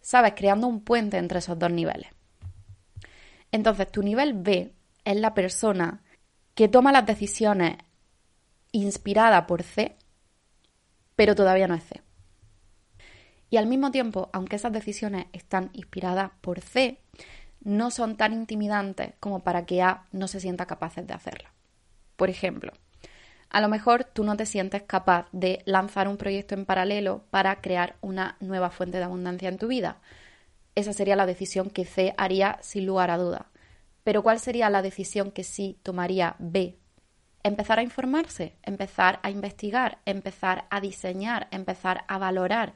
sabes, 0.00 0.34
creando 0.36 0.66
un 0.66 0.80
puente 0.80 1.18
entre 1.18 1.38
esos 1.40 1.58
dos 1.58 1.70
niveles. 1.70 2.08
Entonces, 3.52 3.90
tu 3.90 4.02
nivel 4.02 4.34
B 4.34 4.72
es 5.04 5.16
la 5.16 5.34
persona 5.34 6.02
que 6.54 6.68
toma 6.68 6.92
las 6.92 7.06
decisiones 7.06 7.76
inspirada 8.72 9.46
por 9.46 9.62
C, 9.62 9.96
pero 11.14 11.34
todavía 11.34 11.68
no 11.68 11.74
es 11.74 11.84
C. 11.84 12.02
Y 13.50 13.56
al 13.56 13.66
mismo 13.66 13.90
tiempo, 13.92 14.30
aunque 14.32 14.56
esas 14.56 14.72
decisiones 14.72 15.26
están 15.32 15.70
inspiradas 15.74 16.32
por 16.40 16.60
C, 16.60 17.03
no 17.64 17.90
son 17.90 18.16
tan 18.16 18.32
intimidantes 18.32 19.14
como 19.20 19.40
para 19.40 19.66
que 19.66 19.82
A 19.82 20.04
no 20.12 20.28
se 20.28 20.40
sienta 20.40 20.66
capaz 20.66 20.96
de 20.96 21.12
hacerla. 21.12 21.50
Por 22.16 22.30
ejemplo, 22.30 22.72
a 23.50 23.60
lo 23.60 23.68
mejor 23.68 24.04
tú 24.04 24.24
no 24.24 24.36
te 24.36 24.46
sientes 24.46 24.82
capaz 24.82 25.28
de 25.32 25.62
lanzar 25.64 26.08
un 26.08 26.16
proyecto 26.16 26.54
en 26.54 26.66
paralelo 26.66 27.24
para 27.30 27.60
crear 27.60 27.96
una 28.00 28.36
nueva 28.40 28.70
fuente 28.70 28.98
de 28.98 29.04
abundancia 29.04 29.48
en 29.48 29.58
tu 29.58 29.68
vida. 29.68 29.98
Esa 30.74 30.92
sería 30.92 31.16
la 31.16 31.26
decisión 31.26 31.70
que 31.70 31.84
C 31.84 32.14
haría 32.18 32.58
sin 32.62 32.84
lugar 32.84 33.10
a 33.10 33.18
duda. 33.18 33.46
Pero 34.02 34.22
¿cuál 34.22 34.40
sería 34.40 34.70
la 34.70 34.82
decisión 34.82 35.30
que 35.30 35.44
sí 35.44 35.78
tomaría 35.82 36.36
B? 36.38 36.76
Empezar 37.42 37.78
a 37.78 37.82
informarse, 37.82 38.56
empezar 38.62 39.20
a 39.22 39.30
investigar, 39.30 39.98
empezar 40.04 40.66
a 40.70 40.80
diseñar, 40.80 41.46
empezar 41.50 42.04
a 42.08 42.18
valorar 42.18 42.74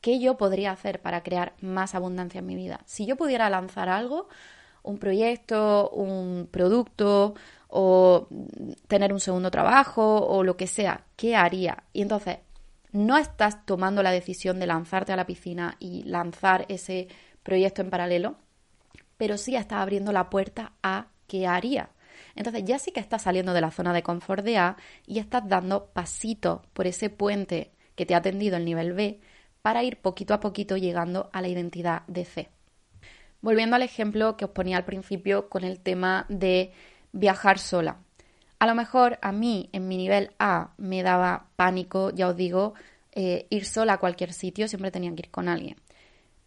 qué 0.00 0.18
yo 0.18 0.36
podría 0.36 0.72
hacer 0.72 1.00
para 1.00 1.22
crear 1.22 1.54
más 1.60 1.94
abundancia 1.94 2.40
en 2.40 2.46
mi 2.46 2.56
vida. 2.56 2.80
Si 2.86 3.06
yo 3.06 3.16
pudiera 3.16 3.50
lanzar 3.50 3.88
algo, 3.88 4.28
un 4.82 4.98
proyecto, 4.98 5.90
un 5.90 6.48
producto 6.50 7.34
o 7.68 8.28
tener 8.86 9.12
un 9.12 9.20
segundo 9.20 9.50
trabajo 9.50 10.26
o 10.26 10.42
lo 10.42 10.56
que 10.56 10.66
sea, 10.66 11.04
¿qué 11.16 11.36
haría? 11.36 11.84
Y 11.92 12.02
entonces, 12.02 12.38
no 12.92 13.18
estás 13.18 13.66
tomando 13.66 14.02
la 14.02 14.10
decisión 14.10 14.58
de 14.58 14.66
lanzarte 14.66 15.12
a 15.12 15.16
la 15.16 15.26
piscina 15.26 15.76
y 15.78 16.04
lanzar 16.04 16.64
ese 16.68 17.08
proyecto 17.42 17.82
en 17.82 17.90
paralelo, 17.90 18.36
pero 19.16 19.36
sí 19.36 19.56
estás 19.56 19.80
abriendo 19.80 20.12
la 20.12 20.30
puerta 20.30 20.72
a 20.82 21.08
qué 21.26 21.46
haría. 21.46 21.90
Entonces 22.34 22.64
ya 22.64 22.78
sí 22.78 22.92
que 22.92 23.00
estás 23.00 23.22
saliendo 23.22 23.52
de 23.52 23.60
la 23.60 23.70
zona 23.70 23.92
de 23.92 24.02
confort 24.02 24.44
de 24.44 24.58
A 24.58 24.76
y 25.06 25.18
estás 25.18 25.48
dando 25.48 25.86
pasitos 25.86 26.60
por 26.72 26.86
ese 26.86 27.10
puente 27.10 27.72
que 27.94 28.06
te 28.06 28.14
ha 28.14 28.22
tendido 28.22 28.56
el 28.56 28.64
nivel 28.64 28.92
B 28.92 29.20
para 29.68 29.84
ir 29.84 29.98
poquito 29.98 30.32
a 30.32 30.40
poquito 30.40 30.78
llegando 30.78 31.28
a 31.30 31.42
la 31.42 31.48
identidad 31.48 32.00
de 32.06 32.24
C. 32.24 32.48
Volviendo 33.42 33.76
al 33.76 33.82
ejemplo 33.82 34.38
que 34.38 34.46
os 34.46 34.52
ponía 34.52 34.78
al 34.78 34.86
principio 34.86 35.50
con 35.50 35.62
el 35.62 35.78
tema 35.78 36.24
de 36.30 36.72
viajar 37.12 37.58
sola. 37.58 37.98
A 38.58 38.66
lo 38.66 38.74
mejor 38.74 39.18
a 39.20 39.30
mí 39.30 39.68
en 39.74 39.86
mi 39.86 39.98
nivel 39.98 40.30
A 40.38 40.70
me 40.78 41.02
daba 41.02 41.48
pánico, 41.56 42.08
ya 42.14 42.28
os 42.28 42.36
digo, 42.36 42.72
eh, 43.12 43.46
ir 43.50 43.66
sola 43.66 43.92
a 43.92 43.98
cualquier 43.98 44.32
sitio, 44.32 44.68
siempre 44.68 44.90
tenía 44.90 45.14
que 45.14 45.24
ir 45.24 45.30
con 45.30 45.48
alguien. 45.48 45.76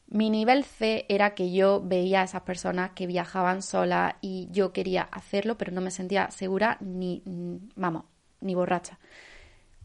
Mi 0.07 0.31
nivel 0.31 0.63
C 0.63 1.05
era 1.07 1.35
que 1.35 1.53
yo 1.53 1.79
veía 1.79 2.21
a 2.21 2.23
esas 2.23 2.41
personas 2.41 2.93
que 2.95 3.05
viajaban 3.05 3.61
sola 3.61 4.17
y 4.21 4.47
yo 4.49 4.73
quería 4.73 5.03
hacerlo, 5.03 5.59
pero 5.59 5.71
no 5.71 5.81
me 5.81 5.91
sentía 5.91 6.31
segura 6.31 6.77
ni, 6.79 7.21
vamos, 7.75 8.05
ni 8.39 8.55
borracha. 8.55 8.97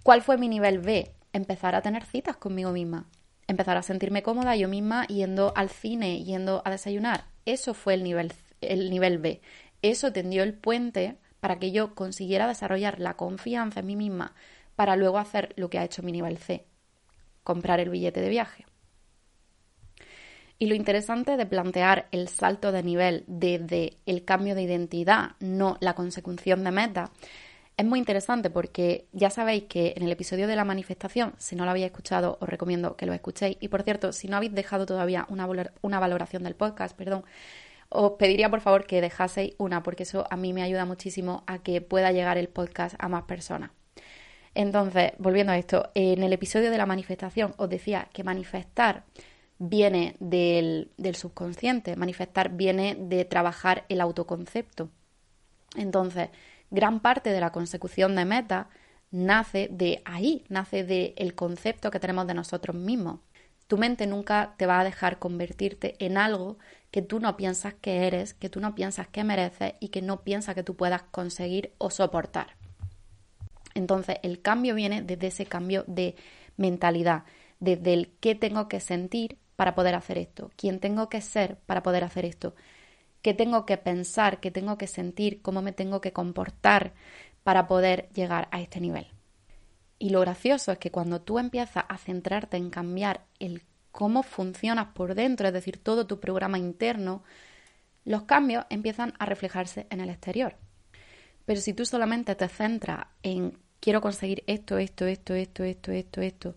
¿Cuál 0.02 0.22
fue 0.22 0.38
mi 0.38 0.48
nivel 0.48 0.78
B? 0.78 1.12
Empezar 1.34 1.74
a 1.74 1.82
tener 1.82 2.06
citas 2.06 2.38
conmigo 2.38 2.72
misma 2.72 3.04
empezar 3.48 3.76
a 3.76 3.82
sentirme 3.82 4.22
cómoda 4.22 4.56
yo 4.56 4.68
misma 4.68 5.06
yendo 5.06 5.52
al 5.56 5.70
cine, 5.70 6.24
yendo 6.24 6.62
a 6.64 6.70
desayunar. 6.70 7.24
Eso 7.44 7.74
fue 7.74 7.94
el 7.94 8.02
nivel, 8.02 8.32
el 8.60 8.90
nivel 8.90 9.18
B. 9.18 9.40
Eso 9.82 10.12
tendió 10.12 10.42
el 10.42 10.54
puente 10.54 11.16
para 11.40 11.58
que 11.58 11.70
yo 11.70 11.94
consiguiera 11.94 12.48
desarrollar 12.48 13.00
la 13.00 13.14
confianza 13.14 13.80
en 13.80 13.86
mí 13.86 13.96
misma 13.96 14.34
para 14.74 14.96
luego 14.96 15.18
hacer 15.18 15.52
lo 15.56 15.70
que 15.70 15.78
ha 15.78 15.84
hecho 15.84 16.02
mi 16.02 16.12
nivel 16.12 16.38
C, 16.38 16.66
comprar 17.44 17.80
el 17.80 17.90
billete 17.90 18.20
de 18.20 18.28
viaje. 18.28 18.66
Y 20.58 20.66
lo 20.66 20.74
interesante 20.74 21.36
de 21.36 21.46
plantear 21.46 22.08
el 22.12 22.28
salto 22.28 22.72
de 22.72 22.82
nivel 22.82 23.24
desde 23.26 23.98
el 24.06 24.24
cambio 24.24 24.54
de 24.54 24.62
identidad, 24.62 25.32
no 25.38 25.76
la 25.80 25.94
consecución 25.94 26.64
de 26.64 26.70
meta, 26.70 27.10
es 27.76 27.84
muy 27.84 27.98
interesante 27.98 28.48
porque 28.48 29.06
ya 29.12 29.28
sabéis 29.28 29.64
que 29.64 29.92
en 29.96 30.04
el 30.04 30.12
episodio 30.12 30.46
de 30.46 30.56
la 30.56 30.64
manifestación, 30.64 31.34
si 31.36 31.56
no 31.56 31.64
lo 31.64 31.70
habéis 31.70 31.86
escuchado, 31.86 32.38
os 32.40 32.48
recomiendo 32.48 32.96
que 32.96 33.04
lo 33.04 33.12
escuchéis. 33.12 33.58
Y 33.60 33.68
por 33.68 33.82
cierto, 33.82 34.12
si 34.12 34.28
no 34.28 34.36
habéis 34.36 34.54
dejado 34.54 34.86
todavía 34.86 35.26
una, 35.28 35.98
valoración 35.98 36.42
del 36.42 36.54
podcast, 36.54 36.96
perdón, 36.96 37.24
os 37.90 38.12
pediría 38.12 38.48
por 38.48 38.62
favor 38.62 38.86
que 38.86 39.02
dejaseis 39.02 39.54
una, 39.58 39.82
porque 39.82 40.04
eso 40.04 40.26
a 40.30 40.36
mí 40.36 40.54
me 40.54 40.62
ayuda 40.62 40.86
muchísimo 40.86 41.44
a 41.46 41.58
que 41.58 41.82
pueda 41.82 42.12
llegar 42.12 42.38
el 42.38 42.48
podcast 42.48 42.96
a 42.98 43.08
más 43.08 43.24
personas. 43.24 43.70
Entonces, 44.54 45.12
volviendo 45.18 45.52
a 45.52 45.58
esto, 45.58 45.90
en 45.94 46.22
el 46.22 46.32
episodio 46.32 46.70
de 46.70 46.78
la 46.78 46.86
manifestación 46.86 47.52
os 47.58 47.68
decía 47.68 48.08
que 48.14 48.24
manifestar 48.24 49.04
viene 49.58 50.16
del 50.18 50.88
subconsciente, 51.14 51.94
manifestar 51.94 52.56
viene 52.56 52.96
de 52.98 53.26
trabajar 53.26 53.84
el 53.90 54.00
autoconcepto. 54.00 54.88
Entonces, 55.76 56.30
gran 56.70 57.00
parte 57.00 57.30
de 57.30 57.40
la 57.40 57.52
consecución 57.52 58.14
de 58.16 58.24
metas 58.24 58.66
nace 59.10 59.68
de 59.70 60.02
ahí, 60.04 60.44
nace 60.48 60.84
del 60.84 61.34
concepto 61.34 61.90
que 61.90 62.00
tenemos 62.00 62.26
de 62.26 62.34
nosotros 62.34 62.76
mismos. 62.76 63.20
Tu 63.66 63.78
mente 63.78 64.06
nunca 64.06 64.54
te 64.56 64.66
va 64.66 64.80
a 64.80 64.84
dejar 64.84 65.18
convertirte 65.18 65.96
en 65.98 66.18
algo 66.18 66.58
que 66.90 67.02
tú 67.02 67.18
no 67.18 67.36
piensas 67.36 67.74
que 67.74 68.06
eres, 68.06 68.34
que 68.34 68.48
tú 68.48 68.60
no 68.60 68.74
piensas 68.74 69.08
que 69.08 69.24
mereces 69.24 69.74
y 69.80 69.88
que 69.88 70.02
no 70.02 70.22
piensas 70.22 70.54
que 70.54 70.62
tú 70.62 70.76
puedas 70.76 71.02
conseguir 71.02 71.72
o 71.78 71.90
soportar. 71.90 72.56
Entonces, 73.74 74.16
el 74.22 74.40
cambio 74.40 74.74
viene 74.74 75.02
desde 75.02 75.26
ese 75.26 75.46
cambio 75.46 75.84
de 75.86 76.14
mentalidad, 76.56 77.24
desde 77.60 77.92
el 77.92 78.12
qué 78.20 78.34
tengo 78.34 78.68
que 78.68 78.80
sentir 78.80 79.38
para 79.56 79.74
poder 79.74 79.94
hacer 79.94 80.18
esto, 80.18 80.50
quién 80.56 80.80
tengo 80.80 81.08
que 81.08 81.20
ser 81.20 81.56
para 81.66 81.82
poder 81.82 82.04
hacer 82.04 82.24
esto, 82.24 82.54
qué 83.26 83.34
tengo 83.34 83.66
que 83.66 83.76
pensar, 83.76 84.38
qué 84.38 84.52
tengo 84.52 84.78
que 84.78 84.86
sentir, 84.86 85.42
cómo 85.42 85.60
me 85.60 85.72
tengo 85.72 86.00
que 86.00 86.12
comportar 86.12 86.92
para 87.42 87.66
poder 87.66 88.08
llegar 88.14 88.46
a 88.52 88.60
este 88.60 88.80
nivel. 88.80 89.08
Y 89.98 90.10
lo 90.10 90.20
gracioso 90.20 90.70
es 90.70 90.78
que 90.78 90.92
cuando 90.92 91.20
tú 91.20 91.40
empiezas 91.40 91.86
a 91.88 91.98
centrarte 91.98 92.56
en 92.56 92.70
cambiar 92.70 93.26
el 93.40 93.64
cómo 93.90 94.22
funcionas 94.22 94.90
por 94.94 95.16
dentro, 95.16 95.48
es 95.48 95.52
decir, 95.52 95.76
todo 95.76 96.06
tu 96.06 96.20
programa 96.20 96.56
interno, 96.56 97.24
los 98.04 98.22
cambios 98.22 98.64
empiezan 98.70 99.12
a 99.18 99.26
reflejarse 99.26 99.88
en 99.90 100.02
el 100.02 100.10
exterior. 100.10 100.54
Pero 101.46 101.60
si 101.60 101.72
tú 101.72 101.84
solamente 101.84 102.36
te 102.36 102.46
centras 102.46 103.08
en 103.24 103.58
quiero 103.80 104.00
conseguir 104.00 104.44
esto, 104.46 104.78
esto, 104.78 105.04
esto, 105.04 105.34
esto, 105.34 105.64
esto, 105.64 105.90
esto, 105.90 106.20
esto, 106.20 106.56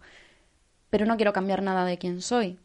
pero 0.91 1.07
no 1.07 1.15
quiero 1.15 1.33
cambiar 1.33 1.63
nada 1.63 1.83
de 1.85 1.97
quién 1.97 2.21
soy, 2.21 2.59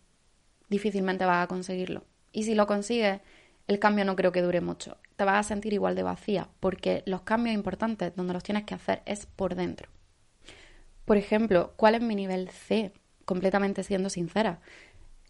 difícilmente 0.68 1.24
vas 1.24 1.42
a 1.42 1.48
conseguirlo. 1.48 2.04
Y 2.32 2.42
si 2.42 2.54
lo 2.54 2.66
consigues, 2.66 3.22
el 3.66 3.78
cambio 3.78 4.04
no 4.04 4.16
creo 4.16 4.32
que 4.32 4.42
dure 4.42 4.60
mucho. 4.60 4.98
Te 5.16 5.24
vas 5.24 5.46
a 5.46 5.48
sentir 5.48 5.72
igual 5.72 5.94
de 5.94 6.02
vacía, 6.02 6.48
porque 6.60 7.02
los 7.06 7.22
cambios 7.22 7.54
importantes 7.54 8.14
donde 8.14 8.34
los 8.34 8.42
tienes 8.42 8.64
que 8.64 8.74
hacer 8.74 9.02
es 9.06 9.26
por 9.26 9.54
dentro. 9.54 9.88
Por 11.04 11.16
ejemplo, 11.16 11.72
¿cuál 11.76 11.94
es 11.94 12.02
mi 12.02 12.14
nivel 12.14 12.50
C? 12.50 12.92
Completamente 13.24 13.82
siendo 13.82 14.10
sincera. 14.10 14.60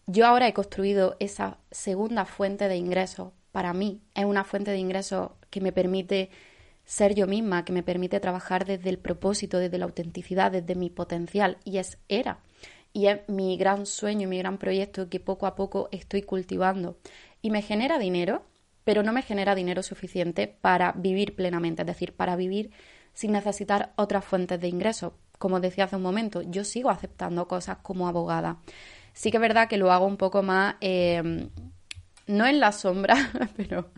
Yo 0.06 0.26
ahora 0.26 0.48
he 0.48 0.52
construido 0.52 1.16
esa 1.20 1.58
segunda 1.70 2.24
fuente 2.24 2.68
de 2.68 2.76
ingresos 2.76 3.32
para 3.52 3.72
mí. 3.72 4.02
Es 4.14 4.24
una 4.24 4.44
fuente 4.44 4.70
de 4.70 4.78
ingresos 4.78 5.30
que 5.50 5.60
me 5.60 5.72
permite 5.72 6.30
ser 6.84 7.14
yo 7.14 7.26
misma, 7.26 7.64
que 7.64 7.72
me 7.72 7.82
permite 7.82 8.20
trabajar 8.20 8.66
desde 8.66 8.90
el 8.90 8.98
propósito, 8.98 9.58
desde 9.58 9.78
la 9.78 9.86
autenticidad, 9.86 10.52
desde 10.52 10.74
mi 10.74 10.90
potencial. 10.90 11.58
Y 11.64 11.78
es 11.78 11.98
era. 12.08 12.40
Y 12.92 13.06
es 13.06 13.20
mi 13.28 13.56
gran 13.56 13.86
sueño 13.86 14.22
y 14.22 14.26
mi 14.26 14.38
gran 14.38 14.58
proyecto 14.58 15.08
que 15.08 15.20
poco 15.20 15.46
a 15.46 15.56
poco 15.56 15.88
estoy 15.90 16.22
cultivando 16.22 16.98
y 17.44 17.50
me 17.50 17.60
genera 17.60 17.98
dinero, 17.98 18.42
pero 18.84 19.02
no 19.02 19.12
me 19.12 19.20
genera 19.20 19.54
dinero 19.54 19.82
suficiente 19.82 20.48
para 20.48 20.92
vivir 20.92 21.36
plenamente, 21.36 21.82
es 21.82 21.86
decir, 21.86 22.14
para 22.16 22.36
vivir 22.36 22.70
sin 23.12 23.32
necesitar 23.32 23.92
otras 23.96 24.24
fuentes 24.24 24.58
de 24.58 24.68
ingreso. 24.68 25.18
Como 25.36 25.60
decía 25.60 25.84
hace 25.84 25.96
un 25.96 26.02
momento, 26.02 26.40
yo 26.40 26.64
sigo 26.64 26.88
aceptando 26.88 27.46
cosas 27.46 27.76
como 27.82 28.08
abogada. 28.08 28.56
Sí 29.12 29.30
que 29.30 29.36
es 29.36 29.40
verdad 29.42 29.68
que 29.68 29.76
lo 29.76 29.92
hago 29.92 30.06
un 30.06 30.16
poco 30.16 30.42
más, 30.42 30.76
em, 30.80 31.50
no 32.26 32.46
en 32.46 32.60
la 32.60 32.72
sombra, 32.72 33.14
pero 33.58 33.90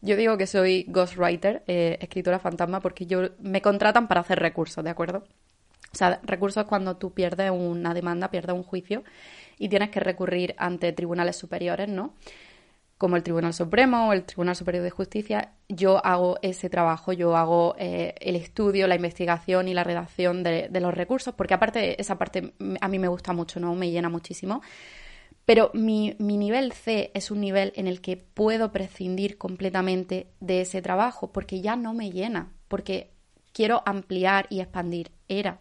yo 0.00 0.16
digo 0.16 0.38
que 0.38 0.46
soy 0.46 0.86
ghostwriter, 0.88 1.62
eh, 1.66 1.98
escritora 2.00 2.38
fantasma, 2.38 2.80
porque 2.80 3.04
yo 3.04 3.32
me 3.38 3.60
contratan 3.60 4.08
para 4.08 4.22
hacer 4.22 4.38
recursos, 4.38 4.82
¿de 4.82 4.88
acuerdo? 4.88 5.24
O 5.92 5.96
sea, 5.96 6.20
recursos 6.22 6.62
es 6.62 6.68
cuando 6.70 6.96
tú 6.96 7.12
pierdes 7.12 7.50
una 7.50 7.92
demanda, 7.92 8.30
pierdes 8.30 8.56
un 8.56 8.62
juicio 8.62 9.04
y 9.58 9.68
tienes 9.68 9.90
que 9.90 10.00
recurrir 10.00 10.54
ante 10.56 10.90
tribunales 10.94 11.36
superiores, 11.36 11.86
¿no? 11.90 12.14
Como 12.98 13.16
el 13.16 13.22
Tribunal 13.22 13.52
Supremo 13.52 14.08
o 14.08 14.12
el 14.12 14.24
Tribunal 14.24 14.56
Superior 14.56 14.84
de 14.84 14.90
Justicia, 14.90 15.52
yo 15.68 16.04
hago 16.04 16.38
ese 16.42 16.70
trabajo, 16.70 17.12
yo 17.12 17.36
hago 17.36 17.74
eh, 17.78 18.14
el 18.20 18.36
estudio, 18.36 18.86
la 18.86 18.94
investigación 18.94 19.68
y 19.68 19.74
la 19.74 19.84
redacción 19.84 20.42
de, 20.42 20.68
los 20.80 20.94
recursos, 20.94 21.34
porque 21.34 21.54
aparte 21.54 22.00
esa 22.00 22.18
parte 22.18 22.54
a 22.80 22.88
mí 22.88 22.98
me 22.98 23.08
gusta 23.08 23.32
mucho, 23.32 23.60
¿no? 23.60 23.74
Me 23.74 23.90
llena 23.90 24.08
muchísimo. 24.08 24.62
Pero 25.44 25.70
mi, 25.74 26.16
mi, 26.18 26.38
nivel 26.38 26.72
C 26.72 27.10
es 27.12 27.30
un 27.30 27.40
nivel 27.40 27.72
en 27.76 27.86
el 27.86 28.00
que 28.00 28.16
puedo 28.16 28.72
prescindir 28.72 29.36
completamente 29.36 30.28
de 30.40 30.62
ese 30.62 30.80
trabajo 30.80 31.32
porque 31.32 31.60
ya 31.60 31.76
no 31.76 31.92
me 31.92 32.10
llena, 32.10 32.52
porque 32.68 33.10
quiero 33.52 33.82
ampliar 33.84 34.46
y 34.48 34.60
expandir. 34.60 35.10
Era. 35.28 35.58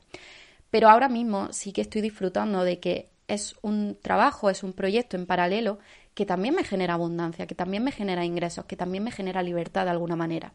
Pero 0.70 0.90
ahora 0.90 1.10
mismo 1.10 1.52
sí 1.52 1.74
que 1.74 1.82
estoy 1.82 2.02
disfrutando 2.02 2.64
de 2.64 2.80
que 2.80 3.10
es 3.28 3.56
un 3.62 3.98
trabajo, 4.02 4.50
es 4.50 4.64
un 4.64 4.74
proyecto 4.74 5.18
en 5.18 5.26
paralelo 5.26 5.80
que 6.14 6.26
también 6.26 6.56
me 6.56 6.64
genera 6.64 6.94
abundancia, 6.94 7.48
que 7.48 7.56
también 7.56 7.84
me 7.84 7.92
genera 7.92 8.26
ingresos, 8.26 8.66
que 8.66 8.76
también 8.76 9.04
me 9.04 9.12
genera 9.12 9.42
libertad 9.44 9.86
de 9.86 9.92
alguna 9.92 10.16
manera. 10.16 10.54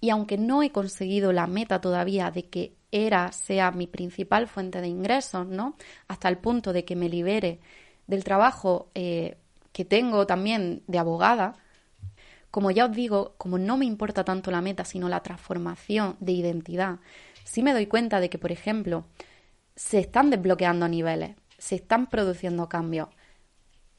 Y 0.00 0.10
aunque 0.10 0.36
no 0.36 0.62
he 0.62 0.70
conseguido 0.70 1.32
la 1.32 1.46
meta 1.46 1.80
todavía 1.80 2.30
de 2.30 2.44
que 2.48 2.74
ERA 2.90 3.32
sea 3.32 3.70
mi 3.70 3.86
principal 3.86 4.48
fuente 4.48 4.80
de 4.80 4.88
ingresos, 4.88 5.46
¿no? 5.46 5.76
Hasta 6.08 6.28
el 6.28 6.38
punto 6.38 6.72
de 6.72 6.84
que 6.84 6.96
me 6.96 7.08
libere 7.08 7.60
del 8.06 8.24
trabajo 8.24 8.90
eh, 8.94 9.38
que 9.72 9.84
tengo 9.84 10.26
también 10.26 10.82
de 10.86 10.98
abogada, 10.98 11.54
como 12.50 12.70
ya 12.70 12.84
os 12.84 12.92
digo, 12.92 13.34
como 13.38 13.58
no 13.58 13.78
me 13.78 13.86
importa 13.86 14.24
tanto 14.24 14.50
la 14.50 14.60
meta, 14.60 14.84
sino 14.84 15.08
la 15.08 15.22
transformación 15.22 16.16
de 16.20 16.32
identidad, 16.32 16.98
sí 17.44 17.62
me 17.62 17.72
doy 17.72 17.86
cuenta 17.86 18.20
de 18.20 18.28
que, 18.28 18.38
por 18.38 18.52
ejemplo, 18.52 19.06
se 19.74 19.98
están 20.00 20.28
desbloqueando 20.28 20.86
niveles, 20.86 21.36
se 21.56 21.76
están 21.76 22.08
produciendo 22.08 22.68
cambios. 22.68 23.08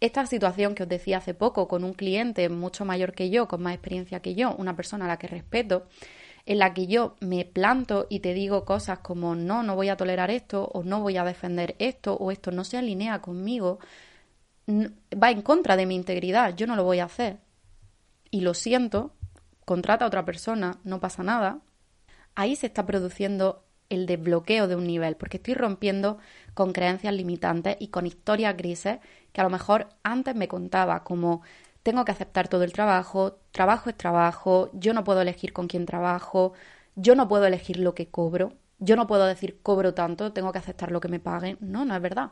Esta 0.03 0.25
situación 0.25 0.75
que 0.75 0.83
os 0.83 0.89
decía 0.89 1.19
hace 1.19 1.33
poco 1.33 1.69
con 1.69 1.85
un 1.85 1.93
cliente 1.93 2.49
mucho 2.49 2.83
mayor 2.83 3.13
que 3.13 3.29
yo, 3.29 3.47
con 3.47 3.63
más 3.63 3.73
experiencia 3.73 4.19
que 4.19 4.35
yo, 4.35 4.53
una 4.57 4.75
persona 4.75 5.05
a 5.05 5.07
la 5.07 5.17
que 5.17 5.27
respeto, 5.27 5.87
en 6.45 6.59
la 6.59 6.73
que 6.73 6.87
yo 6.87 7.15
me 7.21 7.45
planto 7.45 8.07
y 8.09 8.19
te 8.19 8.33
digo 8.33 8.65
cosas 8.65 8.99
como 8.99 9.33
no, 9.33 9.63
no 9.63 9.77
voy 9.77 9.87
a 9.87 9.95
tolerar 9.95 10.29
esto 10.29 10.65
o 10.73 10.83
no 10.83 10.99
voy 10.99 11.15
a 11.15 11.23
defender 11.23 11.77
esto 11.79 12.15
o 12.15 12.31
esto 12.31 12.51
no 12.51 12.65
se 12.65 12.77
alinea 12.77 13.21
conmigo, 13.21 13.79
va 14.67 15.31
en 15.31 15.41
contra 15.41 15.77
de 15.77 15.85
mi 15.85 15.95
integridad, 15.95 16.53
yo 16.53 16.67
no 16.67 16.75
lo 16.75 16.83
voy 16.83 16.99
a 16.99 17.05
hacer. 17.05 17.37
Y 18.29 18.41
lo 18.41 18.53
siento, 18.55 19.13
contrata 19.63 20.03
a 20.03 20.09
otra 20.09 20.25
persona, 20.25 20.81
no 20.83 20.99
pasa 20.99 21.23
nada. 21.23 21.61
Ahí 22.35 22.57
se 22.57 22.67
está 22.67 22.85
produciendo 22.85 23.62
el 23.89 24.05
desbloqueo 24.05 24.67
de 24.67 24.75
un 24.75 24.87
nivel, 24.87 25.15
porque 25.15 25.37
estoy 25.37 25.53
rompiendo 25.53 26.17
con 26.53 26.73
creencias 26.73 27.13
limitantes 27.13 27.77
y 27.79 27.87
con 27.87 28.05
historias 28.05 28.55
grises 28.57 28.99
que 29.31 29.41
a 29.41 29.43
lo 29.43 29.49
mejor 29.49 29.89
antes 30.03 30.35
me 30.35 30.47
contaba 30.47 31.03
como 31.03 31.41
tengo 31.83 32.05
que 32.05 32.11
aceptar 32.11 32.47
todo 32.47 32.63
el 32.63 32.73
trabajo, 32.73 33.39
trabajo 33.51 33.89
es 33.89 33.97
trabajo, 33.97 34.69
yo 34.73 34.93
no 34.93 35.03
puedo 35.03 35.21
elegir 35.21 35.53
con 35.53 35.67
quién 35.67 35.85
trabajo, 35.85 36.53
yo 36.95 37.15
no 37.15 37.27
puedo 37.27 37.45
elegir 37.45 37.77
lo 37.77 37.93
que 37.93 38.07
cobro, 38.07 38.53
yo 38.79 38.95
no 38.95 39.07
puedo 39.07 39.25
decir 39.25 39.61
cobro 39.61 39.93
tanto, 39.93 40.33
tengo 40.33 40.51
que 40.51 40.59
aceptar 40.59 40.91
lo 40.91 40.99
que 40.99 41.07
me 41.07 41.19
paguen. 41.19 41.57
No, 41.61 41.85
no 41.85 41.95
es 41.95 42.01
verdad. 42.01 42.31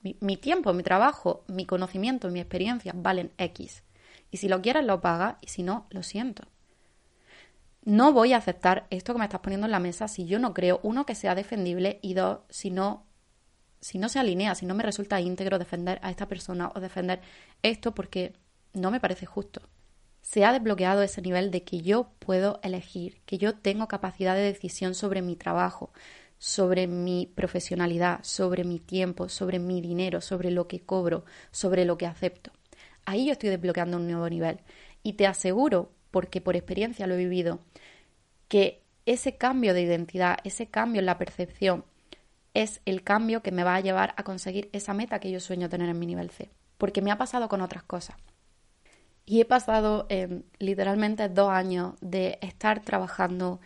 Mi, 0.00 0.36
tiempo, 0.36 0.72
mi 0.72 0.82
trabajo, 0.82 1.44
mi 1.48 1.64
conocimiento, 1.64 2.28
mi 2.30 2.40
experiencia 2.40 2.92
valen 2.94 3.32
X. 3.38 3.84
Y 4.30 4.38
si 4.38 4.48
lo 4.48 4.62
quieres, 4.62 4.84
lo 4.84 5.00
pagas, 5.00 5.36
y 5.40 5.48
si 5.48 5.62
no, 5.62 5.86
lo 5.90 6.02
siento. 6.02 6.44
No 7.84 8.12
voy 8.12 8.32
a 8.32 8.36
aceptar 8.36 8.86
esto 8.90 9.12
que 9.12 9.18
me 9.18 9.24
estás 9.24 9.40
poniendo 9.40 9.66
en 9.66 9.72
la 9.72 9.80
mesa 9.80 10.06
si 10.06 10.24
yo 10.24 10.38
no 10.38 10.54
creo, 10.54 10.78
uno, 10.84 11.04
que 11.04 11.16
sea 11.16 11.34
defendible 11.34 11.98
y 12.00 12.14
dos, 12.14 12.40
si 12.48 12.70
no, 12.70 13.06
si 13.80 13.98
no 13.98 14.08
se 14.08 14.20
alinea, 14.20 14.54
si 14.54 14.66
no 14.66 14.74
me 14.74 14.84
resulta 14.84 15.20
íntegro 15.20 15.58
defender 15.58 15.98
a 16.02 16.10
esta 16.10 16.28
persona 16.28 16.70
o 16.74 16.80
defender 16.80 17.20
esto 17.62 17.92
porque 17.92 18.34
no 18.72 18.92
me 18.92 19.00
parece 19.00 19.26
justo. 19.26 19.62
Se 20.20 20.44
ha 20.44 20.52
desbloqueado 20.52 21.02
ese 21.02 21.20
nivel 21.20 21.50
de 21.50 21.64
que 21.64 21.82
yo 21.82 22.12
puedo 22.20 22.60
elegir, 22.62 23.20
que 23.26 23.38
yo 23.38 23.56
tengo 23.56 23.88
capacidad 23.88 24.36
de 24.36 24.42
decisión 24.42 24.94
sobre 24.94 25.20
mi 25.20 25.34
trabajo, 25.34 25.92
sobre 26.38 26.86
mi 26.86 27.26
profesionalidad, 27.26 28.20
sobre 28.22 28.62
mi 28.62 28.78
tiempo, 28.78 29.28
sobre 29.28 29.58
mi 29.58 29.80
dinero, 29.80 30.20
sobre 30.20 30.52
lo 30.52 30.68
que 30.68 30.80
cobro, 30.80 31.24
sobre 31.50 31.84
lo 31.84 31.98
que 31.98 32.06
acepto. 32.06 32.52
Ahí 33.04 33.26
yo 33.26 33.32
estoy 33.32 33.48
desbloqueando 33.48 33.96
un 33.96 34.06
nuevo 34.06 34.28
nivel. 34.28 34.60
Y 35.02 35.14
te 35.14 35.26
aseguro, 35.26 35.90
porque 36.12 36.40
por 36.40 36.54
experiencia 36.54 37.08
lo 37.08 37.14
he 37.14 37.18
vivido, 37.18 37.58
que 38.46 38.80
ese 39.06 39.36
cambio 39.36 39.74
de 39.74 39.82
identidad, 39.82 40.38
ese 40.44 40.66
cambio 40.66 41.00
en 41.00 41.06
la 41.06 41.18
percepción, 41.18 41.84
es 42.54 42.80
el 42.84 43.02
cambio 43.02 43.42
que 43.42 43.50
me 43.50 43.64
va 43.64 43.74
a 43.74 43.80
llevar 43.80 44.14
a 44.16 44.22
conseguir 44.22 44.68
esa 44.72 44.94
meta 44.94 45.18
que 45.18 45.30
yo 45.30 45.40
sueño 45.40 45.68
tener 45.68 45.88
en 45.88 45.98
mi 45.98 46.06
nivel 46.06 46.30
C. 46.30 46.50
Porque 46.78 47.02
me 47.02 47.10
ha 47.10 47.18
pasado 47.18 47.48
con 47.48 47.62
otras 47.62 47.82
cosas. 47.82 48.16
Y 49.24 49.40
he 49.40 49.44
pasado 49.44 50.06
em, 50.08 50.42
literalmente 50.58 51.28
dos 51.28 51.50
años 51.50 51.94
de 52.00 52.38
estar 52.42 52.80
trabajando 52.80 53.60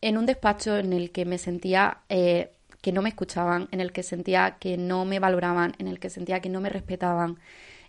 en 0.00 0.18
un 0.18 0.26
despacho 0.26 0.76
en 0.76 0.92
el 0.92 1.12
que 1.12 1.24
me 1.24 1.38
sentía 1.38 1.98
eh, 2.08 2.52
que 2.80 2.92
no 2.92 3.02
me 3.02 3.10
escuchaban, 3.10 3.68
en 3.72 3.80
el 3.80 3.92
que 3.92 4.02
sentía 4.02 4.56
que 4.58 4.76
no 4.76 5.04
me 5.04 5.18
valoraban, 5.18 5.74
en 5.78 5.86
el 5.86 6.00
que 6.00 6.10
sentía 6.10 6.40
que 6.40 6.48
no 6.48 6.60
me 6.60 6.70
respetaban, 6.70 7.38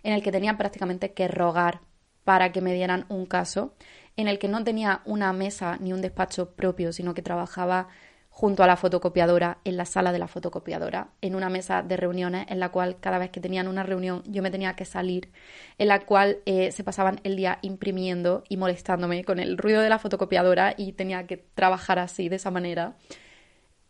en 0.02 0.12
el 0.12 0.22
que 0.22 0.32
tenía 0.32 0.56
prácticamente 0.58 1.12
que 1.12 1.28
rogar 1.28 1.80
para 2.24 2.52
que 2.52 2.60
me 2.60 2.74
dieran 2.74 3.06
un 3.08 3.26
caso, 3.26 3.74
en 4.16 4.28
el 4.28 4.38
que 4.38 4.48
no 4.48 4.62
tenía 4.64 5.02
una 5.04 5.32
mesa 5.32 5.78
ni 5.80 5.92
un 5.92 6.02
despacho 6.02 6.50
propio, 6.50 6.92
sino 6.92 7.14
que 7.14 7.22
trabajaba 7.22 7.88
junto 8.32 8.62
a 8.62 8.66
la 8.66 8.76
fotocopiadora, 8.76 9.58
en 9.64 9.76
la 9.76 9.84
sala 9.84 10.10
de 10.10 10.18
la 10.18 10.26
fotocopiadora, 10.26 11.08
en 11.20 11.34
una 11.34 11.50
mesa 11.50 11.82
de 11.82 11.98
reuniones 11.98 12.46
en 12.48 12.60
la 12.60 12.70
cual 12.70 12.96
cada 12.98 13.18
vez 13.18 13.30
que 13.30 13.40
tenían 13.40 13.68
una 13.68 13.82
reunión 13.82 14.22
yo 14.26 14.42
me 14.42 14.50
tenía 14.50 14.74
que 14.74 14.86
salir, 14.86 15.30
en 15.76 15.88
la 15.88 16.00
cual 16.00 16.38
eh, 16.46 16.72
se 16.72 16.82
pasaban 16.82 17.20
el 17.24 17.36
día 17.36 17.58
imprimiendo 17.60 18.42
y 18.48 18.56
molestándome 18.56 19.22
con 19.24 19.38
el 19.38 19.58
ruido 19.58 19.82
de 19.82 19.90
la 19.90 19.98
fotocopiadora 19.98 20.74
y 20.78 20.92
tenía 20.92 21.26
que 21.26 21.36
trabajar 21.36 21.98
así, 21.98 22.30
de 22.30 22.36
esa 22.36 22.50
manera. 22.50 22.96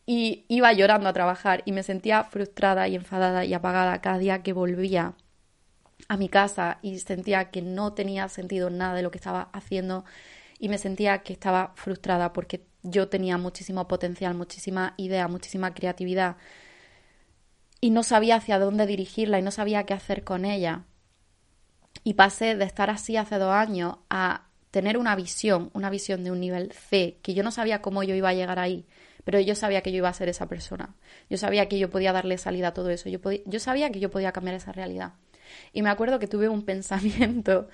Y 0.06 0.44
iba 0.48 0.72
llorando 0.72 1.08
a 1.08 1.12
trabajar 1.12 1.62
y 1.64 1.70
me 1.70 1.84
sentía 1.84 2.24
frustrada 2.24 2.88
y 2.88 2.96
enfadada 2.96 3.44
y 3.44 3.54
apagada 3.54 4.00
cada 4.00 4.18
día 4.18 4.42
que 4.42 4.52
volvía 4.52 5.14
a 6.09 6.16
mi 6.16 6.28
casa 6.28 6.78
y 6.82 6.98
sentía 6.98 7.50
que 7.50 7.62
no 7.62 7.92
tenía 7.92 8.28
sentido 8.28 8.70
nada 8.70 8.94
de 8.94 9.03
lo 9.03 9.11
que 9.11 9.18
estaba 9.18 9.48
haciendo 9.53 10.05
y 10.59 10.68
me 10.68 10.78
sentía 10.78 11.18
que 11.18 11.32
estaba 11.32 11.72
frustrada 11.76 12.32
porque 12.32 12.64
yo 12.82 13.09
tenía 13.09 13.38
muchísimo 13.38 13.88
potencial, 13.88 14.34
muchísima 14.34 14.94
idea, 14.96 15.28
muchísima 15.28 15.74
creatividad 15.74 16.36
y 17.82 17.90
no 17.90 18.05
sabía 18.05 18.36
hacia 18.36 18.61
dónde 18.61 18.86
dirigirla 18.86 19.40
y 19.40 19.42
no 19.42 19.50
sabía 19.50 19.84
qué 19.84 19.92
hacer 19.92 20.22
con 20.22 20.44
ella. 20.44 20.84
Y 22.05 22.14
pasé 22.14 22.55
de 22.55 22.64
estar 22.64 22.90
así 22.90 23.16
hace 23.16 23.38
dos 23.38 23.53
años 23.53 23.96
a 24.09 24.46
tener 24.70 24.96
una 24.96 25.16
visión, 25.16 25.70
una 25.74 25.90
visión 25.90 26.22
de 26.22 26.30
un 26.30 26.38
nivel 26.38 26.72
C, 26.72 27.18
que 27.22 27.34
yo 27.34 27.42
no 27.42 27.50
sabía 27.50 27.82
cómo 27.82 28.05
yo 28.05 28.14
iba 28.14 28.28
a 28.28 28.34
llegar 28.34 28.61
ahí, 28.61 28.86
pero 29.24 29.40
yo 29.40 29.57
sabía 29.57 29.82
que 29.82 29.90
yo 29.90 29.98
iba 29.98 30.09
a 30.09 30.14
ser 30.14 30.28
esa 30.28 30.46
persona. 30.46 30.94
Yo 31.28 31.38
sabía 31.38 31.68
que 31.68 31.80
yo 31.80 31.90
podía 31.90 32.12
darle 32.12 32.38
salida 32.38 32.68
a 32.68 32.72
todo 32.72 32.88
eso. 32.90 33.09
Yo, 33.09 33.18
yo 33.46 33.59
sabía 33.59 33.90
que 33.90 33.98
yo 33.98 34.12
podía 34.12 34.30
cambiar 34.30 34.55
esa 34.55 34.70
realidad. 34.70 35.14
Y 35.72 35.82
me 35.82 35.90
acuerdo 35.90 36.18
que 36.18 36.26
tuve 36.26 36.48
un 36.48 36.62
pensamiento 36.66 37.68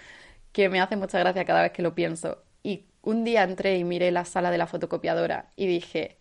que 0.53 0.69
me 0.69 0.81
hace 0.81 0.97
mucha 0.97 1.19
gracia 1.19 1.45
cada 1.45 1.63
vez 1.63 1.73
que 1.73 1.83
lo 1.83 1.95
pienso. 1.95 2.43
Y 2.63 2.87
un 3.03 3.25
día 3.25 3.43
entré 3.43 3.79
y 3.79 3.85
miré 3.85 4.11
la 4.11 4.25
sala 4.25 4.51
de 4.51 4.59
la 4.59 4.67
fotocopiadora 4.67 5.53
y 5.57 5.67
dije, 5.67 6.19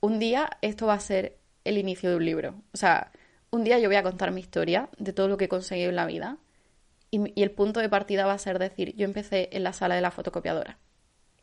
un 0.00 0.18
día 0.18 0.50
esto 0.62 0.86
va 0.86 0.94
a 0.94 1.00
ser 1.00 1.38
el 1.64 1.78
inicio 1.78 2.10
de 2.10 2.16
un 2.16 2.24
libro. 2.24 2.54
O 2.72 2.76
sea, 2.76 3.12
un 3.50 3.64
día 3.64 3.78
yo 3.78 3.88
voy 3.88 3.96
a 3.96 4.02
contar 4.02 4.30
mi 4.32 4.40
historia 4.40 4.88
de 4.98 5.12
todo 5.12 5.28
lo 5.28 5.36
que 5.36 5.46
he 5.46 5.48
conseguido 5.48 5.90
en 5.90 5.96
la 5.96 6.06
vida 6.06 6.38
y, 7.10 7.42
el 7.42 7.50
punto 7.50 7.80
de 7.80 7.88
partida 7.88 8.26
va 8.26 8.34
a 8.34 8.38
ser 8.38 8.58
decir, 8.58 8.94
yo 8.96 9.04
empecé 9.04 9.48
en 9.52 9.64
la 9.64 9.72
sala 9.72 9.96
de 9.96 10.00
la 10.00 10.10
fotocopiadora. 10.10 10.78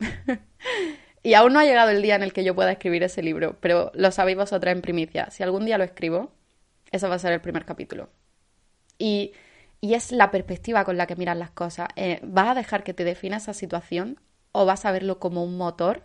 y 1.22 1.34
aún 1.34 1.52
no 1.52 1.60
ha 1.60 1.64
llegado 1.64 1.90
el 1.90 2.02
día 2.02 2.16
en 2.16 2.22
el 2.22 2.32
que 2.32 2.44
yo 2.44 2.54
pueda 2.54 2.72
escribir 2.72 3.02
ese 3.02 3.22
libro, 3.22 3.56
pero 3.60 3.90
lo 3.94 4.10
sabéis 4.10 4.38
vosotras 4.38 4.74
en 4.74 4.82
primicia. 4.82 5.30
Si 5.30 5.42
algún 5.42 5.66
día 5.66 5.78
lo 5.78 5.84
escribo, 5.84 6.32
eso 6.90 7.08
va 7.08 7.16
a 7.16 7.18
ser 7.18 7.32
el 7.32 7.40
primer 7.40 7.64
capítulo. 7.64 8.08
Y, 8.98 9.32
es 9.80 10.10
la 10.10 10.32
perspectiva 10.32 10.84
con 10.84 10.96
la 10.96 11.06
que 11.06 11.16
miras 11.16 11.36
las 11.36 11.50
cosas. 11.50 11.88
Eh, 11.94 12.20
¿Vas 12.24 12.48
a 12.48 12.54
dejar 12.54 12.82
que 12.82 12.94
te 12.94 13.04
defina 13.04 13.36
esa 13.36 13.54
situación 13.54 14.18
o 14.50 14.66
vas 14.66 14.84
a 14.84 14.90
verlo 14.90 15.20
como 15.20 15.44
un 15.44 15.56
motor 15.56 16.04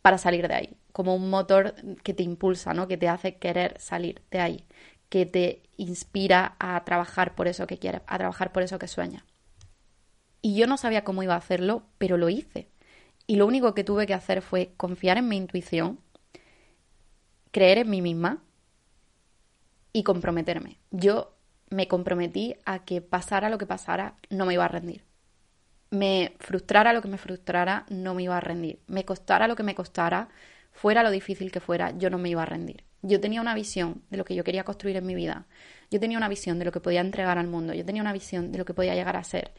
para 0.00 0.16
salir 0.16 0.48
de 0.48 0.54
ahí? 0.54 0.76
Como 0.92 1.14
un 1.14 1.28
motor 1.28 1.74
que 2.02 2.14
te 2.14 2.22
impulsa, 2.22 2.72
¿no? 2.72 2.88
Que 2.88 2.96
te 2.96 3.08
hace 3.08 3.36
querer 3.36 3.78
salir 3.78 4.22
de 4.30 4.40
ahí, 4.40 4.64
que 5.10 5.26
te 5.26 5.62
inspira 5.76 6.56
a 6.58 6.82
trabajar 6.84 7.34
por 7.34 7.46
eso 7.46 7.66
que 7.66 7.78
quieres, 7.78 8.00
a 8.06 8.16
trabajar 8.18 8.52
por 8.52 8.62
eso 8.62 8.78
que 8.78 8.88
sueñas. 8.88 9.24
Y 10.40 10.56
yo 10.56 10.66
no 10.66 10.76
sabía 10.76 11.04
cómo 11.04 11.22
iba 11.22 11.34
a 11.34 11.38
hacerlo, 11.38 11.82
pero 11.98 12.16
lo 12.16 12.28
hice. 12.28 12.68
Y 13.26 13.36
lo 13.36 13.46
único 13.46 13.74
que 13.74 13.84
tuve 13.84 14.06
que 14.06 14.14
hacer 14.14 14.40
fue 14.40 14.72
confiar 14.76 15.18
en 15.18 15.28
mi 15.28 15.36
intuición, 15.36 16.00
creer 17.50 17.78
en 17.78 17.90
mí 17.90 18.00
misma 18.00 18.42
y 19.92 20.02
comprometerme. 20.02 20.78
Yo 20.90 21.37
me 21.70 21.88
comprometí 21.88 22.56
a 22.64 22.84
que 22.84 23.00
pasara 23.00 23.50
lo 23.50 23.58
que 23.58 23.66
pasara, 23.66 24.14
no 24.30 24.46
me 24.46 24.54
iba 24.54 24.64
a 24.64 24.68
rendir. 24.68 25.04
Me 25.90 26.34
frustrara 26.38 26.92
lo 26.92 27.02
que 27.02 27.08
me 27.08 27.18
frustrara, 27.18 27.86
no 27.88 28.14
me 28.14 28.24
iba 28.24 28.36
a 28.36 28.40
rendir. 28.40 28.80
Me 28.86 29.04
costara 29.04 29.48
lo 29.48 29.56
que 29.56 29.62
me 29.62 29.74
costara, 29.74 30.28
fuera 30.72 31.02
lo 31.02 31.10
difícil 31.10 31.50
que 31.50 31.60
fuera, 31.60 31.96
yo 31.96 32.10
no 32.10 32.18
me 32.18 32.28
iba 32.28 32.42
a 32.42 32.46
rendir. 32.46 32.84
Yo 33.02 33.20
tenía 33.20 33.40
una 33.40 33.54
visión 33.54 34.02
de 34.10 34.16
lo 34.16 34.24
que 34.24 34.34
yo 34.34 34.44
quería 34.44 34.64
construir 34.64 34.96
en 34.96 35.06
mi 35.06 35.14
vida. 35.14 35.46
Yo 35.90 36.00
tenía 36.00 36.18
una 36.18 36.28
visión 36.28 36.58
de 36.58 36.64
lo 36.64 36.72
que 36.72 36.80
podía 36.80 37.00
entregar 37.00 37.38
al 37.38 37.46
mundo. 37.46 37.72
Yo 37.72 37.84
tenía 37.84 38.02
una 38.02 38.12
visión 38.12 38.50
de 38.50 38.58
lo 38.58 38.64
que 38.64 38.74
podía 38.74 38.94
llegar 38.94 39.16
a 39.16 39.24
ser. 39.24 39.52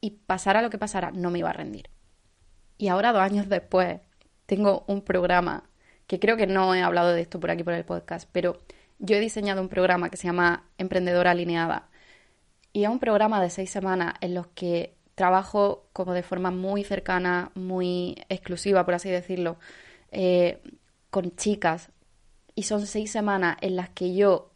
Y 0.00 0.10
pasara 0.10 0.62
lo 0.62 0.70
que 0.70 0.78
pasara, 0.78 1.10
no 1.10 1.30
me 1.30 1.40
iba 1.40 1.50
a 1.50 1.54
rendir. 1.54 1.90
Y 2.78 2.88
ahora, 2.88 3.12
dos 3.12 3.22
años 3.22 3.48
después, 3.48 4.00
tengo 4.46 4.84
un 4.86 5.02
programa 5.02 5.64
que 6.06 6.20
creo 6.20 6.36
que 6.36 6.46
no 6.46 6.74
he 6.74 6.82
hablado 6.82 7.12
de 7.12 7.22
esto 7.22 7.40
por 7.40 7.50
aquí 7.50 7.64
por 7.64 7.74
el 7.74 7.84
podcast, 7.84 8.28
pero 8.32 8.60
yo 9.02 9.16
he 9.16 9.20
diseñado 9.20 9.60
un 9.60 9.68
programa 9.68 10.10
que 10.10 10.16
se 10.16 10.28
llama 10.28 10.64
Emprendedora 10.78 11.32
Alineada 11.32 11.90
y 12.72 12.84
es 12.84 12.88
un 12.88 13.00
programa 13.00 13.42
de 13.42 13.50
seis 13.50 13.68
semanas 13.68 14.14
en 14.20 14.34
los 14.34 14.46
que 14.46 14.94
trabajo 15.16 15.88
como 15.92 16.14
de 16.14 16.22
forma 16.22 16.52
muy 16.52 16.84
cercana, 16.84 17.50
muy 17.54 18.16
exclusiva, 18.28 18.84
por 18.84 18.94
así 18.94 19.10
decirlo, 19.10 19.58
eh, 20.12 20.62
con 21.10 21.34
chicas. 21.36 21.90
Y 22.54 22.62
son 22.62 22.86
seis 22.86 23.10
semanas 23.10 23.56
en 23.60 23.76
las 23.76 23.90
que 23.90 24.14
yo 24.14 24.52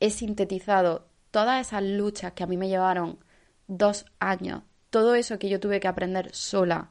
he 0.00 0.10
sintetizado 0.10 1.08
todas 1.30 1.66
esas 1.66 1.82
luchas 1.82 2.32
que 2.34 2.44
a 2.44 2.46
mí 2.46 2.56
me 2.56 2.68
llevaron 2.68 3.18
dos 3.68 4.04
años, 4.20 4.62
todo 4.90 5.14
eso 5.14 5.38
que 5.38 5.48
yo 5.48 5.60
tuve 5.60 5.80
que 5.80 5.88
aprender 5.88 6.34
sola 6.34 6.90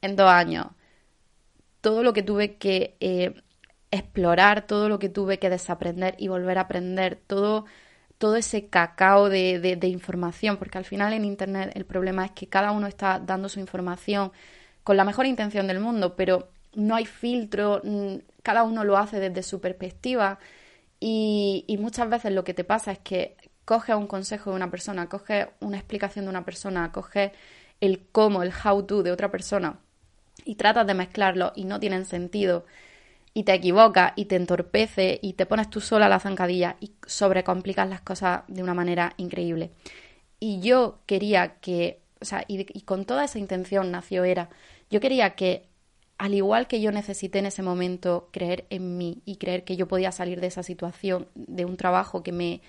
en 0.00 0.16
dos 0.16 0.30
años, 0.30 0.68
todo 1.80 2.02
lo 2.02 2.12
que 2.14 2.22
tuve 2.22 2.56
que 2.56 2.96
eh, 3.00 3.42
explorar, 3.94 4.66
todo 4.66 4.88
lo 4.88 4.98
que 4.98 5.08
tuve 5.08 5.38
que 5.38 5.50
desaprender 5.50 6.16
y 6.18 6.28
volver 6.28 6.58
a 6.58 6.62
aprender, 6.62 7.20
todo, 7.26 7.64
todo 8.18 8.36
ese 8.36 8.66
cacao 8.68 9.28
de, 9.28 9.58
de, 9.60 9.88
información, 9.88 10.56
porque 10.56 10.78
al 10.78 10.84
final 10.84 11.12
en 11.12 11.24
Internet 11.24 11.72
el 11.74 11.84
problema 11.84 12.24
es 12.26 12.32
que 12.32 12.48
cada 12.48 12.72
uno 12.72 12.86
está 12.86 13.18
dando 13.20 13.48
su 13.48 13.60
información 13.60 14.32
con 14.82 14.96
la 14.96 15.04
mejor 15.04 15.26
intención 15.26 15.66
del 15.66 15.80
mundo, 15.80 16.16
pero 16.16 16.48
no 16.74 16.96
hay 16.96 17.06
filtro, 17.06 17.80
mm, 17.84 18.16
cada 18.42 18.64
uno 18.64 18.84
lo 18.84 18.96
hace 18.98 19.20
desde 19.20 19.42
su 19.42 19.60
perspectiva 19.60 20.38
y, 21.00 21.64
y 21.68 21.78
muchas 21.78 22.08
veces 22.10 22.32
lo 22.32 22.44
que 22.44 22.54
te 22.54 22.64
pasa 22.64 22.92
es 22.92 22.98
que 22.98 23.36
coges 23.64 23.96
un 23.96 24.06
consejo 24.06 24.50
de 24.50 24.56
una 24.56 24.70
persona, 24.70 25.08
coges 25.08 25.48
una 25.60 25.78
explicación 25.78 26.24
de 26.26 26.30
una 26.30 26.44
persona, 26.44 26.92
coges 26.92 27.32
el 27.80 28.06
cómo, 28.12 28.42
el 28.42 28.52
how 28.64 28.82
to 28.84 29.02
de 29.02 29.12
otra 29.12 29.30
persona 29.30 29.78
y 30.44 30.56
tratas 30.56 30.86
de 30.86 30.94
mezclarlo 30.94 31.52
y 31.54 31.64
no 31.64 31.80
tienen 31.80 32.04
sentido 32.04 32.66
y 33.34 33.42
te 33.42 33.52
equivocas 33.52 34.12
y 34.16 34.26
te 34.26 34.36
entorpece 34.36 35.18
y 35.20 35.34
te 35.34 35.44
pones 35.44 35.68
tú 35.68 35.80
sola 35.80 36.08
la 36.08 36.20
zancadilla 36.20 36.76
y 36.80 36.92
sobrecomplicas 37.04 37.88
las 37.88 38.00
cosas 38.00 38.42
de 38.46 38.62
una 38.62 38.74
manera 38.74 39.14
increíble. 39.16 39.72
Y 40.38 40.60
yo 40.60 41.00
quería 41.06 41.56
que, 41.60 42.00
o 42.20 42.24
sea, 42.24 42.44
y, 42.46 42.66
y 42.76 42.82
con 42.82 43.04
toda 43.04 43.24
esa 43.24 43.38
intención 43.38 43.90
nació 43.90 44.24
Era, 44.24 44.50
yo 44.88 45.00
quería 45.00 45.34
que 45.34 45.66
al 46.16 46.34
igual 46.34 46.68
que 46.68 46.80
yo 46.80 46.92
necesité 46.92 47.40
en 47.40 47.46
ese 47.46 47.62
momento 47.62 48.28
creer 48.30 48.66
en 48.70 48.96
mí 48.96 49.22
y 49.24 49.36
creer 49.36 49.64
que 49.64 49.76
yo 49.76 49.88
podía 49.88 50.12
salir 50.12 50.40
de 50.40 50.46
esa 50.46 50.62
situación, 50.62 51.26
de 51.34 51.64
un 51.64 51.76
trabajo 51.76 52.22
que 52.22 52.32
me, 52.32 52.60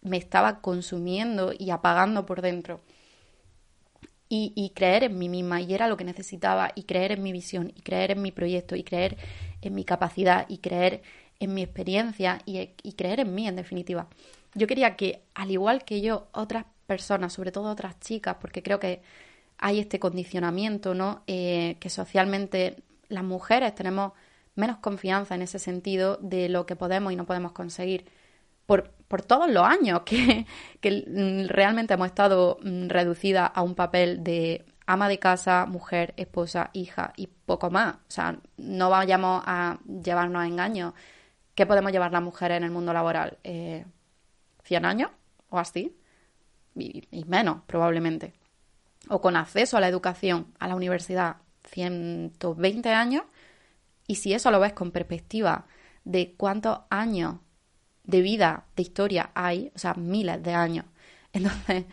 me 0.00 0.16
estaba 0.16 0.60
consumiendo 0.60 1.52
y 1.56 1.70
apagando 1.70 2.24
por 2.24 2.40
dentro, 2.40 2.80
y, 4.30 4.52
y, 4.54 4.70
creer 4.70 5.04
en 5.04 5.18
mí 5.18 5.30
misma, 5.30 5.62
y 5.62 5.72
era 5.72 5.88
lo 5.88 5.96
que 5.96 6.04
necesitaba, 6.04 6.72
y 6.74 6.82
creer 6.82 7.12
en 7.12 7.22
mi 7.22 7.32
visión, 7.32 7.72
y 7.74 7.80
creer 7.80 8.10
en 8.10 8.20
mi 8.20 8.30
proyecto, 8.30 8.76
y 8.76 8.84
creer 8.84 9.16
en 9.62 9.74
mi 9.74 9.84
capacidad, 9.84 10.46
y 10.48 10.58
creer 10.58 11.02
en 11.40 11.54
mi 11.54 11.62
experiencia, 11.62 12.40
y, 12.44 12.92
creer 12.92 13.20
en 13.20 13.34
mí, 13.34 13.46
en 13.48 13.56
definitiva. 13.56 14.08
Yo 14.54 14.66
quería 14.66 14.96
que, 14.96 15.22
al 15.34 15.50
igual 15.50 15.84
que 15.84 16.00
yo, 16.00 16.28
otras 16.32 16.64
personas, 16.86 17.32
sobre 17.32 17.52
todo 17.52 17.70
otras 17.70 18.00
chicas, 18.00 18.36
porque 18.40 18.62
creo 18.62 18.80
que 18.80 19.02
hay 19.58 19.78
este 19.80 19.98
condicionamiento, 19.98 20.94
¿no? 20.94 21.22
Eh, 21.26 21.76
que 21.80 21.90
socialmente 21.90 22.82
las 23.08 23.24
mujeres 23.24 23.74
tenemos 23.74 24.12
menos 24.54 24.78
confianza 24.78 25.34
en 25.34 25.42
ese 25.42 25.58
sentido 25.58 26.18
de 26.20 26.48
lo 26.48 26.66
que 26.66 26.76
podemos 26.76 27.12
y 27.12 27.16
no 27.16 27.26
podemos 27.26 27.52
conseguir 27.52 28.06
por, 28.66 28.90
por 29.08 29.22
todos 29.22 29.50
los 29.50 29.64
años 29.64 30.02
que, 30.04 30.46
que 30.80 31.46
realmente 31.48 31.94
hemos 31.94 32.08
estado 32.08 32.58
mm, 32.62 32.88
reducidas 32.88 33.50
a 33.54 33.62
un 33.62 33.74
papel 33.74 34.22
de 34.22 34.66
ama 34.88 35.08
de 35.08 35.18
casa, 35.18 35.66
mujer, 35.66 36.14
esposa, 36.16 36.70
hija 36.72 37.12
y 37.16 37.28
poco 37.28 37.70
más. 37.70 37.94
O 37.96 38.10
sea, 38.10 38.38
no 38.56 38.90
vayamos 38.90 39.42
a 39.46 39.78
llevarnos 40.02 40.42
a 40.42 40.46
engaños. 40.46 40.94
¿Qué 41.54 41.66
podemos 41.66 41.92
llevar 41.92 42.12
las 42.12 42.22
mujeres 42.22 42.56
en 42.56 42.64
el 42.64 42.70
mundo 42.70 42.92
laboral? 42.92 43.38
Eh, 43.44 43.84
¿100 44.68 44.84
años 44.84 45.10
o 45.50 45.58
así? 45.58 45.94
y 46.74 47.24
menos, 47.24 47.62
probablemente 47.66 48.34
o 49.08 49.20
con 49.20 49.36
acceso 49.36 49.76
a 49.76 49.80
la 49.80 49.88
educación, 49.88 50.52
a 50.58 50.68
la 50.68 50.74
universidad, 50.74 51.36
120 51.70 52.90
años, 52.90 53.24
y 54.06 54.16
si 54.16 54.32
eso 54.32 54.50
lo 54.50 54.60
ves 54.60 54.72
con 54.72 54.90
perspectiva 54.90 55.66
de 56.04 56.34
cuántos 56.36 56.80
años 56.90 57.36
de 58.04 58.22
vida, 58.22 58.64
de 58.74 58.82
historia 58.82 59.30
hay, 59.34 59.70
o 59.74 59.78
sea, 59.78 59.94
miles 59.94 60.42
de 60.42 60.54
años. 60.54 60.86
Entonces, 61.32 61.84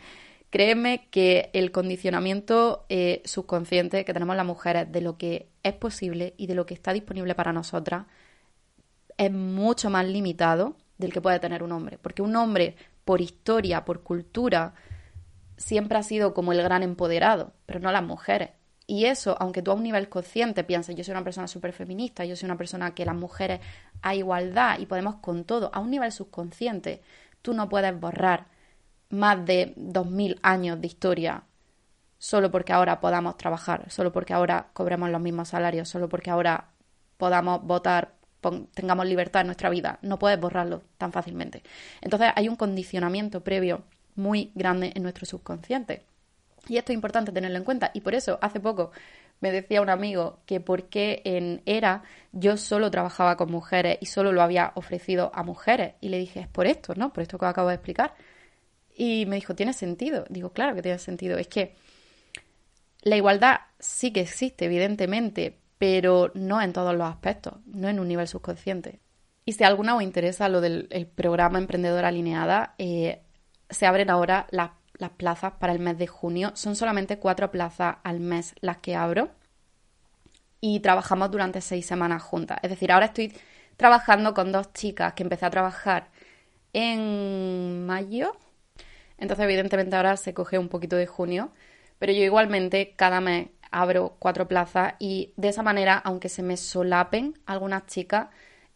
créeme 0.55 1.09
que 1.11 1.49
el 1.51 1.73
condicionamiento 1.73 2.85
eh, 2.87 3.21
subconsciente 3.25 4.05
que 4.05 4.13
tenemos 4.13 4.37
las 4.37 4.45
mujeres 4.45 4.89
de 4.89 5.01
lo 5.01 5.17
que 5.17 5.49
es 5.63 5.73
posible 5.73 6.33
y 6.37 6.47
de 6.47 6.55
lo 6.55 6.65
que 6.65 6.73
está 6.73 6.93
disponible 6.93 7.35
para 7.35 7.51
nosotras 7.51 8.05
es 9.17 9.33
mucho 9.33 9.89
más 9.89 10.07
limitado 10.07 10.77
del 10.97 11.11
que 11.11 11.19
puede 11.19 11.41
tener 11.41 11.61
un 11.61 11.73
hombre. 11.73 11.97
Porque 12.01 12.21
un 12.21 12.33
hombre, 12.37 12.77
por 13.03 13.19
historia, 13.19 13.83
por 13.83 14.01
cultura, 14.01 14.75
siempre 15.57 15.97
ha 15.97 16.03
sido 16.03 16.33
como 16.33 16.53
el 16.53 16.63
gran 16.63 16.83
empoderado, 16.83 17.51
pero 17.65 17.81
no 17.81 17.91
las 17.91 18.03
mujeres. 18.03 18.51
Y 18.87 19.07
eso, 19.07 19.35
aunque 19.41 19.61
tú 19.61 19.71
a 19.71 19.73
un 19.73 19.83
nivel 19.83 20.07
consciente 20.07 20.63
pienses, 20.63 20.95
yo 20.95 21.03
soy 21.03 21.11
una 21.11 21.25
persona 21.25 21.49
súper 21.49 21.73
feminista, 21.73 22.23
yo 22.23 22.37
soy 22.37 22.47
una 22.47 22.57
persona 22.57 22.95
que 22.95 23.03
las 23.03 23.15
mujeres 23.15 23.59
hay 24.01 24.19
igualdad 24.19 24.79
y 24.79 24.85
podemos 24.85 25.15
con 25.15 25.43
todo, 25.43 25.69
a 25.73 25.81
un 25.81 25.91
nivel 25.91 26.13
subconsciente, 26.13 27.01
tú 27.41 27.53
no 27.53 27.67
puedes 27.67 27.99
borrar 27.99 28.54
más 29.15 29.45
de 29.45 29.73
dos 29.75 30.09
mil 30.09 30.39
años 30.43 30.79
de 30.79 30.87
historia 30.87 31.43
solo 32.17 32.49
porque 32.49 32.73
ahora 32.73 32.99
podamos 32.99 33.37
trabajar, 33.37 33.91
solo 33.91 34.11
porque 34.11 34.33
ahora 34.33 34.69
cobremos 34.73 35.09
los 35.09 35.21
mismos 35.21 35.49
salarios, 35.49 35.89
solo 35.89 36.09
porque 36.09 36.31
ahora 36.31 36.69
podamos 37.17 37.63
votar, 37.63 38.13
tengamos 38.73 39.05
libertad 39.05 39.41
en 39.41 39.47
nuestra 39.47 39.69
vida. 39.69 39.99
No 40.01 40.17
puedes 40.17 40.39
borrarlo 40.39 40.81
tan 40.97 41.11
fácilmente. 41.11 41.61
Entonces 42.01 42.31
hay 42.35 42.49
un 42.49 42.55
condicionamiento 42.55 43.41
previo 43.41 43.83
muy 44.15 44.51
grande 44.55 44.91
en 44.95 45.03
nuestro 45.03 45.25
subconsciente. 45.25 46.03
Y 46.67 46.77
esto 46.77 46.91
es 46.91 46.95
importante 46.95 47.31
tenerlo 47.31 47.57
en 47.57 47.63
cuenta. 47.63 47.91
Y 47.93 48.01
por 48.01 48.15
eso, 48.15 48.39
hace 48.41 48.59
poco 48.59 48.91
me 49.39 49.51
decía 49.51 49.81
un 49.81 49.89
amigo 49.89 50.39
que 50.45 50.59
por 50.59 50.85
qué 50.89 51.21
en 51.25 51.61
ERA 51.65 52.03
yo 52.31 52.57
solo 52.57 52.89
trabajaba 52.89 53.37
con 53.37 53.51
mujeres 53.51 53.97
y 54.01 54.07
solo 54.07 54.31
lo 54.31 54.41
había 54.41 54.71
ofrecido 54.75 55.31
a 55.35 55.43
mujeres. 55.43 55.93
Y 56.01 56.09
le 56.09 56.17
dije, 56.17 56.39
es 56.39 56.47
por 56.47 56.65
esto, 56.65 56.95
¿no? 56.95 57.13
Por 57.13 57.21
esto 57.21 57.37
que 57.37 57.45
acabo 57.45 57.69
de 57.69 57.75
explicar. 57.75 58.15
Y 58.95 59.25
me 59.25 59.35
dijo, 59.35 59.55
¿tiene 59.55 59.73
sentido? 59.73 60.25
Digo, 60.29 60.51
claro 60.53 60.73
que 60.73 60.81
tiene 60.81 60.99
sentido. 60.99 61.37
Es 61.37 61.47
que 61.47 61.75
la 63.01 63.17
igualdad 63.17 63.57
sí 63.79 64.11
que 64.11 64.21
existe, 64.21 64.65
evidentemente, 64.65 65.59
pero 65.77 66.31
no 66.33 66.61
en 66.61 66.73
todos 66.73 66.95
los 66.95 67.07
aspectos, 67.07 67.55
no 67.65 67.89
en 67.89 67.99
un 67.99 68.07
nivel 68.07 68.27
subconsciente. 68.27 68.99
Y 69.45 69.53
si 69.53 69.63
alguna 69.63 69.95
os 69.95 70.01
interesa 70.01 70.49
lo 70.49 70.59
del 70.61 70.87
programa 71.13 71.59
Emprendedora 71.59 72.07
Alineada, 72.07 72.73
eh, 72.77 73.21
se 73.69 73.85
abren 73.85 74.09
ahora 74.09 74.47
las, 74.51 74.71
plazas 75.17 75.53
para 75.59 75.73
el 75.73 75.79
mes 75.79 75.97
de 75.97 76.07
junio. 76.07 76.51
Son 76.55 76.75
solamente 76.75 77.19
cuatro 77.19 77.51
plazas 77.51 77.97
al 78.03 78.21
mes 78.21 78.55
las 78.61 78.77
que 78.77 78.95
abro 78.95 79.29
y 80.61 80.79
trabajamos 80.79 81.29
durante 81.31 81.59
seis 81.59 81.85
semanas 81.85 82.23
juntas. 82.23 82.59
Es 82.63 82.69
decir, 82.69 82.91
ahora 82.91 83.07
estoy 83.07 83.33
trabajando 83.75 84.33
con 84.33 84.53
dos 84.53 84.71
chicas 84.71 85.13
que 85.13 85.23
empecé 85.23 85.45
a 85.45 85.49
trabajar 85.49 86.07
en 86.71 87.85
mayo. 87.85 88.37
Entonces, 89.17 89.43
evidentemente, 89.43 89.95
ahora 89.95 90.17
se 90.17 90.33
coge 90.33 90.57
un 90.57 90.69
poquito 90.69 90.95
de 90.95 91.07
junio. 91.07 91.51
Pero 91.99 92.11
yo 92.11 92.23
igualmente 92.23 92.93
cada 92.95 93.21
mes 93.21 93.49
abro 93.71 94.15
cuatro 94.19 94.47
plazas 94.47 94.93
y 94.99 95.33
de 95.37 95.49
esa 95.49 95.63
manera, 95.63 95.97
aunque 95.97 96.29
se 96.29 96.43
me 96.43 96.57
solapen 96.57 97.39
algunas 97.45 97.85
chicas, 97.85 98.27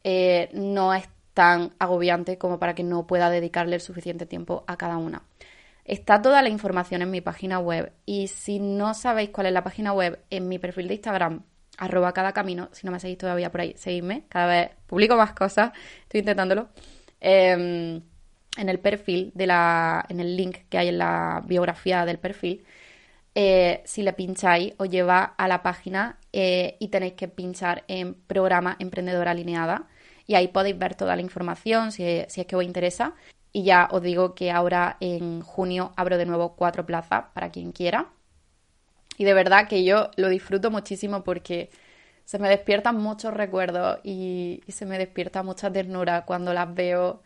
eh, 0.04 0.50
no 0.54 0.94
es 0.94 1.08
tan 1.34 1.74
agobiante 1.80 2.38
como 2.38 2.60
para 2.60 2.76
que 2.76 2.84
no 2.84 3.08
pueda 3.08 3.30
dedicarle 3.30 3.76
el 3.76 3.82
suficiente 3.82 4.26
tiempo 4.26 4.64
a 4.68 4.78
cada 4.78 4.98
una. 4.98 5.24
Está 5.86 6.22
toda 6.22 6.42
la 6.42 6.50
información 6.50 7.02
en 7.02 7.12
mi 7.12 7.22
página 7.22 7.60
web 7.60 7.92
y 8.06 8.28
si 8.28 8.60
no 8.60 8.94
sabéis 8.94 9.30
cuál 9.32 9.48
es 9.48 9.54
la 9.54 9.64
página 9.64 9.94
web, 9.94 10.20
en 10.30 10.48
mi 10.48 10.60
perfil 10.60 10.88
de 10.88 10.96
Instagram, 10.96 11.44
arroba 11.78 12.14
cada 12.14 12.34
camino, 12.34 12.70
si 12.74 12.86
no 12.86 12.92
me 12.92 13.00
seguís 13.00 13.18
todavía 13.18 13.52
por 13.52 13.62
ahí, 13.62 13.74
seguidme, 13.78 14.26
cada 14.30 14.48
vez 14.48 14.72
publico 14.86 15.16
más 15.16 15.34
cosas, 15.34 15.72
estoy 16.04 16.20
intentándolo. 16.20 16.70
Em, 17.22 18.02
en 18.58 18.70
el 18.70 18.80
perfil 18.80 19.32
de 19.36 19.48
la, 19.48 20.06
en 20.10 20.20
el 20.20 20.36
link 20.36 20.58
que 20.70 20.78
hay 20.78 20.90
en 20.90 20.98
la 20.98 21.44
biografía 21.46 22.06
del 22.06 22.20
perfil, 22.20 22.66
eh, 23.36 23.82
si 23.86 24.02
le 24.02 24.14
pincháis 24.14 24.74
os 24.78 24.90
lleva 24.90 25.24
a 25.24 25.48
la 25.48 25.62
página 25.64 26.18
eh, 26.34 26.76
y 26.80 26.90
tenéis 26.90 27.14
que 27.14 27.28
pinchar 27.28 27.84
en 27.88 28.16
programa 28.16 28.76
emprendedora 28.80 29.32
alineada 29.32 29.88
y 30.30 30.36
ahí 30.36 30.48
podéis 30.48 30.78
ver 30.78 30.94
toda 30.94 31.16
la 31.16 31.24
información 31.24 31.92
si, 31.92 32.04
es 32.04 32.46
que 32.48 32.56
os 32.56 32.64
interesa. 32.64 33.16
Y 33.52 33.64
ya 33.64 33.88
os 33.92 34.04
digo 34.04 34.36
que 34.36 34.52
ahora 34.52 34.98
en 35.00 35.42
junio 35.42 35.92
abro 35.96 36.20
de 36.20 36.28
nuevo 36.28 36.56
cuatro 36.56 36.86
plazas 36.86 37.26
para 37.34 37.50
quien 37.50 37.72
quiera. 37.72 38.10
Y 39.18 39.24
de 39.24 39.34
verdad 39.34 39.68
que 39.68 39.84
yo 39.84 40.12
lo 40.18 40.30
disfruto 40.30 40.70
muchísimo 40.70 41.24
porque 41.24 41.72
se 42.26 42.38
me 42.38 42.48
despiertan 42.48 42.98
muchos 42.98 43.34
recuerdos 43.34 44.00
y, 44.04 44.62
se 44.68 44.86
me 44.86 45.00
despierta 45.00 45.42
mucha 45.42 45.72
ternura 45.72 46.26
cuando 46.26 46.54
las 46.54 46.72
veo 46.76 47.24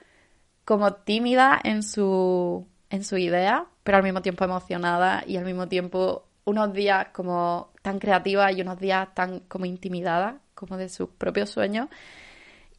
como 0.66 0.93
tímida 0.93 1.59
en 1.64 1.84
su, 1.84 2.68
en 2.89 3.03
su 3.03 3.18
idea, 3.18 3.68
pero 3.84 3.97
al 3.97 4.03
mismo 4.03 4.22
tiempo 4.22 4.43
emocionada 4.45 5.24
y 5.28 5.38
al 5.38 5.45
mismo 5.45 5.68
tiempo 5.68 6.28
unos 6.45 6.74
días 6.74 7.07
como 7.14 7.72
tan 7.82 7.99
creativas 7.99 8.55
y 8.55 8.61
unos 8.61 8.80
días 8.80 9.14
tan 9.14 9.41
como 9.41 9.66
intimidadas, 9.66 10.36
como 10.55 10.78
de 10.78 10.89
sus 10.89 11.09
propios 11.09 11.49
sueños. 11.49 11.89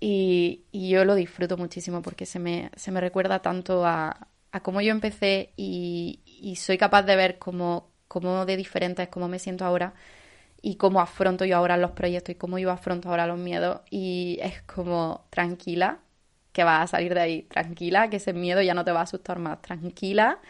Y, 0.00 0.64
yo 0.72 1.04
lo 1.04 1.14
disfruto 1.14 1.56
muchísimo 1.56 2.02
porque 2.02 2.26
se 2.26 2.38
me, 2.38 2.70
se 2.76 2.90
me 2.90 3.00
recuerda 3.00 3.40
tanto 3.40 3.86
a, 3.86 4.28
a 4.52 4.60
cómo 4.60 4.80
yo 4.80 4.90
empecé 4.92 5.52
y, 5.56 6.20
y 6.26 6.56
soy 6.56 6.78
capaz 6.78 7.02
de 7.02 7.16
ver 7.16 7.38
cómo, 7.38 7.90
de 8.46 8.56
diferente 8.56 9.08
cómo 9.08 9.28
me 9.28 9.38
siento 9.38 9.64
ahora 9.64 9.94
y 10.62 10.76
cómo 10.76 11.00
afronto 11.00 11.44
yo 11.44 11.56
ahora 11.56 11.76
los 11.76 11.92
proyectos 11.92 12.34
y 12.34 12.38
cómo 12.38 12.58
yo 12.58 12.70
afronto 12.70 13.08
ahora 13.08 13.26
los 13.26 13.38
miedos 13.38 13.80
y 13.90 14.38
es 14.40 14.62
como 14.62 15.26
tranquila 15.30 16.00
que 16.54 16.64
vas 16.64 16.84
a 16.84 16.86
salir 16.86 17.12
de 17.12 17.20
ahí, 17.20 17.42
tranquila 17.42 18.08
que 18.08 18.16
ese 18.16 18.32
miedo 18.32 18.62
ya 18.62 18.74
no 18.74 18.84
te 18.84 18.92
va 18.92 19.00
a 19.00 19.02
asustar 19.02 19.40
más, 19.40 19.60
tranquila 19.60 20.40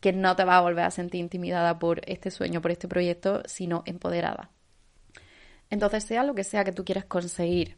que 0.00 0.12
no 0.12 0.34
te 0.34 0.44
vas 0.44 0.56
a 0.56 0.62
volver 0.62 0.84
a 0.84 0.90
sentir 0.90 1.20
intimidada 1.20 1.78
por 1.78 2.00
este 2.08 2.30
sueño, 2.32 2.60
por 2.60 2.72
este 2.72 2.88
proyecto, 2.88 3.42
sino 3.44 3.82
empoderada. 3.86 4.50
Entonces, 5.70 6.04
sea 6.04 6.24
lo 6.24 6.34
que 6.34 6.42
sea 6.42 6.64
que 6.64 6.72
tú 6.72 6.84
quieres 6.84 7.04
conseguir 7.04 7.76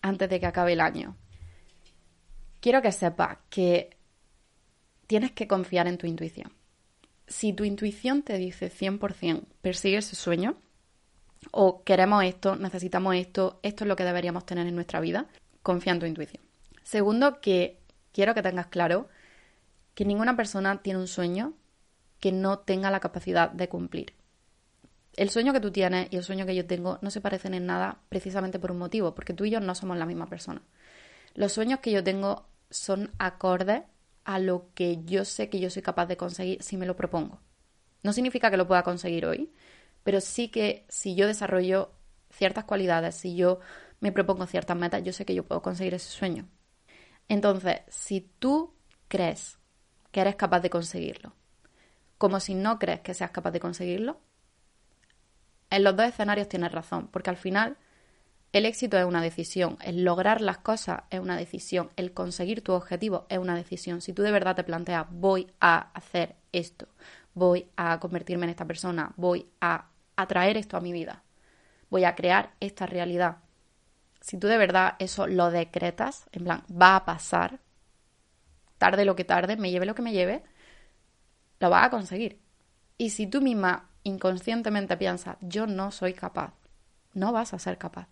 antes 0.00 0.30
de 0.30 0.40
que 0.40 0.46
acabe 0.46 0.72
el 0.72 0.80
año, 0.80 1.16
quiero 2.60 2.80
que 2.80 2.92
sepas 2.92 3.38
que 3.50 3.90
tienes 5.06 5.32
que 5.32 5.48
confiar 5.48 5.88
en 5.88 5.98
tu 5.98 6.06
intuición. 6.06 6.52
Si 7.26 7.52
tu 7.52 7.64
intuición 7.64 8.22
te 8.22 8.38
dice 8.38 8.70
100% 8.70 9.42
persigue 9.60 9.98
ese 9.98 10.14
sueño, 10.14 10.56
o 11.50 11.82
queremos 11.82 12.24
esto, 12.24 12.54
necesitamos 12.54 13.16
esto, 13.16 13.58
esto 13.64 13.84
es 13.84 13.88
lo 13.88 13.96
que 13.96 14.04
deberíamos 14.04 14.46
tener 14.46 14.66
en 14.66 14.76
nuestra 14.76 15.00
vida, 15.00 15.26
confía 15.62 15.92
en 15.92 16.00
tu 16.00 16.06
intuición. 16.06 16.45
Segundo, 16.86 17.40
que 17.40 17.80
quiero 18.12 18.32
que 18.32 18.42
tengas 18.42 18.68
claro 18.68 19.08
que 19.96 20.04
ninguna 20.04 20.36
persona 20.36 20.82
tiene 20.82 21.00
un 21.00 21.08
sueño 21.08 21.54
que 22.20 22.30
no 22.30 22.60
tenga 22.60 22.92
la 22.92 23.00
capacidad 23.00 23.50
de 23.50 23.68
cumplir. 23.68 24.14
El 25.16 25.30
sueño 25.30 25.52
que 25.52 25.58
tú 25.58 25.72
tienes 25.72 26.06
y 26.12 26.16
el 26.16 26.22
sueño 26.22 26.46
que 26.46 26.54
yo 26.54 26.64
tengo 26.64 27.00
no 27.02 27.10
se 27.10 27.20
parecen 27.20 27.54
en 27.54 27.66
nada 27.66 27.98
precisamente 28.08 28.60
por 28.60 28.70
un 28.70 28.78
motivo, 28.78 29.16
porque 29.16 29.32
tú 29.32 29.44
y 29.44 29.50
yo 29.50 29.58
no 29.58 29.74
somos 29.74 29.96
la 29.96 30.06
misma 30.06 30.28
persona. 30.28 30.62
Los 31.34 31.54
sueños 31.54 31.80
que 31.80 31.90
yo 31.90 32.04
tengo 32.04 32.46
son 32.70 33.10
acordes 33.18 33.82
a 34.22 34.38
lo 34.38 34.68
que 34.74 35.02
yo 35.04 35.24
sé 35.24 35.48
que 35.48 35.58
yo 35.58 35.70
soy 35.70 35.82
capaz 35.82 36.06
de 36.06 36.16
conseguir 36.16 36.62
si 36.62 36.76
me 36.76 36.86
lo 36.86 36.94
propongo. 36.94 37.40
No 38.04 38.12
significa 38.12 38.48
que 38.48 38.58
lo 38.58 38.68
pueda 38.68 38.84
conseguir 38.84 39.26
hoy, 39.26 39.52
pero 40.04 40.20
sí 40.20 40.50
que 40.50 40.86
si 40.88 41.16
yo 41.16 41.26
desarrollo 41.26 41.90
ciertas 42.30 42.62
cualidades, 42.62 43.16
si 43.16 43.34
yo 43.34 43.58
me 43.98 44.12
propongo 44.12 44.46
ciertas 44.46 44.76
metas, 44.76 45.02
yo 45.02 45.12
sé 45.12 45.24
que 45.24 45.34
yo 45.34 45.42
puedo 45.42 45.62
conseguir 45.62 45.94
ese 45.94 46.10
sueño. 46.10 46.46
Entonces, 47.28 47.80
si 47.88 48.20
tú 48.38 48.74
crees 49.08 49.58
que 50.10 50.20
eres 50.20 50.36
capaz 50.36 50.60
de 50.60 50.70
conseguirlo, 50.70 51.32
como 52.18 52.40
si 52.40 52.54
no 52.54 52.78
crees 52.78 53.00
que 53.00 53.14
seas 53.14 53.30
capaz 53.30 53.50
de 53.50 53.60
conseguirlo, 53.60 54.20
en 55.70 55.84
los 55.84 55.96
dos 55.96 56.06
escenarios 56.06 56.48
tienes 56.48 56.72
razón, 56.72 57.08
porque 57.08 57.30
al 57.30 57.36
final 57.36 57.76
el 58.52 58.64
éxito 58.64 58.96
es 58.96 59.04
una 59.04 59.20
decisión, 59.20 59.76
el 59.82 60.04
lograr 60.04 60.40
las 60.40 60.58
cosas 60.58 61.02
es 61.10 61.20
una 61.20 61.36
decisión, 61.36 61.90
el 61.96 62.12
conseguir 62.12 62.62
tu 62.62 62.72
objetivo 62.72 63.26
es 63.28 63.38
una 63.38 63.54
decisión. 63.54 64.00
Si 64.00 64.12
tú 64.12 64.22
de 64.22 64.30
verdad 64.30 64.56
te 64.56 64.64
planteas 64.64 65.06
voy 65.10 65.52
a 65.60 65.90
hacer 65.92 66.36
esto, 66.52 66.88
voy 67.34 67.66
a 67.76 68.00
convertirme 68.00 68.44
en 68.44 68.50
esta 68.50 68.64
persona, 68.64 69.12
voy 69.16 69.46
a 69.60 69.88
atraer 70.16 70.56
esto 70.56 70.76
a 70.76 70.80
mi 70.80 70.92
vida. 70.92 71.22
Voy 71.90 72.04
a 72.04 72.14
crear 72.14 72.54
esta 72.60 72.86
realidad. 72.86 73.38
Si 74.26 74.36
tú 74.38 74.48
de 74.48 74.58
verdad 74.58 74.96
eso 74.98 75.28
lo 75.28 75.52
decretas, 75.52 76.26
en 76.32 76.42
plan, 76.42 76.64
va 76.68 76.96
a 76.96 77.04
pasar, 77.04 77.60
tarde 78.76 79.04
lo 79.04 79.14
que 79.14 79.22
tarde, 79.22 79.56
me 79.56 79.70
lleve 79.70 79.86
lo 79.86 79.94
que 79.94 80.02
me 80.02 80.10
lleve, 80.10 80.42
lo 81.60 81.70
vas 81.70 81.86
a 81.86 81.90
conseguir. 81.90 82.40
Y 82.98 83.10
si 83.10 83.28
tú 83.28 83.40
misma 83.40 83.88
inconscientemente 84.02 84.96
piensas, 84.96 85.36
yo 85.42 85.68
no 85.68 85.92
soy 85.92 86.12
capaz, 86.12 86.54
no 87.14 87.30
vas 87.30 87.54
a 87.54 87.60
ser 87.60 87.78
capaz. 87.78 88.08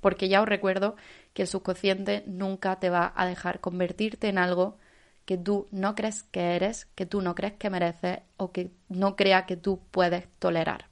Porque 0.00 0.28
ya 0.28 0.42
os 0.42 0.48
recuerdo 0.48 0.96
que 1.32 1.42
el 1.42 1.48
subconsciente 1.48 2.24
nunca 2.26 2.80
te 2.80 2.90
va 2.90 3.12
a 3.14 3.24
dejar 3.24 3.60
convertirte 3.60 4.28
en 4.30 4.36
algo 4.36 4.78
que 5.26 5.38
tú 5.38 5.68
no 5.70 5.94
crees 5.94 6.24
que 6.24 6.56
eres, 6.56 6.86
que 6.96 7.06
tú 7.06 7.22
no 7.22 7.36
crees 7.36 7.52
que 7.52 7.70
mereces 7.70 8.18
o 8.36 8.50
que 8.50 8.72
no 8.88 9.14
crea 9.14 9.46
que 9.46 9.56
tú 9.56 9.80
puedes 9.92 10.26
tolerar. 10.40 10.91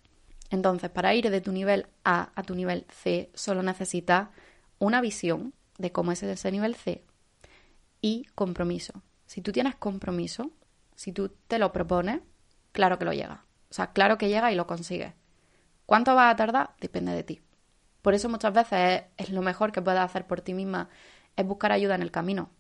Entonces, 0.51 0.91
para 0.91 1.15
ir 1.15 1.31
de 1.31 1.41
tu 1.41 1.53
nivel 1.53 1.87
A 2.05 2.31
a 2.35 2.43
tu 2.43 2.55
nivel 2.55 2.85
C, 2.91 3.31
solo 3.35 3.63
necesitas 3.63 4.29
una 4.79 5.01
visión 5.01 5.55
de 5.79 5.93
cómo 5.93 6.13
es 6.13 6.23
ese 6.23 6.51
nivel 6.51 6.75
C 6.75 7.05
y 8.01 8.25
compromiso. 8.35 9.03
Si 9.27 9.41
tú 9.41 9.53
tienes 9.53 9.77
compromiso, 9.77 10.51
si 10.97 11.13
tú 11.13 11.31
te 11.49 11.59
lo 11.59 11.73
propones, 11.73 12.21
claro 12.73 12.99
que 12.99 13.05
lo 13.05 13.13
llega. 13.13 13.45
O 13.71 13.75
sea, 13.75 13.93
claro 13.93 14.19
que 14.19 14.29
llega 14.29 14.51
y 14.51 14.57
lo 14.57 14.67
consigues. 14.67 15.15
¿Cuánto 15.87 16.15
va 16.15 16.31
a 16.31 16.37
tardar? 16.37 16.75
Depende 16.81 17.13
de 17.13 17.23
ti. 17.23 17.41
Por 18.03 18.15
eso 18.15 18.29
muchas 18.29 18.53
veces 18.53 19.05
es, 19.19 19.29
es 19.29 19.31
lo 19.31 19.43
mejor 19.43 19.73
que 19.73 19.83
puedes 19.83 20.01
hacer 20.01 20.27
por 20.27 20.41
ti 20.41 20.55
misma, 20.55 20.89
es 21.37 21.47
buscar 21.47 21.73
ayuda 21.73 21.95
en 21.95 22.03
el 22.03 22.11
camino 22.11 22.51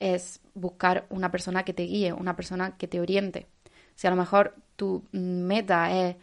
es 0.00 0.40
buscar 0.54 1.06
una 1.10 1.30
persona 1.30 1.64
que 1.64 1.72
te 1.72 1.84
guíe, 1.84 2.12
una 2.12 2.36
persona 2.36 2.76
que 2.76 2.88
te 2.88 3.00
oriente. 3.00 3.46
Si 3.94 4.06
a 4.06 4.10
lo 4.10 4.16
mejor 4.16 4.54
tu 4.76 5.04
meta 5.12 5.92
es 5.92 6.16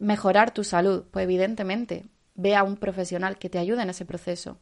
mejorar 0.00 0.52
tu 0.52 0.64
salud, 0.64 1.04
pues 1.12 1.24
evidentemente 1.24 2.06
ve 2.34 2.56
a 2.56 2.64
un 2.64 2.76
profesional 2.76 3.38
que 3.38 3.50
te 3.50 3.58
ayude 3.58 3.82
en 3.82 3.90
ese 3.90 4.04
proceso. 4.04 4.58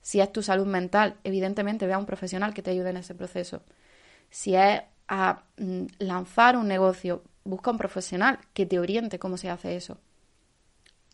Si 0.00 0.20
es 0.20 0.32
tu 0.32 0.42
salud 0.42 0.66
mental, 0.66 1.18
evidentemente 1.22 1.86
ve 1.86 1.92
a 1.92 1.98
un 1.98 2.06
profesional 2.06 2.54
que 2.54 2.62
te 2.62 2.70
ayude 2.70 2.90
en 2.90 2.96
ese 2.96 3.14
proceso. 3.14 3.62
Si 4.30 4.56
es 4.56 4.82
a 5.06 5.44
mm, 5.58 5.84
lanzar 5.98 6.56
un 6.56 6.66
negocio, 6.66 7.22
busca 7.44 7.70
un 7.70 7.78
profesional 7.78 8.38
que 8.54 8.64
te 8.64 8.78
oriente 8.78 9.18
cómo 9.18 9.36
se 9.36 9.50
hace 9.50 9.76
eso. 9.76 9.98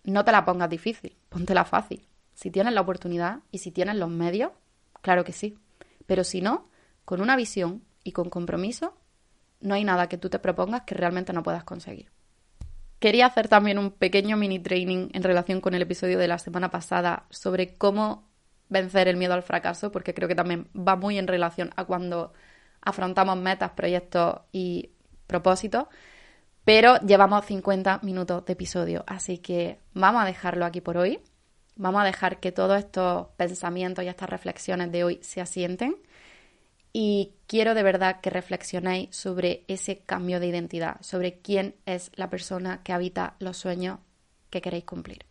No 0.05 0.25
te 0.25 0.31
la 0.31 0.45
pongas 0.45 0.71
difícil, 0.71 1.17
póntela 1.29 1.65
fácil. 1.65 2.07
Si 2.35 2.53
tienes 2.53 2.73
la 2.73 2.83
oportunidad 2.83 3.41
y 3.51 3.59
si 3.59 3.73
tienes 3.73 3.97
los 3.97 4.11
medios, 4.11 4.53
claro 5.03 5.25
que 5.25 5.33
sí. 5.33 5.59
Pero 6.07 6.23
si 6.23 6.41
no, 6.41 6.69
con 7.05 7.21
una 7.21 7.35
visión 7.35 7.83
y 8.05 8.13
con 8.13 8.31
compromiso, 8.31 8.97
no 9.61 9.75
hay 9.75 9.83
nada 9.83 10.09
que 10.09 10.19
tú 10.19 10.31
te 10.31 10.39
propongas 10.39 10.83
que 10.83 10.95
realmente 10.95 11.33
no 11.33 11.43
puedas 11.43 11.65
conseguir. 11.65 12.13
Quería 12.99 13.27
hacer 13.27 13.49
también 13.49 13.79
un 13.79 13.91
pequeño 13.91 14.37
mini 14.37 14.59
training 14.59 15.11
en 15.13 15.23
relación 15.23 15.61
con 15.61 15.75
el 15.75 15.83
episodio 15.83 16.19
de 16.19 16.29
la 16.29 16.39
semana 16.39 16.71
pasada 16.71 17.27
sobre 17.31 17.75
cómo 17.75 18.27
vencer 18.69 19.09
el 19.09 19.17
miedo 19.17 19.35
al 19.35 19.43
fracaso, 19.43 19.93
porque 19.93 20.15
creo 20.15 20.29
que 20.29 20.35
también 20.35 20.69
va 20.77 20.97
muy 20.97 21.19
en 21.19 21.27
relación 21.27 21.71
a 21.77 21.85
cuando 21.85 22.33
afrontamos 22.81 23.37
metas, 23.37 23.73
proyectos 23.73 24.41
y 24.51 24.91
propósitos. 25.27 25.87
Pero 26.65 26.99
llevamos 27.01 27.45
50 27.47 28.01
minutos 28.03 28.45
de 28.45 28.55
episodio, 28.55 29.05
así 29.07 29.39
que 29.39 29.79
vamos 29.93 30.23
a 30.23 30.27
dejarlo 30.27 30.65
aquí 30.65 30.81
por 30.81 30.97
hoy. 30.97 31.21
Vamos 31.77 32.01
a 32.01 32.05
dejar 32.05 32.41
que 32.41 32.51
todos 32.51 32.79
estos 32.79 33.29
pensamientos 33.37 34.05
y 34.05 34.09
estas 34.09 34.31
reflexiones 34.31 34.91
de 34.91 35.05
hoy 35.05 35.19
se 35.23 35.41
asienten 35.41 35.97
y 36.99 37.35
quiero 37.47 37.75
de 37.75 37.83
verdad 37.83 38.23
que 38.23 38.31
reflexionéis 38.31 39.15
sobre 39.15 39.65
ese 39.69 39.99
cambio 39.99 40.41
de 40.41 40.47
identidad, 40.47 40.97
sobre 41.03 41.41
quién 41.41 41.75
es 41.85 42.11
la 42.15 42.31
persona 42.31 42.83
que 42.85 42.95
habita 42.95 43.35
los 43.39 43.59
sueños 43.59 43.99
que 44.49 44.63
queréis 44.63 44.87
cumplir. 44.87 45.27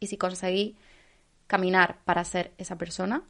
Y 0.00 0.08
si 0.08 0.16
conseguís 0.16 0.74
caminar 1.46 2.00
para 2.04 2.24
ser 2.24 2.50
esa 2.58 2.78
persona, 2.78 3.22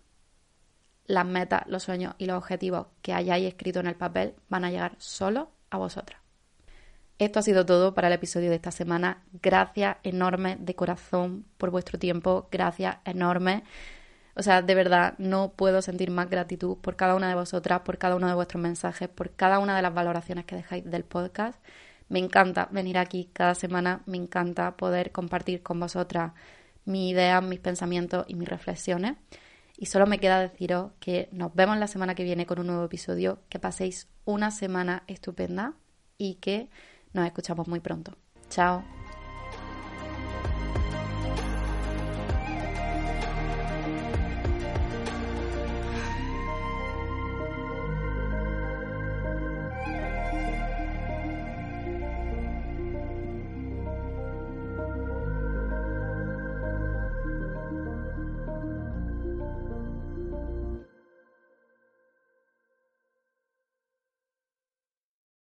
las 1.04 1.26
metas, 1.26 1.64
los 1.66 1.82
sueños 1.82 2.14
y 2.16 2.24
los 2.24 2.38
objetivos 2.38 2.86
que 3.02 3.12
hayáis 3.12 3.48
escrito 3.48 3.80
en 3.80 3.88
el 3.88 3.96
papel 3.96 4.34
van 4.48 4.64
a 4.64 4.70
llegar 4.70 4.94
solo 4.96 5.50
a 5.68 5.76
vosotras. 5.76 6.22
Esto 7.18 7.40
ha 7.40 7.42
sido 7.42 7.66
todo 7.66 7.92
para 7.92 8.08
el 8.08 8.14
episodio 8.14 8.48
de 8.48 8.56
esta 8.56 8.70
semana. 8.70 9.24
Gracias 9.42 9.98
enorme 10.04 10.56
de 10.58 10.74
corazón 10.74 11.44
por 11.58 11.68
vuestro 11.68 11.98
tiempo. 11.98 12.48
Gracias 12.50 12.96
enorme. 13.04 13.62
O 14.34 14.42
sea, 14.42 14.62
de 14.62 14.74
verdad, 14.74 15.14
no 15.18 15.52
puedo 15.52 15.82
sentir 15.82 16.10
más 16.10 16.30
gratitud 16.30 16.78
por 16.78 16.96
cada 16.96 17.14
una 17.14 17.28
de 17.28 17.34
vosotras, 17.34 17.80
por 17.80 17.98
cada 17.98 18.16
uno 18.16 18.28
de 18.28 18.34
vuestros 18.34 18.62
mensajes, 18.62 19.08
por 19.08 19.34
cada 19.34 19.58
una 19.58 19.76
de 19.76 19.82
las 19.82 19.92
valoraciones 19.92 20.46
que 20.46 20.56
dejáis 20.56 20.84
del 20.84 21.04
podcast. 21.04 21.62
Me 22.08 22.18
encanta 22.18 22.68
venir 22.70 22.98
aquí 22.98 23.30
cada 23.32 23.54
semana, 23.54 24.02
me 24.06 24.16
encanta 24.16 24.76
poder 24.76 25.12
compartir 25.12 25.62
con 25.62 25.80
vosotras 25.80 26.32
mis 26.84 27.12
ideas, 27.12 27.42
mis 27.42 27.60
pensamientos 27.60 28.24
y 28.28 28.34
mis 28.34 28.48
reflexiones. 28.48 29.16
Y 29.76 29.86
solo 29.86 30.06
me 30.06 30.18
queda 30.18 30.40
deciros 30.40 30.92
que 31.00 31.28
nos 31.32 31.54
vemos 31.54 31.76
la 31.78 31.86
semana 31.86 32.14
que 32.14 32.24
viene 32.24 32.46
con 32.46 32.58
un 32.58 32.68
nuevo 32.68 32.84
episodio, 32.84 33.40
que 33.48 33.58
paséis 33.58 34.08
una 34.24 34.50
semana 34.50 35.02
estupenda 35.06 35.74
y 36.18 36.34
que 36.36 36.68
nos 37.12 37.26
escuchamos 37.26 37.68
muy 37.68 37.80
pronto. 37.80 38.16
Chao. 38.48 39.01